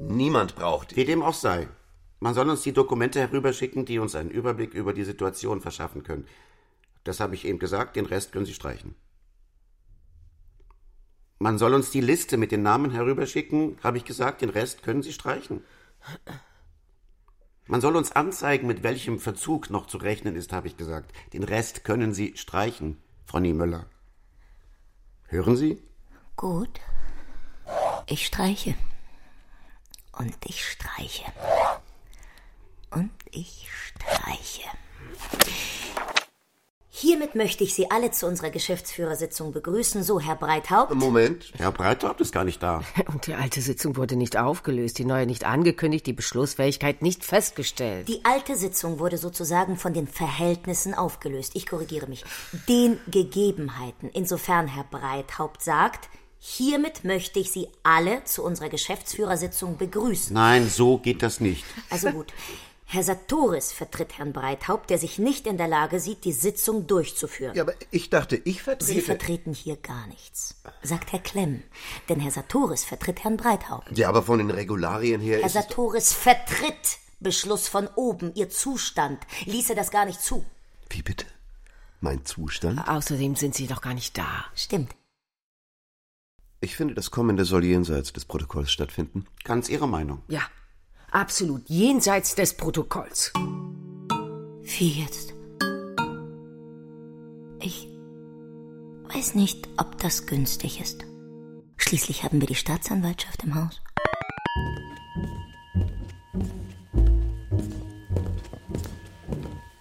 Niemand 0.00 0.56
braucht. 0.56 0.96
Wie 0.96 1.04
dem 1.04 1.22
auch 1.22 1.34
sei. 1.34 1.68
Man 2.22 2.34
soll 2.34 2.48
uns 2.48 2.62
die 2.62 2.72
Dokumente 2.72 3.18
herüberschicken, 3.18 3.84
die 3.84 3.98
uns 3.98 4.14
einen 4.14 4.30
Überblick 4.30 4.74
über 4.74 4.92
die 4.92 5.02
Situation 5.02 5.60
verschaffen 5.60 6.04
können. 6.04 6.24
Das 7.02 7.18
habe 7.18 7.34
ich 7.34 7.44
eben 7.44 7.58
gesagt, 7.58 7.96
den 7.96 8.06
Rest 8.06 8.30
können 8.30 8.46
Sie 8.46 8.54
streichen. 8.54 8.94
Man 11.40 11.58
soll 11.58 11.74
uns 11.74 11.90
die 11.90 12.00
Liste 12.00 12.36
mit 12.36 12.52
den 12.52 12.62
Namen 12.62 12.92
herüberschicken, 12.92 13.76
habe 13.82 13.96
ich 13.96 14.04
gesagt, 14.04 14.40
den 14.40 14.50
Rest 14.50 14.84
können 14.84 15.02
Sie 15.02 15.12
streichen. 15.12 15.64
Man 17.66 17.80
soll 17.80 17.96
uns 17.96 18.12
anzeigen, 18.12 18.68
mit 18.68 18.84
welchem 18.84 19.18
Verzug 19.18 19.68
noch 19.70 19.88
zu 19.88 19.98
rechnen 19.98 20.36
ist, 20.36 20.52
habe 20.52 20.68
ich 20.68 20.76
gesagt. 20.76 21.12
Den 21.32 21.42
Rest 21.42 21.82
können 21.82 22.14
Sie 22.14 22.36
streichen, 22.36 23.02
Frau 23.26 23.40
Niemöller. 23.40 23.86
Hören 25.26 25.56
Sie? 25.56 25.82
Gut. 26.36 26.78
Ich 28.06 28.24
streiche. 28.26 28.76
Und 30.12 30.36
ich 30.44 30.64
streiche. 30.64 31.24
Und 32.94 33.10
ich 33.30 33.68
streiche. 33.86 34.68
Hiermit 36.90 37.34
möchte 37.34 37.64
ich 37.64 37.74
Sie 37.74 37.90
alle 37.90 38.10
zu 38.10 38.26
unserer 38.26 38.50
Geschäftsführersitzung 38.50 39.52
begrüßen. 39.52 40.02
So, 40.02 40.20
Herr 40.20 40.36
Breithaupt. 40.36 40.94
Moment, 40.94 41.52
Herr 41.56 41.72
Breithaupt 41.72 42.20
ist 42.20 42.32
gar 42.32 42.44
nicht 42.44 42.62
da. 42.62 42.84
Und 43.12 43.26
die 43.26 43.34
alte 43.34 43.62
Sitzung 43.62 43.96
wurde 43.96 44.14
nicht 44.14 44.36
aufgelöst, 44.36 44.98
die 44.98 45.04
neue 45.04 45.26
nicht 45.26 45.44
angekündigt, 45.44 46.06
die 46.06 46.12
Beschlussfähigkeit 46.12 47.02
nicht 47.02 47.24
festgestellt. 47.24 48.08
Die 48.08 48.24
alte 48.24 48.56
Sitzung 48.56 48.98
wurde 48.98 49.16
sozusagen 49.16 49.76
von 49.76 49.94
den 49.94 50.06
Verhältnissen 50.06 50.94
aufgelöst. 50.94 51.52
Ich 51.56 51.66
korrigiere 51.66 52.06
mich. 52.06 52.24
Den 52.68 53.00
Gegebenheiten. 53.10 54.10
Insofern 54.12 54.68
Herr 54.68 54.84
Breithaupt 54.84 55.62
sagt, 55.62 56.10
hiermit 56.38 57.04
möchte 57.04 57.40
ich 57.40 57.50
Sie 57.50 57.68
alle 57.82 58.22
zu 58.24 58.44
unserer 58.44 58.68
Geschäftsführersitzung 58.68 59.78
begrüßen. 59.78 60.34
Nein, 60.34 60.68
so 60.68 60.98
geht 60.98 61.22
das 61.22 61.40
nicht. 61.40 61.64
Also 61.90 62.10
gut. 62.10 62.32
Herr 62.92 63.02
Sartoris 63.02 63.72
vertritt 63.72 64.18
Herrn 64.18 64.34
Breithaupt, 64.34 64.90
der 64.90 64.98
sich 64.98 65.18
nicht 65.18 65.46
in 65.46 65.56
der 65.56 65.66
Lage 65.66 65.98
sieht, 65.98 66.26
die 66.26 66.32
Sitzung 66.32 66.86
durchzuführen. 66.86 67.54
Ja, 67.54 67.62
aber 67.62 67.72
ich 67.90 68.10
dachte, 68.10 68.36
ich 68.36 68.62
vertrete. 68.62 68.84
Sie 68.84 69.00
vertreten 69.00 69.54
hier 69.54 69.76
gar 69.76 70.06
nichts, 70.08 70.60
sagt 70.82 71.10
Herr 71.10 71.20
Klemm. 71.20 71.62
Denn 72.10 72.20
Herr 72.20 72.30
Sartoris 72.30 72.84
vertritt 72.84 73.24
Herrn 73.24 73.38
Breithaupt. 73.38 73.96
Ja, 73.96 74.10
aber 74.10 74.22
von 74.22 74.36
den 74.36 74.50
Regularien 74.50 75.22
her 75.22 75.38
Herr 75.38 75.46
ist. 75.46 75.54
Sartoris 75.54 76.12
vertritt 76.12 76.98
Beschluss 77.18 77.66
von 77.66 77.88
oben. 77.96 78.34
Ihr 78.34 78.50
Zustand 78.50 79.20
ließe 79.46 79.74
das 79.74 79.90
gar 79.90 80.04
nicht 80.04 80.20
zu. 80.20 80.44
Wie 80.90 81.00
bitte? 81.00 81.24
Mein 82.00 82.26
Zustand? 82.26 82.86
Außerdem 82.86 83.36
sind 83.36 83.54
Sie 83.54 83.68
doch 83.68 83.80
gar 83.80 83.94
nicht 83.94 84.18
da. 84.18 84.44
Stimmt. 84.54 84.94
Ich 86.60 86.76
finde, 86.76 86.92
das 86.92 87.10
Kommende 87.10 87.46
soll 87.46 87.64
jenseits 87.64 88.12
des 88.12 88.26
Protokolls 88.26 88.70
stattfinden. 88.70 89.24
Ganz 89.44 89.70
Ihre 89.70 89.88
Meinung. 89.88 90.20
Ja, 90.28 90.42
absolut 91.12 91.68
jenseits 91.68 92.34
des 92.34 92.54
Protokolls. 92.56 93.32
Wie 94.62 95.00
jetzt? 95.00 95.34
Ich 97.60 97.88
weiß 99.14 99.34
nicht, 99.34 99.68
ob 99.76 99.98
das 99.98 100.26
günstig 100.26 100.80
ist. 100.80 101.04
Schließlich 101.76 102.24
haben 102.24 102.40
wir 102.40 102.48
die 102.48 102.54
Staatsanwaltschaft 102.54 103.44
im 103.44 103.54
Haus. 103.54 103.80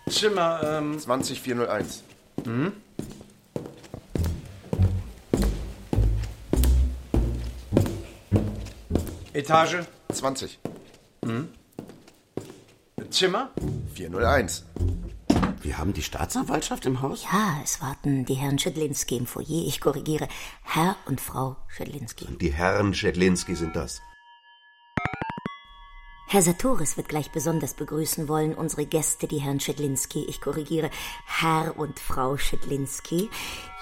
Zimmer, 0.09 0.61
ähm. 0.63 0.99
20401. 0.99 2.03
Mhm. 2.45 2.73
Etage? 9.33 9.77
20. 10.11 10.59
Mhm. 11.23 11.49
Zimmer? 13.11 13.51
401. 13.93 14.65
Wir 15.61 15.77
haben 15.77 15.93
die 15.93 16.01
Staatsanwaltschaft 16.01 16.87
im 16.87 17.01
Haus? 17.01 17.23
Ja, 17.31 17.59
es 17.63 17.79
warten 17.81 18.25
die 18.25 18.33
Herren 18.33 18.57
Schedlinski 18.57 19.17
im 19.17 19.27
Foyer. 19.27 19.67
Ich 19.67 19.79
korrigiere. 19.79 20.27
Herr 20.63 20.95
und 21.05 21.21
Frau 21.21 21.57
Schedlinski. 21.67 22.25
Die 22.39 22.51
Herren 22.51 22.95
Schedlinski 22.95 23.55
sind 23.55 23.75
das. 23.75 24.01
Herr 26.27 26.41
Sartoris 26.41 26.97
wird 26.97 27.09
gleich 27.09 27.29
besonders 27.31 27.73
begrüßen 27.73 28.27
wollen, 28.27 28.55
unsere 28.55 28.85
Gäste, 28.85 29.27
die 29.27 29.39
Herrn 29.39 29.59
Schedlinski, 29.59 30.23
ich 30.25 30.39
korrigiere, 30.39 30.89
Herr 31.25 31.77
und 31.77 31.99
Frau 31.99 32.37
Schedlinski, 32.37 33.29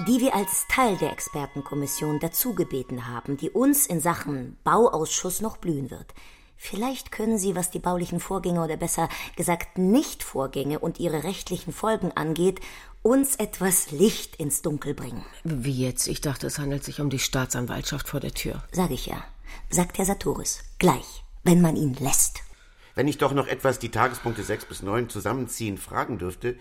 die 0.08 0.20
wir 0.20 0.36
als 0.36 0.66
Teil 0.68 0.98
der 0.98 1.12
Expertenkommission 1.12 2.20
dazu 2.20 2.56
gebeten 2.56 3.08
haben, 3.08 3.38
die 3.38 3.52
uns 3.52 3.86
in 3.86 4.02
Sachen 4.02 4.58
Bauausschuss 4.64 5.42
noch 5.42 5.58
blühen 5.58 5.92
wird. 5.92 6.16
Vielleicht 6.62 7.14
können 7.14 7.38
Sie, 7.38 7.56
was 7.56 7.72
die 7.72 7.80
baulichen 7.80 8.20
Vorgänge 8.20 8.62
oder 8.62 8.76
besser 8.76 9.08
gesagt 9.38 9.78
Nichtvorgänge 9.78 10.80
und 10.80 11.00
ihre 11.00 11.24
rechtlichen 11.24 11.72
Folgen 11.72 12.12
angeht, 12.12 12.60
uns 13.02 13.38
etwas 13.38 13.92
Licht 13.92 14.36
ins 14.36 14.62
Dunkel 14.62 14.94
bringen. 14.94 15.26
Wie 15.46 15.86
jetzt? 15.86 16.10
Ich 16.10 16.20
dachte, 16.20 16.48
es 16.48 16.60
handelt 16.60 16.84
sich 16.84 17.00
um 17.00 17.10
die 17.10 17.18
Staatsanwaltschaft 17.18 18.10
vor 18.10 18.20
der 18.20 18.34
Tür. 18.34 18.62
Sag 18.74 18.92
ich 18.92 19.06
ja. 19.06 19.24
Sagt 19.70 19.98
Herr 19.98 20.06
Sartoris. 20.06 20.60
Gleich, 20.80 21.24
wenn 21.46 21.62
man 21.62 21.78
ihn 21.78 21.94
lässt. 21.94 22.42
Wenn 22.94 23.08
ich 23.08 23.18
doch 23.18 23.32
noch 23.32 23.48
etwas 23.48 23.80
die 23.80 23.90
Tagespunkte 23.90 24.44
6 24.44 24.66
bis 24.66 24.84
9 24.84 25.08
zusammenziehen 25.08 25.78
fragen 25.78 26.18
dürfte. 26.18 26.58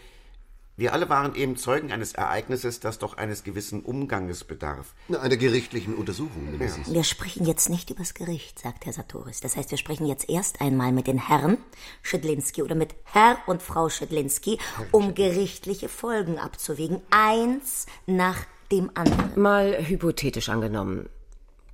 Wir 0.78 0.92
alle 0.92 1.08
waren 1.08 1.34
eben 1.34 1.56
Zeugen 1.56 1.90
eines 1.90 2.12
Ereignisses, 2.12 2.78
das 2.78 3.00
doch 3.00 3.16
eines 3.16 3.42
gewissen 3.42 3.82
Umganges 3.82 4.44
bedarf. 4.44 4.94
Einer 5.08 5.36
gerichtlichen 5.36 5.96
Untersuchung 5.96 6.52
mindestens. 6.52 6.92
Wir 6.92 7.02
sprechen 7.02 7.44
jetzt 7.44 7.68
nicht 7.68 7.90
übers 7.90 8.14
Gericht, 8.14 8.60
sagt 8.60 8.86
Herr 8.86 8.92
Sartoris. 8.92 9.40
Das 9.40 9.56
heißt, 9.56 9.72
wir 9.72 9.78
sprechen 9.78 10.06
jetzt 10.06 10.30
erst 10.30 10.60
einmal 10.60 10.92
mit 10.92 11.08
den 11.08 11.18
Herren 11.18 11.58
Schedlinski 12.02 12.62
oder 12.62 12.76
mit 12.76 12.94
Herr 13.02 13.38
und 13.48 13.60
Frau 13.60 13.88
Schedlinski, 13.88 14.60
um 14.92 15.16
gerichtliche 15.16 15.88
Folgen 15.88 16.38
abzuwägen. 16.38 17.00
Eins 17.10 17.86
nach 18.06 18.38
dem 18.70 18.92
anderen. 18.94 19.32
Mal 19.34 19.84
hypothetisch 19.84 20.48
angenommen. 20.48 21.08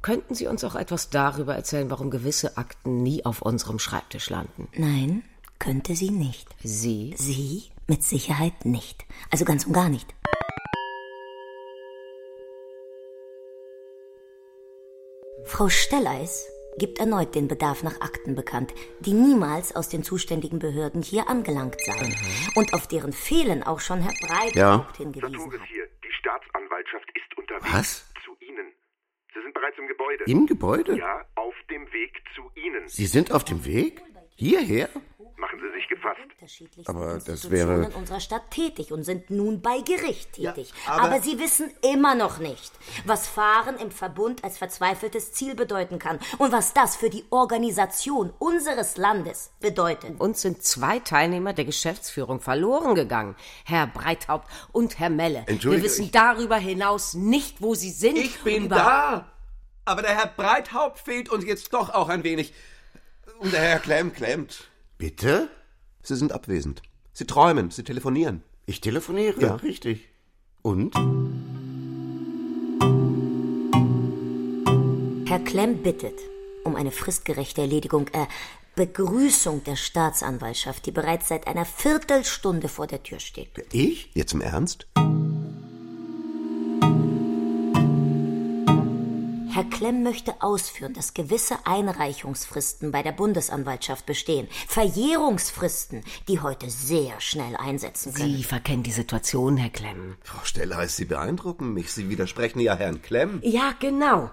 Könnten 0.00 0.34
Sie 0.34 0.46
uns 0.46 0.64
auch 0.64 0.76
etwas 0.76 1.10
darüber 1.10 1.54
erzählen, 1.54 1.90
warum 1.90 2.08
gewisse 2.08 2.56
Akten 2.56 3.02
nie 3.02 3.26
auf 3.26 3.42
unserem 3.42 3.78
Schreibtisch 3.78 4.30
landen? 4.30 4.66
Nein, 4.74 5.24
könnte 5.58 5.94
sie 5.94 6.10
nicht. 6.10 6.48
Sie? 6.62 7.14
Sie 7.18 7.64
mit 7.88 8.02
Sicherheit 8.02 8.64
nicht. 8.64 9.04
Also 9.30 9.44
ganz 9.44 9.64
und 9.66 9.72
gar 9.72 9.88
nicht. 9.88 10.14
Frau 15.44 15.68
Stelleis 15.68 16.48
gibt 16.78 16.98
erneut 16.98 17.34
den 17.34 17.46
Bedarf 17.48 17.82
nach 17.82 18.00
Akten 18.00 18.34
bekannt, 18.34 18.74
die 19.00 19.12
niemals 19.12 19.76
aus 19.76 19.88
den 19.88 20.02
zuständigen 20.02 20.58
Behörden 20.58 21.02
hier 21.02 21.28
angelangt 21.28 21.76
seien 21.84 22.08
Mhm. 22.10 22.48
und 22.56 22.74
auf 22.74 22.88
deren 22.88 23.12
Fehlen 23.12 23.62
auch 23.62 23.80
schon 23.80 24.00
Herr 24.00 24.14
Breithaupt 24.26 24.56
Ja. 24.56 24.88
hingewiesen 24.96 25.52
hat. 25.52 25.68
hier. 25.68 25.86
Die 26.02 26.12
Staatsanwaltschaft 26.18 27.08
ist 27.14 27.38
unterwegs. 27.38 27.72
Was? 27.72 28.12
Zu 28.24 28.34
Ihnen. 28.40 28.72
Sie 29.34 29.40
sind 29.42 29.54
bereits 29.54 29.78
im 29.78 29.86
Gebäude. 29.86 30.24
Im 30.26 30.46
Gebäude? 30.46 30.96
Ja, 30.96 31.24
auf 31.36 31.54
dem 31.70 31.82
Weg 31.92 32.20
zu 32.34 32.42
Ihnen. 32.58 32.88
Sie 32.88 33.06
sind 33.06 33.30
auf 33.32 33.44
dem 33.44 33.64
Weg? 33.64 34.02
Hierher? 34.36 34.88
Machen 35.36 35.58
Sie 35.60 35.72
sich 35.78 35.88
gefasst. 35.88 36.20
Aber 36.86 37.18
das 37.18 37.50
wäre. 37.50 37.90
unserer 37.96 38.20
Stadt 38.20 38.50
tätig 38.50 38.92
und 38.92 39.04
sind 39.04 39.30
nun 39.30 39.60
bei 39.62 39.80
Gericht 39.80 40.34
tätig. 40.34 40.72
aber- 40.86 41.02
aber, 41.02 41.20
Sie 41.20 41.38
wissen 41.38 41.70
immer 41.92 42.14
noch 42.14 42.38
nicht, 42.38 42.72
was 43.04 43.26
Fahren 43.28 43.76
im 43.78 43.90
Verbund 43.90 44.42
als 44.44 44.58
verzweifeltes 44.58 45.32
Ziel 45.32 45.54
bedeuten 45.54 45.98
kann 45.98 46.18
und 46.38 46.52
was 46.52 46.72
das 46.72 46.96
für 46.96 47.10
die 47.10 47.24
Organisation 47.30 48.32
unseres 48.38 48.96
Landes 48.96 49.52
bedeutet. 49.60 50.18
Uns 50.20 50.42
sind 50.42 50.62
zwei 50.62 50.98
Teilnehmer 50.98 51.52
der 51.52 51.64
Geschäftsführung 51.64 52.40
verloren 52.40 52.94
gegangen. 52.94 53.36
Herr 53.64 53.86
Breithaupt 53.86 54.48
und 54.72 54.98
Herr 54.98 55.10
Melle. 55.10 55.44
Entschuldige, 55.46 55.82
Wir 55.82 55.90
wissen 55.90 56.10
darüber 56.12 56.56
hinaus 56.56 57.14
nicht, 57.14 57.60
wo 57.62 57.74
sie 57.74 57.90
sind. 57.90 58.18
Ich 58.18 58.40
bin 58.40 58.68
da! 58.68 59.30
Aber 59.86 60.00
der 60.02 60.16
Herr 60.16 60.28
Breithaupt 60.28 60.98
fehlt 60.98 61.28
uns 61.28 61.44
jetzt 61.44 61.72
doch 61.74 61.90
auch 61.90 62.08
ein 62.08 62.24
wenig. 62.24 62.54
Und 63.44 63.52
der 63.52 63.60
Herr 63.60 63.78
Klemm 63.78 64.10
klemmt. 64.14 64.70
Bitte? 64.96 65.50
Sie 66.02 66.16
sind 66.16 66.32
abwesend. 66.32 66.80
Sie 67.12 67.26
träumen, 67.26 67.70
Sie 67.70 67.84
telefonieren. 67.84 68.42
Ich 68.64 68.80
telefoniere, 68.80 69.38
Ja. 69.38 69.54
richtig. 69.56 70.08
Und? 70.62 70.94
Herr 75.28 75.40
Klemm 75.40 75.82
bittet 75.82 76.18
um 76.64 76.74
eine 76.74 76.90
fristgerechte 76.90 77.60
Erledigung, 77.60 78.08
äh, 78.14 78.24
Begrüßung 78.76 79.62
der 79.64 79.76
Staatsanwaltschaft, 79.76 80.86
die 80.86 80.90
bereits 80.90 81.28
seit 81.28 81.46
einer 81.46 81.66
Viertelstunde 81.66 82.68
vor 82.68 82.86
der 82.86 83.02
Tür 83.02 83.20
steht. 83.20 83.50
Ich? 83.72 84.10
Jetzt 84.14 84.32
im 84.32 84.40
Ernst? 84.40 84.86
Herr 89.54 89.62
Klemm 89.62 90.02
möchte 90.02 90.42
ausführen, 90.42 90.94
dass 90.94 91.14
gewisse 91.14 91.64
Einreichungsfristen 91.64 92.90
bei 92.90 93.04
der 93.04 93.12
Bundesanwaltschaft 93.12 94.04
bestehen. 94.04 94.48
Verjährungsfristen, 94.66 96.02
die 96.26 96.40
heute 96.40 96.68
sehr 96.68 97.20
schnell 97.20 97.54
einsetzen 97.54 98.12
können. 98.14 98.34
Sie 98.34 98.42
verkennen 98.42 98.82
die 98.82 98.90
Situation, 98.90 99.56
Herr 99.56 99.70
Klemm. 99.70 100.16
Frau 100.24 100.44
Steller, 100.44 100.88
Sie 100.88 101.04
beeindrucken 101.04 101.72
mich. 101.72 101.92
Sie 101.92 102.08
widersprechen 102.08 102.58
ja 102.58 102.74
Herrn 102.74 103.00
Klemm. 103.00 103.38
Ja, 103.44 103.76
genau. 103.78 104.32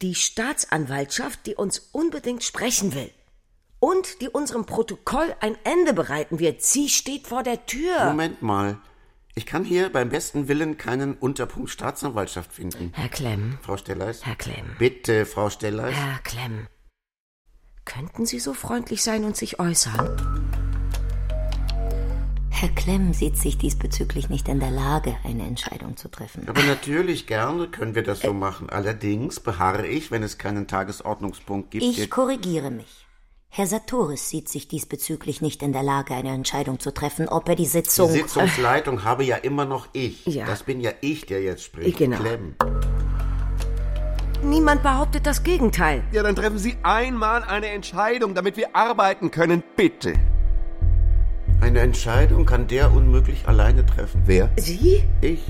Die 0.00 0.14
Staatsanwaltschaft, 0.14 1.44
die 1.44 1.54
uns 1.54 1.90
unbedingt 1.92 2.42
sprechen 2.42 2.94
will. 2.94 3.10
Und 3.80 4.22
die 4.22 4.30
unserem 4.30 4.64
Protokoll 4.64 5.36
ein 5.40 5.58
Ende 5.64 5.92
bereiten 5.92 6.38
wird. 6.38 6.62
Sie 6.62 6.88
steht 6.88 7.26
vor 7.26 7.42
der 7.42 7.66
Tür. 7.66 8.06
Moment 8.06 8.40
mal. 8.40 8.78
Ich 9.38 9.46
kann 9.46 9.62
hier 9.62 9.88
beim 9.92 10.08
besten 10.08 10.48
Willen 10.48 10.78
keinen 10.78 11.14
Unterpunkt 11.14 11.70
Staatsanwaltschaft 11.70 12.52
finden. 12.52 12.90
Herr 12.96 13.08
Klemm. 13.08 13.56
Frau 13.62 13.76
Stelleis. 13.76 14.26
Herr 14.26 14.34
Klemm. 14.34 14.74
Bitte, 14.80 15.26
Frau 15.26 15.48
Stelleis. 15.48 15.94
Herr 15.94 16.18
Klemm. 16.24 16.66
Könnten 17.84 18.26
Sie 18.26 18.40
so 18.40 18.52
freundlich 18.52 19.04
sein 19.04 19.22
und 19.22 19.36
sich 19.36 19.60
äußern? 19.60 20.16
Herr 22.50 22.68
Klemm 22.70 23.12
sieht 23.12 23.36
sich 23.36 23.56
diesbezüglich 23.56 24.28
nicht 24.28 24.48
in 24.48 24.58
der 24.58 24.72
Lage, 24.72 25.16
eine 25.22 25.46
Entscheidung 25.46 25.96
zu 25.96 26.08
treffen. 26.08 26.48
Aber 26.48 26.64
natürlich 26.64 27.28
gerne 27.28 27.68
können 27.68 27.94
wir 27.94 28.02
das 28.02 28.18
so 28.18 28.32
machen. 28.32 28.68
Allerdings 28.70 29.38
beharre 29.38 29.86
ich, 29.86 30.10
wenn 30.10 30.24
es 30.24 30.38
keinen 30.38 30.66
Tagesordnungspunkt 30.66 31.70
gibt. 31.70 31.84
Ich 31.84 32.10
korrigiere 32.10 32.72
mich. 32.72 33.07
Herr 33.50 33.66
Sartoris 33.66 34.28
sieht 34.28 34.48
sich 34.48 34.68
diesbezüglich 34.68 35.40
nicht 35.40 35.62
in 35.62 35.72
der 35.72 35.82
Lage, 35.82 36.14
eine 36.14 36.30
Entscheidung 36.30 36.78
zu 36.78 36.92
treffen, 36.92 37.28
ob 37.28 37.48
er 37.48 37.56
die 37.56 37.66
Sitzung. 37.66 38.12
Die 38.12 38.18
Sitzungsleitung 38.18 39.04
habe 39.04 39.24
ja 39.24 39.36
immer 39.36 39.64
noch 39.64 39.88
ich. 39.92 40.26
Ja. 40.26 40.46
Das 40.46 40.62
bin 40.62 40.80
ja 40.80 40.92
ich, 41.00 41.26
der 41.26 41.42
jetzt 41.42 41.64
spricht. 41.64 41.98
Genau. 41.98 42.18
Klemm. 42.18 42.54
Niemand 44.42 44.82
behauptet 44.84 45.26
das 45.26 45.42
Gegenteil. 45.42 46.04
Ja, 46.12 46.22
dann 46.22 46.36
treffen 46.36 46.58
Sie 46.58 46.76
einmal 46.84 47.42
eine 47.42 47.68
Entscheidung, 47.68 48.34
damit 48.34 48.56
wir 48.56 48.76
arbeiten 48.76 49.32
können, 49.32 49.64
bitte. 49.74 50.12
Eine 51.60 51.80
Entscheidung 51.80 52.46
kann 52.46 52.68
der 52.68 52.92
unmöglich 52.92 53.48
alleine 53.48 53.84
treffen. 53.84 54.22
Wer? 54.26 54.50
Sie? 54.56 55.02
Ich. 55.20 55.42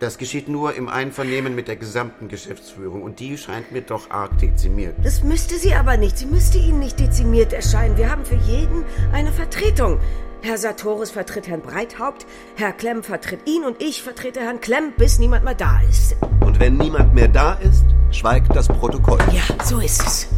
Das 0.00 0.16
geschieht 0.16 0.48
nur 0.48 0.74
im 0.74 0.88
Einvernehmen 0.88 1.56
mit 1.56 1.66
der 1.66 1.74
gesamten 1.74 2.28
Geschäftsführung 2.28 3.02
und 3.02 3.18
die 3.18 3.36
scheint 3.36 3.72
mir 3.72 3.82
doch 3.82 4.10
arg 4.10 4.38
dezimiert. 4.38 4.94
Das 5.02 5.24
müsste 5.24 5.56
sie 5.58 5.74
aber 5.74 5.96
nicht. 5.96 6.16
Sie 6.18 6.26
müsste 6.26 6.58
Ihnen 6.58 6.78
nicht 6.78 7.00
dezimiert 7.00 7.52
erscheinen. 7.52 7.96
Wir 7.96 8.08
haben 8.10 8.24
für 8.24 8.36
jeden 8.36 8.84
eine 9.12 9.32
Vertretung. 9.32 9.98
Herr 10.40 10.56
Sartoris 10.56 11.10
vertritt 11.10 11.48
Herrn 11.48 11.62
Breithaupt, 11.62 12.26
Herr 12.54 12.72
Klemm 12.72 13.02
vertritt 13.02 13.40
ihn 13.48 13.64
und 13.64 13.82
ich 13.82 14.02
vertrete 14.02 14.38
Herrn 14.38 14.60
Klemm, 14.60 14.92
bis 14.96 15.18
niemand 15.18 15.44
mehr 15.44 15.56
da 15.56 15.80
ist. 15.90 16.14
Und 16.42 16.60
wenn 16.60 16.76
niemand 16.76 17.12
mehr 17.12 17.26
da 17.26 17.54
ist, 17.54 17.84
schweigt 18.12 18.54
das 18.54 18.68
Protokoll. 18.68 19.18
Ja, 19.32 19.42
so 19.64 19.80
ist 19.80 20.00
es. 20.06 20.28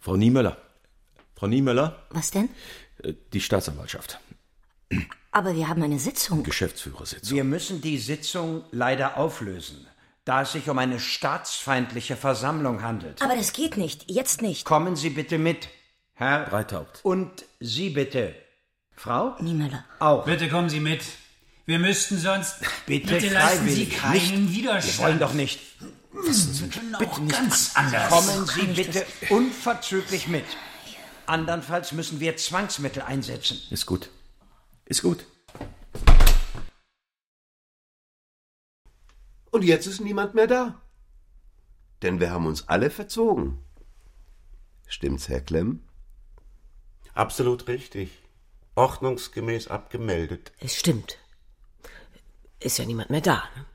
Frau 0.00 0.16
Niemöller. 0.16 0.58
Frau 1.34 1.46
Niemöller, 1.46 1.96
Was 2.10 2.30
denn? 2.30 2.50
äh, 3.02 3.14
die 3.32 3.40
Staatsanwaltschaft. 3.40 4.20
Aber 5.32 5.54
wir 5.54 5.68
haben 5.68 5.82
eine 5.82 5.98
Sitzung. 5.98 6.42
Geschäftsführersitzung. 6.42 7.36
Wir 7.36 7.44
müssen 7.44 7.80
die 7.80 7.98
Sitzung 7.98 8.64
leider 8.70 9.16
auflösen, 9.16 9.86
da 10.24 10.42
es 10.42 10.52
sich 10.52 10.68
um 10.70 10.78
eine 10.78 10.98
staatsfeindliche 10.98 12.16
Versammlung 12.16 12.82
handelt. 12.82 13.20
Aber 13.20 13.36
das 13.36 13.52
geht 13.52 13.76
nicht. 13.76 14.10
Jetzt 14.10 14.42
nicht. 14.42 14.64
Kommen 14.64 14.96
Sie 14.96 15.10
bitte 15.10 15.38
mit, 15.38 15.68
Herr. 16.14 16.46
Breithaupt. 16.46 17.00
Und 17.04 17.44
Sie 17.60 17.90
bitte. 17.90 18.34
Frau? 18.94 19.36
Niemöller. 19.40 19.84
Auch. 19.98 20.24
Bitte 20.24 20.48
kommen 20.48 20.70
Sie 20.70 20.80
mit. 20.80 21.02
Wir 21.66 21.78
müssten 21.78 22.16
sonst. 22.18 22.56
Bitte, 22.86 23.14
bitte 23.14 23.34
lassen 23.34 23.68
Sie 23.68 23.86
keinen 23.86 24.46
nicht. 24.46 24.56
Widerstand. 24.56 24.98
Wir 24.98 25.04
wollen 25.04 25.18
doch 25.18 25.34
nicht. 25.34 25.60
Wir 26.12 26.68
können 26.68 26.94
auch 26.94 27.28
ganz 27.28 27.72
anders. 27.74 28.08
Kommen 28.08 28.46
Sie 28.46 28.66
bitte 28.68 29.04
unverzüglich 29.28 30.28
mit. 30.28 30.44
Andernfalls 31.26 31.92
müssen 31.92 32.20
wir 32.20 32.36
Zwangsmittel 32.36 33.02
einsetzen. 33.02 33.60
Ist 33.70 33.84
gut. 33.84 34.08
Ist 34.86 35.02
gut. 35.02 35.26
Und 39.50 39.62
jetzt 39.62 39.86
ist 39.86 40.00
niemand 40.00 40.34
mehr 40.34 40.46
da. 40.46 40.80
Denn 42.02 42.20
wir 42.20 42.30
haben 42.30 42.46
uns 42.46 42.68
alle 42.68 42.90
verzogen. 42.90 43.58
Stimmt's, 44.86 45.28
Herr 45.28 45.40
Klemm? 45.40 45.82
Absolut 47.14 47.66
richtig. 47.66 48.22
Ordnungsgemäß 48.76 49.68
abgemeldet. 49.68 50.52
Es 50.60 50.76
stimmt. 50.76 51.18
Ist 52.60 52.78
ja 52.78 52.84
niemand 52.84 53.10
mehr 53.10 53.22
da. 53.22 53.42
Ne? 53.56 53.66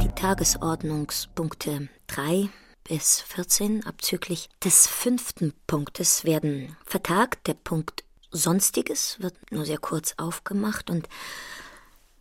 Die 0.00 0.08
Tagesordnungspunkte 0.08 1.88
3 2.06 2.48
bis 2.84 3.20
14 3.22 3.86
abzüglich 3.86 4.50
des 4.62 4.86
fünften 4.86 5.54
Punktes 5.66 6.24
werden 6.24 6.76
vertagt. 6.84 7.46
Der 7.46 7.54
Punkt 7.54 8.04
Sonstiges 8.30 9.16
wird 9.20 9.34
nur 9.50 9.64
sehr 9.64 9.78
kurz 9.78 10.14
aufgemacht 10.16 10.90
und 10.90 11.08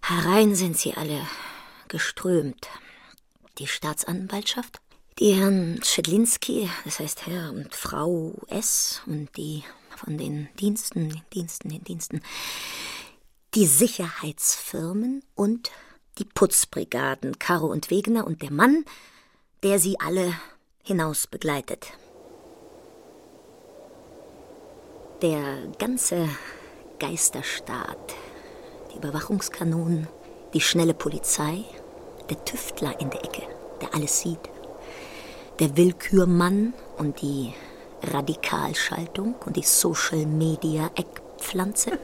herein 0.02 0.56
sind 0.56 0.78
sie 0.78 0.94
alle 0.94 1.28
geströmt. 1.88 2.70
Die 3.60 3.68
Staatsanwaltschaft, 3.68 4.80
die 5.20 5.34
Herrn 5.34 5.80
Schedlinski, 5.84 6.70
das 6.86 7.00
heißt 7.00 7.28
Herr 7.28 7.52
und 7.52 7.76
Frau 7.76 8.34
S. 8.48 9.02
und 9.06 9.36
die 9.38 9.64
von 9.96 10.18
den 10.18 10.50
Diensten, 10.60 11.10
den 11.10 11.22
Diensten, 11.34 11.70
den 11.70 11.84
Diensten, 11.84 12.22
die 13.54 13.68
Sicherheitsfirmen 13.68 15.24
und 15.36 15.72
die 16.18 16.26
Putzbrigaden 16.26 17.38
Caro 17.38 17.68
und 17.68 17.90
Wegener 17.90 18.26
und 18.26 18.42
der 18.42 18.52
Mann, 18.52 18.86
der 19.62 19.80
sie 19.80 20.00
alle 20.00 20.34
hinaus 20.84 21.28
begleitet. 21.28 21.94
Der 25.22 25.68
ganze 25.80 26.28
Geisterstaat, 27.00 28.14
die 28.92 28.98
Überwachungskanonen, 28.98 30.08
die 30.54 30.60
schnelle 30.60 30.94
Polizei, 30.94 31.64
der 32.30 32.44
Tüftler 32.44 33.00
in 33.00 33.10
der 33.10 33.24
Ecke, 33.24 33.44
der 33.82 33.96
alles 33.96 34.20
sieht, 34.20 34.50
der 35.60 35.78
Willkürmann 35.78 36.74
und 36.98 37.22
die 37.22 37.54
Radikalschaltung 38.02 39.36
und 39.46 39.56
die 39.56 39.64
Social 39.64 40.26
Media 40.26 40.92
Eckpflanze, 40.96 41.98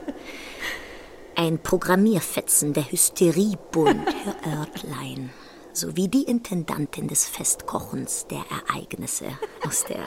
ein 1.36 1.62
Programmierfetzen 1.62 2.72
der 2.72 2.90
Hysteriebund, 2.90 4.08
Herr 4.24 4.60
Örtlein, 4.60 5.32
sowie 5.80 6.10
die 6.10 6.24
Intendantin 6.24 7.08
des 7.08 7.26
Festkochens 7.26 8.28
der 8.28 8.44
Ereignisse 8.50 9.28
aus 9.66 9.86
der 9.86 10.06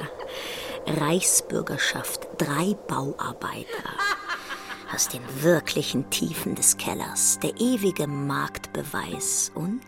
Reichsbürgerschaft, 0.86 2.28
drei 2.36 2.74
Bauarbeiter 2.88 3.66
aus 4.94 5.08
den 5.08 5.22
wirklichen 5.42 6.10
Tiefen 6.10 6.54
des 6.54 6.76
Kellers, 6.76 7.38
der 7.42 7.58
ewige 7.58 8.06
Marktbeweis 8.06 9.50
und 9.54 9.80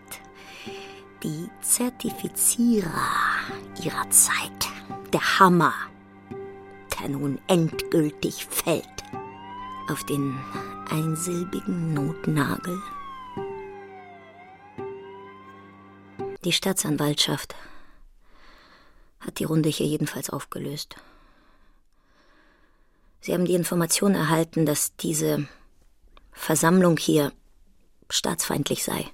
die 1.21 1.49
Zertifizierer 1.61 3.11
ihrer 3.83 4.09
Zeit, 4.09 4.67
der 5.13 5.39
Hammer, 5.39 5.73
der 6.99 7.09
nun 7.09 7.39
endgültig 7.47 8.47
fällt 8.49 8.87
auf 9.87 10.03
den 10.05 10.35
einsilbigen 10.89 11.93
Notnagel. 11.93 12.81
Die 16.45 16.51
Staatsanwaltschaft 16.51 17.55
hat 19.19 19.39
die 19.39 19.45
Runde 19.45 19.67
hier 19.67 19.87
jedenfalls 19.87 20.29
aufgelöst. 20.29 20.95
Sie 23.19 23.33
haben 23.33 23.45
die 23.45 23.55
Information 23.55 24.13
erhalten, 24.13 24.67
dass 24.67 24.95
diese 24.95 25.47
Versammlung 26.31 26.97
hier 26.97 27.31
staatsfeindlich 28.11 28.83
sei 28.83 29.07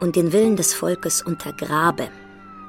und 0.00 0.16
den 0.16 0.32
Willen 0.32 0.56
des 0.56 0.72
Volkes 0.72 1.20
untergrabe, 1.20 2.08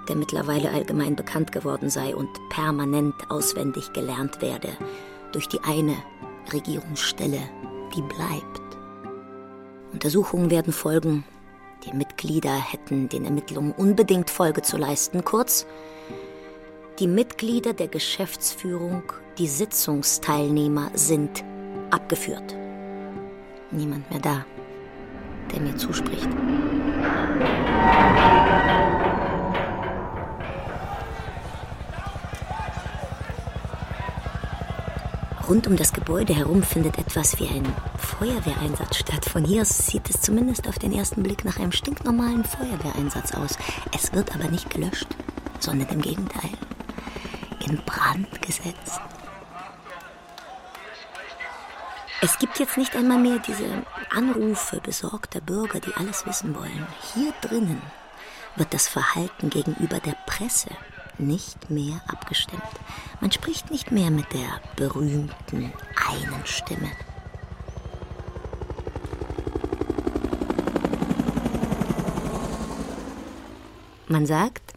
der 0.10 0.18
mittlerweile 0.18 0.72
allgemein 0.72 1.16
bekannt 1.16 1.54
geworden 1.54 1.90
sei 1.90 2.14
und 2.14 2.30
permanent 2.50 3.16
auswendig 3.32 3.94
gelernt 3.94 4.42
werde 4.42 4.78
durch 5.32 5.48
die 5.48 5.62
eine 5.62 5.96
Regierungsstelle, 6.52 7.40
die 7.96 8.02
bleibt. 8.02 8.78
Untersuchungen 9.94 10.52
werden 10.52 10.74
folgen. 10.74 11.24
Die 11.86 11.94
Mitglieder 11.94 12.56
hätten 12.56 13.10
den 13.10 13.26
Ermittlungen 13.26 13.74
unbedingt 13.74 14.30
Folge 14.30 14.62
zu 14.62 14.78
leisten. 14.78 15.24
Kurz, 15.24 15.66
die 17.00 17.08
Mitglieder 17.08 17.74
der 17.74 17.88
Geschäftsführung, 17.88 19.04
die 19.38 19.48
Sitzungsteilnehmer 19.48 20.92
sind 20.94 21.44
abgeführt. 21.90 22.56
Niemand 23.72 24.10
mehr 24.12 24.20
da, 24.20 24.46
der 25.52 25.62
mir 25.62 25.76
zuspricht. 25.76 26.30
Rund 35.48 35.68
um 35.68 35.76
das 35.76 35.92
Gebäude 35.92 36.34
herum 36.34 36.64
findet 36.64 36.98
etwas 36.98 37.38
wie 37.38 37.48
ein 37.48 37.66
Feuerwehreinsatz 37.98 38.98
statt. 38.98 39.26
Von 39.26 39.44
hier 39.44 39.66
sieht 39.66 40.10
es 40.10 40.22
zumindest 40.22 40.70
auf 40.70 40.80
den 40.80 40.94
ersten 40.94 41.22
Blick 41.22 41.44
nach 41.44 41.60
einem 41.60 41.74
stinknormalen 41.74 42.46
Feuerwehreinsatz 42.46 43.34
aus. 43.34 43.58
Es 43.94 44.14
wird 44.14 44.34
aber 44.34 44.48
nicht 44.48 44.70
gelöscht, 44.70 45.08
sondern 45.60 45.90
im 45.90 46.02
Gegenteil 46.02 46.50
in 47.68 47.78
Brand 47.86 48.42
gesetzt. 48.42 49.02
Es 52.22 52.40
gibt 52.40 52.58
jetzt 52.60 52.78
nicht 52.78 52.96
einmal 52.96 53.20
mehr 53.20 53.40
diese 53.40 53.84
Anrufe 54.16 54.80
besorgter 54.80 55.42
Bürger, 55.42 55.82
die 55.82 55.94
alles 55.96 56.26
wissen 56.26 56.56
wollen. 56.56 56.88
Hier 57.14 57.34
drinnen 57.42 57.82
wird 58.56 58.74
das 58.74 58.88
Verhalten 58.88 59.50
gegenüber 59.50 60.00
der 60.00 60.16
Presse, 60.26 60.70
nicht 61.18 61.70
mehr 61.70 62.02
abgestimmt. 62.08 62.62
Man 63.24 63.32
spricht 63.32 63.72
nicht 63.72 63.90
mehr 63.90 64.12
mit 64.12 64.26
der 64.34 64.60
berühmten 64.76 65.72
einen 65.96 66.46
Stimme. 66.46 66.92
Man 74.10 74.26
sagt, 74.26 74.74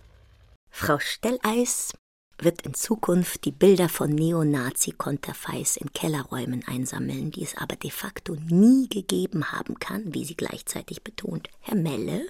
Frau 0.70 1.00
Stelleis 1.00 1.92
wird 2.38 2.62
in 2.62 2.74
Zukunft 2.74 3.44
die 3.44 3.52
Bilder 3.52 3.88
von 3.88 4.10
Neonazi-Konterfeis 4.10 5.76
in 5.76 5.92
Kellerräumen 5.92 6.64
einsammeln, 6.66 7.30
die 7.30 7.42
es 7.42 7.56
aber 7.56 7.76
de 7.76 7.90
facto 7.90 8.36
nie 8.48 8.88
gegeben 8.88 9.52
haben 9.52 9.78
kann, 9.78 10.12
wie 10.14 10.24
sie 10.24 10.36
gleichzeitig 10.36 11.02
betont. 11.02 11.48
Herr 11.60 11.76
Melle 11.76 12.26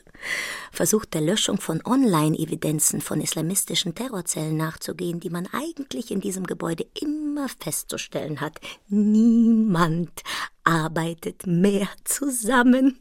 versucht 0.70 1.14
der 1.14 1.22
Löschung 1.22 1.60
von 1.60 1.82
Online-Evidenzen 1.84 3.00
von 3.00 3.20
islamistischen 3.20 3.94
Terrorzellen 3.94 4.56
nachzugehen, 4.56 5.20
die 5.20 5.30
man 5.30 5.48
eigentlich 5.52 6.10
in 6.10 6.20
diesem 6.20 6.46
Gebäude 6.46 6.86
immer 7.00 7.48
festzustellen 7.48 8.40
hat. 8.40 8.60
Niemand 8.88 10.22
arbeitet 10.64 11.46
mehr 11.46 11.88
zusammen. 12.04 13.00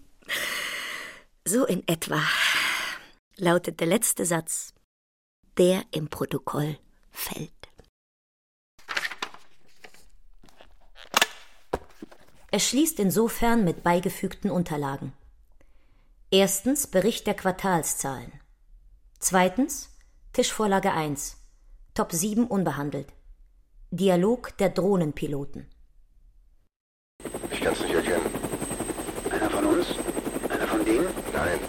So 1.48 1.66
in 1.66 1.88
etwa 1.88 2.22
lautet 3.38 3.80
der 3.80 3.88
letzte 3.88 4.26
Satz, 4.26 4.74
der 5.58 5.84
im 5.92 6.10
Protokoll 6.10 6.78
fällt. 7.16 7.52
Er 12.52 12.60
schließt 12.60 13.00
insofern 13.00 13.66
mit 13.66 13.84
beigefügten 13.84 14.50
Unterlagen. 14.50 15.14
Erstens 16.32 16.88
Bericht 16.88 17.28
der 17.28 17.34
Quartalszahlen. 17.34 18.32
Zweitens 19.20 19.90
Tischvorlage 20.34 20.92
1. 20.92 21.38
Top 21.94 22.12
7 22.12 22.48
unbehandelt. 22.48 23.08
Dialog 23.92 24.58
der 24.58 24.70
Drohnenpiloten. 24.70 25.70
Ich 27.52 27.62
kann 27.62 27.74
es 27.74 27.82
nicht 27.82 27.94
erkennen. 27.94 28.26
Einer 29.32 29.50
von 29.50 29.66
uns? 29.66 29.88
Einer 30.50 30.68
von 30.68 30.84
denen? 30.84 31.08
Nein. 31.34 31.60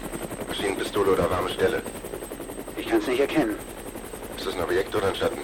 Maschinenpistole 0.47 1.11
oder 1.13 1.29
warme 1.29 1.49
Stelle. 1.49 1.81
Ich 2.75 2.87
kann 2.87 2.99
es 2.99 3.07
nicht 3.07 3.19
erkennen. 3.19 3.55
Ist 4.37 4.45
das 4.45 4.53
ein 4.53 4.61
Objekt 4.61 4.95
oder 4.95 5.07
ein 5.07 5.15
Schatten? 5.15 5.39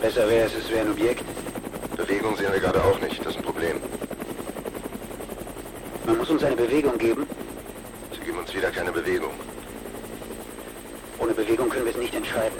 Besser 0.00 0.28
wäre 0.28 0.46
es, 0.46 0.54
es 0.54 0.68
wäre 0.68 0.80
ein 0.80 0.90
Objekt. 0.90 1.24
Bewegung 1.96 2.36
sehen 2.36 2.52
wir 2.52 2.60
gerade 2.60 2.82
auch 2.82 2.98
nicht. 3.00 3.20
Das 3.20 3.28
ist 3.28 3.36
ein 3.36 3.44
Problem. 3.44 3.80
Man 6.06 6.18
muss 6.18 6.28
uns 6.30 6.42
eine 6.42 6.56
Bewegung 6.56 6.98
geben. 6.98 7.26
Sie 8.12 8.24
geben 8.24 8.38
uns 8.38 8.52
wieder 8.54 8.70
keine 8.70 8.90
Bewegung. 8.90 9.30
Ohne 11.18 11.32
Bewegung 11.34 11.68
können 11.68 11.84
wir 11.84 11.92
es 11.92 11.98
nicht 11.98 12.14
entscheiden. 12.14 12.58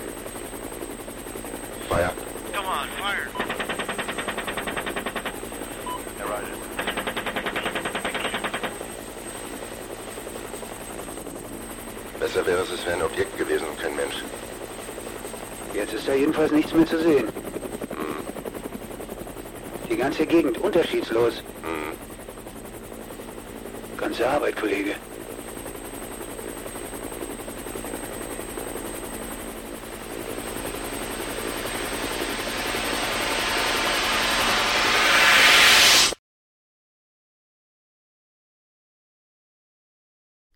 Feuer. 1.89 2.12
Come 2.55 2.69
on, 2.69 2.89
fire. 2.99 3.49
Besser 12.21 12.45
wäre 12.45 12.62
es, 12.62 12.71
es 12.71 12.85
wäre 12.85 12.97
ein 12.97 13.03
Objekt 13.03 13.39
gewesen 13.39 13.66
und 13.69 13.81
kein 13.81 13.97
Mensch. 13.97 14.23
Jetzt 15.79 15.95
ist 15.95 16.09
da 16.09 16.12
jedenfalls 16.12 16.51
nichts 16.51 16.74
mehr 16.74 16.85
zu 16.85 17.01
sehen. 17.01 17.29
Die 19.89 19.97
ganze 19.97 20.26
Gegend 20.26 20.59
unterschiedslos. 20.59 21.41
Ganze 23.97 24.29
Arbeit, 24.29 24.57
Kollege. 24.57 24.97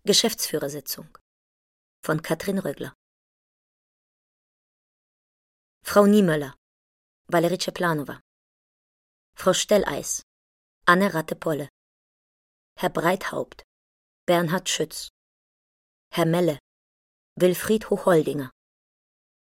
Geschäftsführersitzung 0.03 1.17
von 2.01 2.21
Katrin 2.21 2.59
Rögler. 2.59 2.93
Frau 5.93 6.07
Niemöller, 6.07 6.55
Valerie 7.27 7.59
Ceplanova. 7.59 8.19
Frau 9.37 9.53
Stelleis, 9.53 10.23
Anne 10.87 11.13
Ratte-Polle. 11.13 11.69
Herr 12.79 12.89
Breithaupt, 12.89 13.61
Bernhard 14.25 14.67
Schütz. 14.69 15.09
Herr 16.11 16.25
Melle, 16.25 16.57
Wilfried 17.35 17.91
Hochholdinger. 17.91 18.49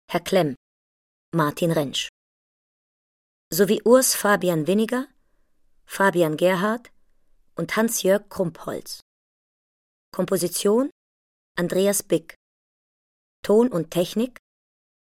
Herr 0.09 0.19
Klemm, 0.19 0.55
Martin 1.33 1.71
Rentsch. 1.71 2.09
Sowie 3.49 3.81
Urs 3.85 4.13
Fabian 4.13 4.67
Winiger, 4.67 5.07
Fabian 5.85 6.35
Gerhard 6.35 6.91
und 7.55 7.77
Hans-Jörg 7.77 8.27
Krumpholz. 8.27 8.99
Komposition 10.11 10.89
Andreas 11.57 12.03
Bick. 12.03 12.35
Ton 13.41 13.71
und 13.71 13.89
Technik 13.89 14.37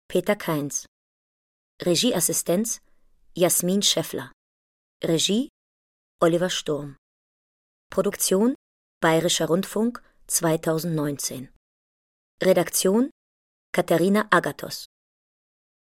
Peter 0.08 0.36
Keins. 0.36 0.88
Regieassistenz 1.82 2.80
Jasmin 3.36 3.82
Scheffler. 3.82 4.32
Regie 5.04 5.50
Oliver 6.22 6.50
Sturm. 6.50 6.96
Produktion 7.92 8.56
Bayerischer 9.02 9.48
Rundfunk 9.48 10.02
2019. 10.28 11.50
Redaktion 12.42 13.10
Katharina 13.74 14.26
Agathos. 14.32 14.86